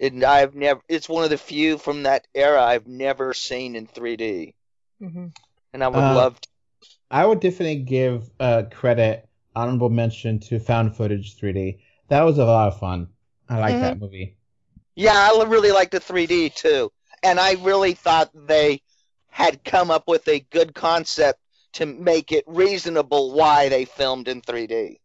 and 0.01 0.25
I've 0.25 0.55
never. 0.55 0.81
It's 0.89 1.09
one 1.09 1.25
of 1.25 1.31
the 1.31 1.39
few 1.39 1.79
from 1.79 2.05
that 2.05 2.27
era 2.35 2.63
I've 2.63 2.87
never 2.87 3.35
seen 3.35 3.77
in 3.77 3.87
3D, 3.87 4.55
hmm 5.01 5.27
and 5.75 5.85
I 5.85 5.89
would 5.89 6.07
Uh, 6.07 6.09
love 6.09 6.41
to. 6.41 6.49
I 7.11 7.27
would 7.27 7.41
definitely 7.41 7.83
give 7.85 8.31
uh 8.41 8.65
credit, 8.73 9.29
honorable 9.57 9.91
mention 9.91 10.41
to 10.41 10.61
Found 10.61 10.97
Footage 10.97 11.37
3D. 11.37 11.81
That 12.09 12.23
was 12.25 12.39
a 12.39 12.45
lot 12.47 12.69
of 12.69 12.79
fun. 12.81 13.09
I 13.49 13.59
like 13.61 13.81
Mhm. 13.81 13.81
that 13.81 13.99
movie. 14.01 14.37
Yeah, 14.97 15.31
I 15.33 15.45
really 15.45 15.73
liked 15.73 15.93
the 15.93 16.01
3D 16.01 16.51
too, 16.51 16.93
and 17.23 17.41
I 17.41 17.55
really 17.55 17.95
thought 17.95 18.31
they 18.35 18.83
had 19.29 19.65
come 19.65 19.91
up 19.91 20.05
with 20.09 20.27
a 20.29 20.41
good 20.51 20.75
concept 20.75 21.41
to 21.75 21.87
make 21.87 22.33
it 22.33 22.45
reasonable 22.47 23.33
why 23.33 23.69
they 23.69 23.85
filmed 23.85 24.29
in 24.29 24.43
3D. 24.43 25.01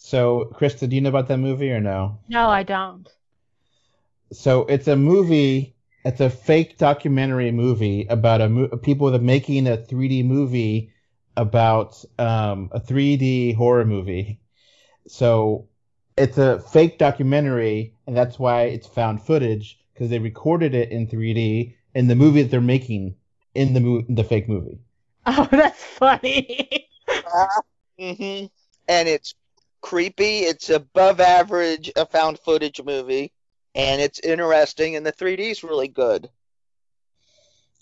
So, 0.00 0.50
Krista, 0.56 0.88
do 0.88 0.96
you 0.96 1.00
know 1.02 1.10
about 1.10 1.28
that 1.28 1.38
movie 1.38 1.70
or 1.70 1.80
no? 1.80 2.18
No, 2.28 2.48
I 2.50 2.64
don't. 2.64 3.08
So 4.32 4.62
it's 4.62 4.88
a 4.88 4.96
movie. 4.96 5.76
It's 6.04 6.20
a 6.20 6.30
fake 6.30 6.78
documentary 6.78 7.50
movie 7.52 8.06
about 8.08 8.40
a 8.40 8.48
mo- 8.48 8.68
people 8.68 9.10
that 9.10 9.20
are 9.20 9.24
making 9.24 9.66
a 9.66 9.76
3D 9.76 10.22
movie 10.22 10.92
about 11.36 12.02
um, 12.18 12.70
a 12.72 12.80
3D 12.80 13.52
horror 13.52 13.84
movie. 13.84 14.40
So 15.06 15.68
it's 16.16 16.38
a 16.38 16.60
fake 16.60 16.98
documentary, 16.98 17.94
and 18.06 18.16
that's 18.16 18.38
why 18.38 18.62
it's 18.64 18.86
found 18.86 19.22
footage 19.22 19.78
because 19.94 20.10
they 20.10 20.18
recorded 20.18 20.74
it 20.74 20.90
in 20.90 21.06
3D 21.06 21.76
in 21.94 22.08
the 22.08 22.16
movie 22.16 22.42
that 22.42 22.50
they're 22.50 22.60
making 22.60 23.16
in 23.54 23.74
the 23.74 23.80
mo- 23.80 24.04
the 24.08 24.24
fake 24.24 24.48
movie. 24.48 24.80
Oh, 25.26 25.46
that's 25.50 25.84
funny. 25.84 26.88
hmm 27.98 28.46
And 28.88 29.08
it's 29.08 29.34
creepy. 29.80 30.40
It's 30.40 30.70
above 30.70 31.20
average 31.20 31.90
a 31.96 32.06
found 32.06 32.38
footage 32.38 32.82
movie, 32.82 33.32
and 33.74 34.00
it's 34.00 34.18
interesting, 34.20 34.96
and 34.96 35.06
the 35.06 35.12
3D 35.12 35.50
is 35.50 35.62
really 35.64 35.88
good. 35.88 36.30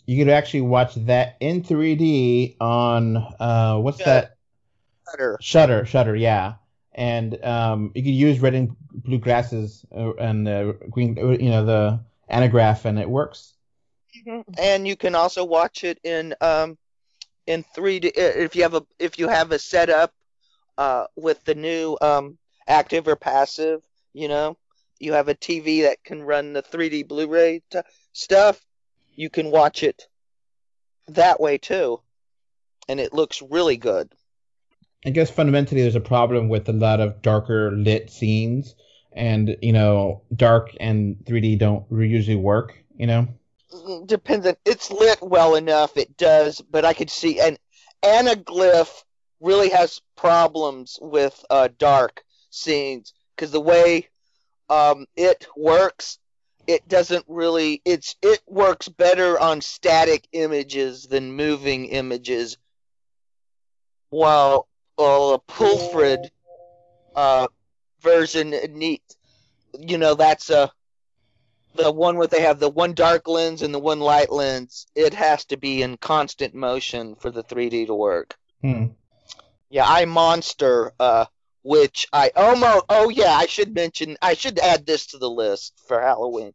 You 0.07 0.19
could 0.25 0.33
actually 0.33 0.63
watch 0.63 0.95
that 0.95 1.37
in 1.41 1.63
3D 1.63 2.57
on 2.61 3.17
uh, 3.17 3.79
what's 3.79 4.01
Yeah. 4.01 4.05
that? 4.05 4.37
Better. 5.07 5.41
Shutter, 5.41 5.85
Shutter, 5.85 6.15
yeah. 6.17 6.55
and 6.95 7.43
um, 7.45 7.93
you 7.95 8.03
could 8.03 8.11
use 8.15 8.41
red 8.41 8.55
and 8.55 8.75
blue 8.93 9.19
grasses 9.19 9.85
uh, 9.95 10.15
and 10.15 10.49
uh, 10.49 10.73
green, 10.91 11.17
uh, 11.19 11.29
you 11.31 11.51
know, 11.51 11.65
the 11.65 12.01
anaglyph, 12.31 12.85
and 12.85 12.99
it 12.99 13.09
works. 13.09 13.55
and 14.59 14.87
you 14.87 14.97
can 14.97 15.15
also 15.15 15.45
watch 15.45 15.85
it 15.85 15.99
in 16.05 16.35
um 16.41 16.77
in 17.47 17.65
3D 17.75 18.13
if 18.15 18.55
you 18.57 18.63
have 18.63 18.75
a 18.75 18.83
if 18.99 19.19
you 19.19 19.29
have 19.29 19.53
a 19.53 19.59
setup 19.59 20.13
uh 20.79 21.05
with 21.17 21.45
the 21.45 21.55
new 21.55 21.99
um 22.01 22.39
active 22.67 23.07
or 23.09 23.17
passive, 23.17 23.83
you 24.15 24.29
know, 24.29 24.57
you 24.99 25.13
have 25.13 25.29
a 25.29 25.35
TV 25.35 25.83
that 25.83 26.03
can 26.05 26.23
run 26.23 26.53
the 26.53 26.63
3D 26.63 27.07
Blu-ray 27.07 27.63
t- 27.71 27.81
stuff, 28.13 28.65
you 29.15 29.31
can 29.31 29.51
watch 29.51 29.83
it 29.83 30.07
that 31.09 31.41
way 31.41 31.59
too. 31.59 32.01
And 32.89 33.01
it 33.01 33.13
looks 33.13 33.43
really 33.43 33.77
good. 33.77 34.13
I 35.05 35.11
guess 35.11 35.31
fundamentally 35.31 35.83
there's 35.83 35.95
a 35.95 36.01
problem 36.01 36.49
with 36.49 36.69
a 36.69 36.73
lot 36.73 37.01
of 37.01 37.23
darker 37.23 37.71
lit 37.73 38.11
scenes, 38.11 38.75
and 39.13 39.57
you 39.63 39.73
know, 39.73 40.23
dark 40.35 40.71
and 40.81 41.17
3D 41.25 41.59
don't 41.59 41.85
usually 41.91 42.37
work. 42.37 42.77
You 42.97 43.07
know. 43.07 43.29
Depends 44.07 44.47
on 44.47 44.57
it's 44.65 44.91
lit 44.91 45.19
well 45.23 45.55
enough 45.55 45.97
it 45.97 46.17
does, 46.17 46.61
but 46.61 46.85
I 46.85 46.95
could 46.95 47.11
see 47.11 47.39
and 47.39 47.59
Anaglyph 48.03 49.05
really 49.41 49.69
has 49.71 50.01
problems 50.17 50.99
with 51.01 51.45
uh 51.51 51.69
dark 51.79 52.23
scenes 52.51 53.13
because 53.35 53.51
the 53.51 53.61
way 53.61 54.09
um 54.69 55.07
it 55.17 55.47
works 55.57 56.19
it 56.67 56.87
doesn't 56.89 57.25
really 57.29 57.81
it's 57.85 58.17
it 58.23 58.41
works 58.47 58.89
better 58.89 59.39
on 59.39 59.61
static 59.61 60.27
images 60.33 61.05
than 61.05 61.33
moving 61.33 61.87
images 61.87 62.57
while 64.11 64.69
well, 64.99 65.35
a 65.35 65.39
Pulfrich 65.39 66.31
uh, 67.15 67.47
version 68.01 68.51
neat. 68.71 69.03
You 69.79 69.99
know, 69.99 70.15
that's 70.15 70.51
a 70.51 70.73
the 71.75 71.93
one 71.93 72.17
where 72.17 72.27
they 72.27 72.41
have 72.43 72.59
the 72.59 72.69
one 72.69 72.95
dark 72.95 73.29
lens 73.29 73.63
and 73.63 73.73
the 73.73 73.79
one 73.79 74.01
light 74.01 74.33
lens. 74.33 74.87
It 74.97 75.15
has 75.15 75.45
to 75.47 75.57
be 75.57 75.83
in 75.83 75.97
constant 75.99 76.55
motion 76.55 77.15
for 77.15 77.31
the 77.31 77.45
3D 77.45 77.87
to 77.87 77.95
work. 77.95 78.35
Hmm. 78.63 78.87
Yeah, 79.71 79.85
I 79.87 80.05
Monster, 80.07 80.93
uh, 80.99 81.27
which 81.63 82.07
I 82.13 82.31
almost. 82.35 82.85
Oh 82.89 83.11
yeah, 83.11 83.33
I 83.33 83.47
should 83.47 83.75
mention. 83.75 84.17
I 84.23 84.35
should 84.35 84.59
add 84.59 84.87
this 84.87 85.07
to 85.09 85.19
the 85.19 85.31
list 85.31 85.75
for 85.87 86.01
Halloween. 86.01 86.55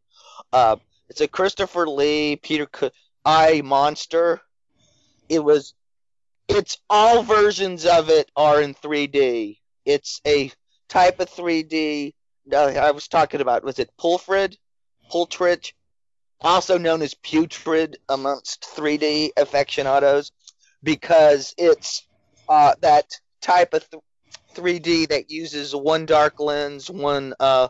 Uh, 0.52 0.78
it's 1.10 1.22
a 1.22 1.28
Christopher 1.28 1.88
Lee, 1.88 2.38
Peter. 2.38 2.68
C- 2.76 2.92
I 3.26 3.62
Monster. 3.62 4.42
It 5.30 5.40
was 5.40 5.74
it's 6.48 6.78
all 6.90 7.24
versions 7.24 7.86
of 7.86 8.10
it 8.10 8.30
are 8.36 8.62
in 8.62 8.74
3D. 8.74 9.60
It's 9.86 10.22
a 10.26 10.52
type 10.90 11.20
of 11.20 11.30
3D. 11.30 12.14
Uh, 12.52 12.58
I 12.58 12.92
was 12.92 13.08
talking 13.08 13.42
about 13.42 13.64
was 13.64 13.80
it 13.80 13.92
Pulfrich, 13.98 14.58
Pultridge, 15.12 15.74
also 16.42 16.78
known 16.78 17.02
as 17.02 17.14
Putrid 17.14 17.98
amongst 18.10 18.68
3D 18.76 19.32
aficionados, 19.38 20.32
because 20.84 21.54
it's 21.58 22.06
uh, 22.48 22.76
that 22.82 23.06
type 23.42 23.74
of 23.74 23.90
th- 23.90 24.04
3D 24.56 25.10
that 25.10 25.32
uses 25.32 25.76
one 25.76 26.06
dark 26.06 26.40
lens, 26.40 26.90
one 26.90 27.34
uh, 27.40 27.68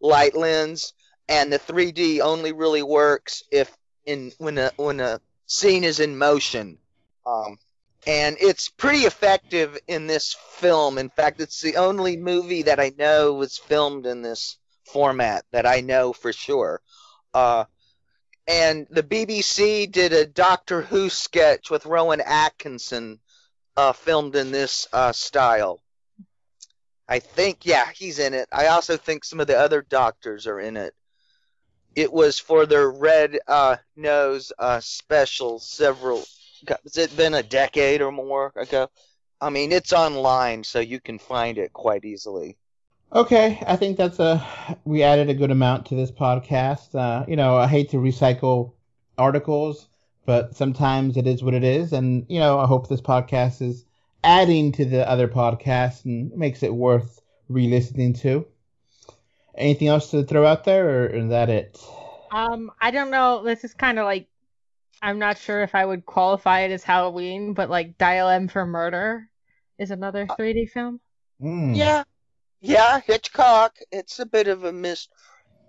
light 0.00 0.36
lens, 0.36 0.94
and 1.28 1.52
the 1.52 1.58
3D 1.58 2.20
only 2.20 2.52
really 2.52 2.82
works 2.82 3.42
if 3.52 3.74
in 4.06 4.32
when 4.38 4.58
a 4.58 4.72
when 4.76 5.00
a 5.00 5.20
scene 5.46 5.84
is 5.84 6.00
in 6.00 6.16
motion. 6.16 6.78
Um, 7.26 7.58
and 8.06 8.36
it's 8.40 8.70
pretty 8.70 9.00
effective 9.00 9.78
in 9.86 10.06
this 10.06 10.34
film. 10.52 10.98
In 10.98 11.10
fact, 11.10 11.40
it's 11.40 11.60
the 11.60 11.76
only 11.76 12.16
movie 12.16 12.62
that 12.62 12.80
I 12.80 12.92
know 12.96 13.34
was 13.34 13.58
filmed 13.58 14.06
in 14.06 14.22
this 14.22 14.56
format 14.86 15.44
that 15.52 15.66
I 15.66 15.80
know 15.80 16.12
for 16.12 16.32
sure. 16.32 16.80
Uh, 17.34 17.64
and 18.46 18.86
the 18.88 19.02
BBC 19.02 19.90
did 19.92 20.14
a 20.14 20.24
Doctor 20.24 20.80
Who 20.80 21.10
sketch 21.10 21.70
with 21.70 21.84
Rowan 21.84 22.22
Atkinson, 22.22 23.20
uh, 23.78 23.92
filmed 23.92 24.34
in 24.34 24.50
this 24.50 24.88
uh, 24.92 25.12
style. 25.12 25.80
I 27.08 27.20
think, 27.20 27.64
yeah, 27.64 27.86
he's 27.94 28.18
in 28.18 28.34
it. 28.34 28.48
I 28.52 28.66
also 28.66 28.96
think 28.96 29.24
some 29.24 29.40
of 29.40 29.46
the 29.46 29.58
other 29.58 29.82
doctors 29.82 30.46
are 30.46 30.58
in 30.60 30.76
it. 30.76 30.94
It 31.94 32.12
was 32.12 32.38
for 32.38 32.66
their 32.66 32.90
Red 32.90 33.38
uh, 33.46 33.76
Nose 33.96 34.52
uh, 34.58 34.80
special 34.80 35.58
several 35.60 36.24
has 36.66 36.96
it 36.96 37.16
been 37.16 37.34
a 37.34 37.42
decade 37.42 38.02
or 38.02 38.10
more 38.10 38.52
ago? 38.56 38.88
I 39.40 39.50
mean, 39.50 39.70
it's 39.70 39.92
online, 39.92 40.64
so 40.64 40.80
you 40.80 41.00
can 41.00 41.18
find 41.18 41.56
it 41.56 41.72
quite 41.72 42.04
easily. 42.04 42.56
Okay, 43.12 43.62
I 43.66 43.76
think 43.76 43.96
that's 43.96 44.18
a 44.18 44.44
we 44.84 45.02
added 45.02 45.30
a 45.30 45.34
good 45.34 45.50
amount 45.50 45.86
to 45.86 45.94
this 45.94 46.10
podcast. 46.10 46.94
Uh, 46.94 47.24
you 47.28 47.36
know, 47.36 47.56
I 47.56 47.68
hate 47.68 47.90
to 47.90 47.98
recycle 47.98 48.72
articles, 49.16 49.87
but 50.28 50.54
sometimes 50.54 51.16
it 51.16 51.26
is 51.26 51.42
what 51.42 51.54
it 51.54 51.64
is, 51.64 51.94
and 51.94 52.26
you 52.28 52.38
know, 52.38 52.58
I 52.58 52.66
hope 52.66 52.86
this 52.86 53.00
podcast 53.00 53.62
is 53.62 53.86
adding 54.22 54.72
to 54.72 54.84
the 54.84 55.08
other 55.08 55.26
podcasts 55.26 56.04
and 56.04 56.30
makes 56.36 56.62
it 56.62 56.74
worth 56.74 57.22
re-listening 57.48 58.12
to. 58.12 58.46
Anything 59.54 59.88
else 59.88 60.10
to 60.10 60.24
throw 60.24 60.44
out 60.44 60.64
there, 60.64 60.86
or 60.86 61.06
is 61.06 61.30
that 61.30 61.48
it? 61.48 61.82
Um, 62.30 62.70
I 62.78 62.90
don't 62.90 63.10
know. 63.10 63.42
This 63.42 63.64
is 63.64 63.72
kind 63.72 63.98
of 63.98 64.04
like 64.04 64.28
I'm 65.00 65.18
not 65.18 65.38
sure 65.38 65.62
if 65.62 65.74
I 65.74 65.86
would 65.86 66.04
qualify 66.04 66.60
it 66.60 66.72
as 66.72 66.84
Halloween, 66.84 67.54
but 67.54 67.70
like 67.70 67.96
Dial 67.96 68.28
M 68.28 68.48
for 68.48 68.66
Murder 68.66 69.30
is 69.78 69.90
another 69.90 70.26
3D 70.26 70.68
film. 70.68 71.00
Mm. 71.40 71.74
Yeah, 71.74 72.04
yeah, 72.60 73.00
Hitchcock. 73.00 73.78
It's 73.90 74.18
a 74.18 74.26
bit 74.26 74.46
of 74.46 74.64
a 74.64 74.72
mist 74.74 75.08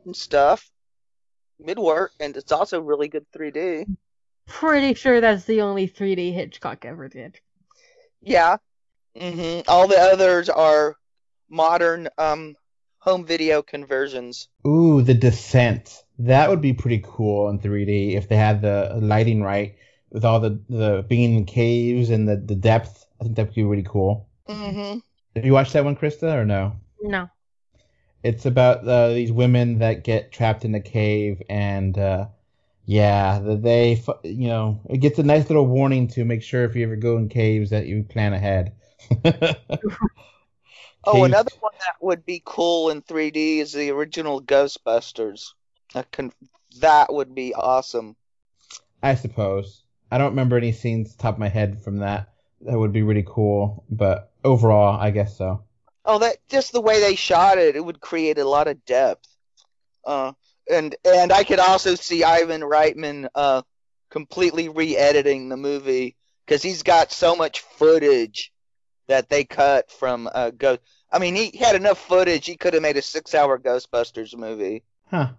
and 0.03 0.14
stuff. 0.14 0.70
Mid 1.62 1.80
work, 1.80 2.12
and 2.20 2.36
it's 2.36 2.51
also 2.51 2.82
really 2.82 3.07
good 3.07 3.26
3D. 3.32 3.86
Pretty 4.50 4.93
sure 4.95 5.22
that's 5.22 5.45
the 5.45 5.62
only 5.62 5.88
3D 5.88 6.34
Hitchcock 6.34 6.84
ever 6.86 7.08
did. 7.08 7.39
Yeah. 8.22 8.58
hmm 9.18 9.60
All 9.68 9.88
the 9.88 10.00
others 10.00 10.50
are 10.50 10.95
modern 11.50 12.10
um 12.18 12.56
home 13.00 13.26
video 13.26 13.62
conversions. 13.62 14.50
Ooh, 14.68 15.02
The 15.02 15.14
Descent. 15.14 16.04
That 16.20 16.50
would 16.50 16.62
be 16.62 16.74
pretty 16.74 17.02
cool 17.06 17.50
in 17.50 17.60
3D 17.60 18.16
if 18.16 18.28
they 18.28 18.36
had 18.36 18.62
the 18.62 19.00
lighting 19.02 19.41
right 19.41 19.76
with 20.12 20.26
all 20.26 20.39
the, 20.39 20.60
the 20.68 21.06
being 21.08 21.36
in 21.36 21.45
caves 21.45 22.10
and 22.10 22.28
the, 22.28 22.36
the 22.36 22.56
depth. 22.56 23.06
I 23.22 23.24
think 23.24 23.36
that 23.38 23.45
would 23.47 23.56
be 23.56 23.64
really 23.64 23.84
cool. 23.88 24.28
hmm 24.47 24.97
Have 25.36 25.45
you 25.45 25.54
watched 25.54 25.74
that 25.74 25.86
one, 25.86 25.95
Krista, 25.95 26.34
or 26.36 26.45
no? 26.45 26.74
No. 27.02 27.30
It's 28.24 28.45
about 28.45 28.86
uh, 28.86 29.10
these 29.10 29.32
women 29.32 29.80
that 29.80 30.04
get 30.04 30.32
trapped 30.34 30.66
in 30.66 30.76
a 30.76 30.82
cave, 30.82 31.41
and 31.50 31.97
uh, 31.97 32.28
yeah, 32.89 33.37
the, 33.37 33.55
they, 33.55 34.01
you 34.23 34.47
know, 34.47 34.81
it 34.89 34.97
gets 34.97 35.19
a 35.19 35.23
nice 35.23 35.47
little 35.47 35.67
warning 35.67 36.07
to 36.07 36.25
make 36.25 36.41
sure 36.41 36.63
if 36.63 36.75
you 36.75 36.83
ever 36.83 36.95
go 36.95 37.17
in 37.17 37.29
caves 37.29 37.69
that 37.69 37.85
you 37.85 38.03
plan 38.03 38.33
ahead. 38.33 38.73
Oh, 41.05 41.23
another 41.23 41.51
one 41.59 41.73
that 41.79 41.95
would 42.01 42.25
be 42.25 42.41
cool 42.43 42.89
in 42.89 43.03
3D 43.03 43.59
is 43.59 43.73
the 43.73 43.91
original 43.91 44.41
Ghostbusters. 44.41 45.53
That 45.93 46.11
can 46.11 46.31
that 46.79 47.13
would 47.13 47.35
be 47.35 47.53
awesome. 47.53 48.15
I 49.03 49.13
suppose. 49.13 49.83
I 50.11 50.17
don't 50.17 50.31
remember 50.31 50.57
any 50.57 50.71
scenes 50.71 51.15
top 51.15 51.35
of 51.35 51.39
my 51.39 51.47
head 51.47 51.83
from 51.83 51.97
that. 51.97 52.33
That 52.61 52.77
would 52.77 52.91
be 52.91 53.03
really 53.03 53.25
cool, 53.27 53.83
but 53.89 54.31
overall, 54.43 54.99
I 54.99 55.11
guess 55.11 55.37
so. 55.37 55.63
Oh, 56.05 56.19
that 56.19 56.37
just 56.49 56.71
the 56.71 56.81
way 56.81 56.99
they 56.99 57.15
shot 57.15 57.59
it, 57.59 57.75
it 57.75 57.85
would 57.85 58.01
create 58.01 58.39
a 58.39 58.45
lot 58.45 58.67
of 58.67 58.83
depth. 58.85 59.27
Uh, 60.05 60.33
and 60.70 60.95
and 61.05 61.32
I 61.32 61.43
could 61.43 61.59
also 61.59 61.95
see 61.95 62.24
Ivan 62.24 62.61
Reitman 62.61 63.28
uh 63.36 63.61
completely 64.09 64.70
re-editing 64.70 65.49
the 65.49 65.57
movie 65.57 66.15
because 66.45 66.63
he's 66.63 66.84
got 66.84 67.11
so 67.11 67.36
much 67.36 67.61
footage 67.61 68.51
that 69.07 69.30
they 69.30 69.43
cut 69.43 69.91
from 69.91 70.30
uh 70.34 70.51
Ghost. 70.51 70.82
I 71.11 71.20
mean, 71.20 71.36
he 71.36 71.57
had 71.57 71.76
enough 71.76 71.99
footage; 71.99 72.45
he 72.45 72.57
could 72.57 72.74
have 72.74 72.84
made 72.84 72.97
a 72.97 73.01
six-hour 73.01 73.59
Ghostbusters 73.59 74.36
movie. 74.38 74.84
Huh. 75.09 75.30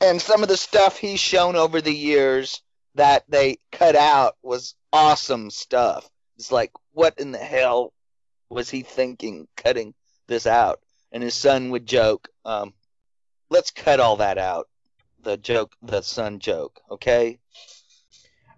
And 0.00 0.20
some 0.20 0.42
of 0.42 0.48
the 0.48 0.56
stuff 0.56 0.98
he's 0.98 1.20
shown 1.20 1.56
over 1.56 1.80
the 1.80 1.94
years 1.94 2.62
that 2.94 3.24
they 3.28 3.58
cut 3.72 3.96
out 3.96 4.36
was 4.42 4.74
awesome 4.92 5.50
stuff. 5.50 6.08
It's 6.36 6.52
like, 6.52 6.72
what 6.92 7.18
in 7.18 7.32
the 7.32 7.38
hell 7.38 7.92
was 8.50 8.68
he 8.70 8.82
thinking 8.82 9.48
cutting 9.56 9.94
this 10.26 10.46
out? 10.46 10.80
And 11.10 11.22
his 11.22 11.34
son 11.34 11.70
would 11.70 11.86
joke, 11.86 12.28
um, 12.44 12.74
let's 13.50 13.70
cut 13.70 14.00
all 14.00 14.16
that 14.16 14.36
out. 14.36 14.68
The 15.24 15.36
joke, 15.38 15.74
the 15.82 16.02
son 16.02 16.38
joke, 16.38 16.80
okay? 16.90 17.38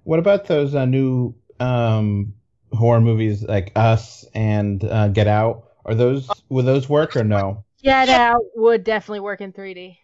What 0.04 0.18
about 0.18 0.46
those 0.46 0.74
uh, 0.74 0.84
new 0.84 1.34
um, 1.60 2.34
horror 2.72 3.00
movies 3.00 3.42
like 3.42 3.72
Us 3.76 4.24
and 4.34 4.82
uh, 4.84 5.08
Get 5.08 5.26
Out? 5.26 5.64
Are 5.84 5.94
those 5.94 6.28
will 6.48 6.64
those 6.64 6.88
work 6.88 7.16
or 7.16 7.24
no? 7.24 7.64
Get 7.82 8.08
Out 8.08 8.42
would 8.56 8.84
definitely 8.84 9.20
work 9.20 9.40
in 9.40 9.52
3D. 9.52 9.98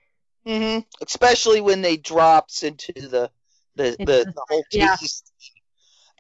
hmm 0.47 0.79
Especially 1.05 1.61
when 1.61 1.83
they 1.83 1.97
drops 1.97 2.63
into 2.63 2.93
the 2.93 3.31
the, 3.77 3.97
the, 3.99 4.05
the- 4.05 4.33
the 4.35 4.45
whole 4.49 4.65
yeah. 4.73 4.97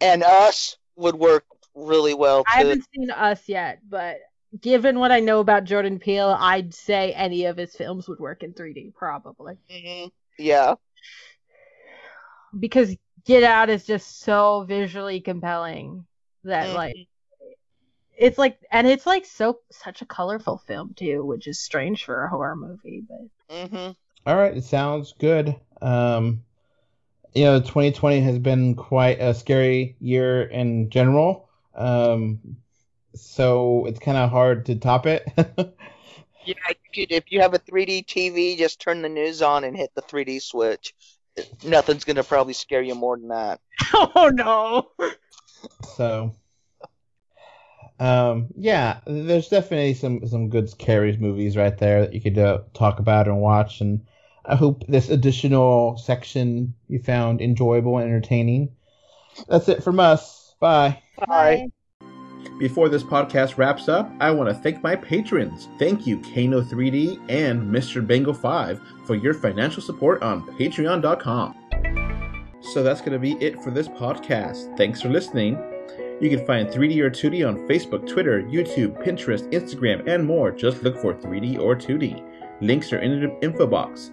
And 0.01 0.22
us 0.22 0.76
would 0.97 1.14
work 1.14 1.45
really 1.74 2.14
well 2.14 2.43
too. 2.45 2.51
I 2.51 2.59
haven't 2.59 2.84
seen 2.95 3.11
Us 3.11 3.49
yet, 3.49 3.80
but 3.88 4.18
given 4.61 4.99
what 4.99 5.12
I 5.12 5.20
know 5.20 5.40
about 5.40 5.64
Jordan 5.64 5.99
Peele, 5.99 6.36
I'd 6.38 6.74
say 6.74 7.12
any 7.12 7.45
of 7.47 7.57
his 7.57 7.74
films 7.74 8.09
would 8.09 8.18
work 8.18 8.43
in 8.43 8.53
3D 8.53 8.93
probably. 8.95 9.57
hmm 9.70 10.07
Yeah. 10.39 10.76
Because 12.59 12.97
Get 13.24 13.43
Out 13.43 13.70
is 13.70 13.85
just 13.85 14.20
so 14.20 14.64
visually 14.64 15.20
compelling 15.20 16.07
that 16.45 16.70
Mhm. 16.70 16.72
like 16.72 17.09
it's 18.16 18.39
like 18.39 18.59
and 18.70 18.87
it's 18.87 19.07
like 19.07 19.24
so 19.24 19.59
such 19.70 20.03
a 20.03 20.07
colorful 20.07 20.59
film 20.59 20.95
too, 20.95 21.24
which 21.24 21.47
is 21.47 21.59
strange 21.59 22.05
for 22.05 22.24
a 22.24 22.28
horror 22.30 22.57
movie, 22.57 23.03
but 23.09 23.28
hmm 23.51 23.91
All 24.26 24.37
right, 24.37 24.57
it 24.57 24.64
sounds 24.64 25.14
good. 25.18 25.57
Um, 25.80 26.45
you 27.35 27.45
know, 27.45 27.61
2020 27.61 28.20
has 28.22 28.39
been 28.39 28.74
quite 28.76 29.20
a 29.20 29.35
scary 29.35 29.97
year 30.01 30.43
in 30.45 30.91
general. 30.91 31.49
Um, 31.74 32.59
so 33.14 33.87
it's 33.87 34.01
kind 34.01 34.18
of 34.18 34.30
hard 34.30 34.66
to 34.66 34.76
top 34.76 35.07
it. 35.07 35.26
Yeah, 36.45 36.55
you 36.68 37.07
could, 37.07 37.12
if 37.12 37.30
you 37.30 37.40
have 37.40 37.55
a 37.55 37.59
3D 37.59 38.05
TV, 38.07 38.57
just 38.59 38.80
turn 38.80 39.03
the 39.03 39.09
news 39.09 39.43
on 39.43 39.64
and 39.64 39.76
hit 39.76 39.90
the 39.95 40.03
3D 40.03 40.43
switch. 40.43 40.95
Nothing's 41.64 42.05
gonna 42.05 42.24
probably 42.24 42.53
scare 42.53 42.82
you 42.82 42.95
more 42.95 43.16
than 43.16 43.28
that. 43.28 43.61
oh 43.95 44.30
no. 44.32 44.90
so, 45.97 46.34
um, 47.99 48.49
yeah, 48.57 49.01
there's 49.07 49.49
definitely 49.49 49.95
some 49.95 50.26
some 50.26 50.49
good 50.49 50.68
scary 50.68 51.16
movies 51.16 51.57
right 51.57 51.76
there 51.78 52.03
that 52.03 52.14
you 52.14 52.20
could 52.20 52.38
uh, 52.38 52.61
talk 52.74 52.99
about 52.99 53.28
and 53.28 53.40
watch. 53.40 53.80
And 53.80 54.05
I 54.45 54.57
hope 54.57 54.84
this 54.88 55.09
additional 55.09 55.97
section 55.99 56.74
you 56.88 56.99
found 56.99 57.40
enjoyable 57.40 57.99
and 57.99 58.07
entertaining. 58.07 58.74
That's 59.49 59.68
it 59.68 59.82
from 59.82 60.01
us. 60.01 60.55
Bye. 60.61 61.03
Bye. 61.26 61.68
Before 62.59 62.88
this 62.88 63.03
podcast 63.03 63.59
wraps 63.59 63.88
up, 63.88 64.12
I 64.20 64.30
want 64.30 64.49
to 64.49 64.55
thank 64.55 64.82
my 64.82 64.95
patrons. 64.95 65.68
Thank 65.78 66.07
you, 66.07 66.18
Kano3D 66.18 67.20
and 67.28 67.62
Mr. 67.62 68.07
Bango 68.07 68.32
5 68.32 68.80
for 69.05 69.14
your 69.14 69.34
financial 69.34 69.82
support 69.82 70.22
on 70.22 70.43
patreon.com. 70.57 71.57
So 72.61 72.82
that's 72.82 73.01
going 73.01 73.12
to 73.12 73.18
be 73.18 73.32
it 73.45 73.61
for 73.62 73.70
this 73.70 73.88
podcast. 73.88 74.76
Thanks 74.76 75.01
for 75.01 75.09
listening. 75.09 75.59
You 76.20 76.30
can 76.30 76.47
find 76.47 76.68
3D 76.68 77.01
or 77.01 77.11
2D 77.11 77.47
on 77.47 77.66
Facebook, 77.66 78.07
Twitter, 78.07 78.43
YouTube, 78.45 79.03
Pinterest, 79.05 79.51
Instagram, 79.53 80.09
and 80.09 80.24
more. 80.24 80.53
Just 80.53 80.84
look 80.84 80.97
for 80.97 81.14
3D 81.14 81.59
or 81.59 81.74
2D. 81.74 82.24
Links 82.61 82.93
are 82.93 83.01
in 83.01 83.20
the 83.20 83.45
info 83.45 83.66
box. 83.66 84.12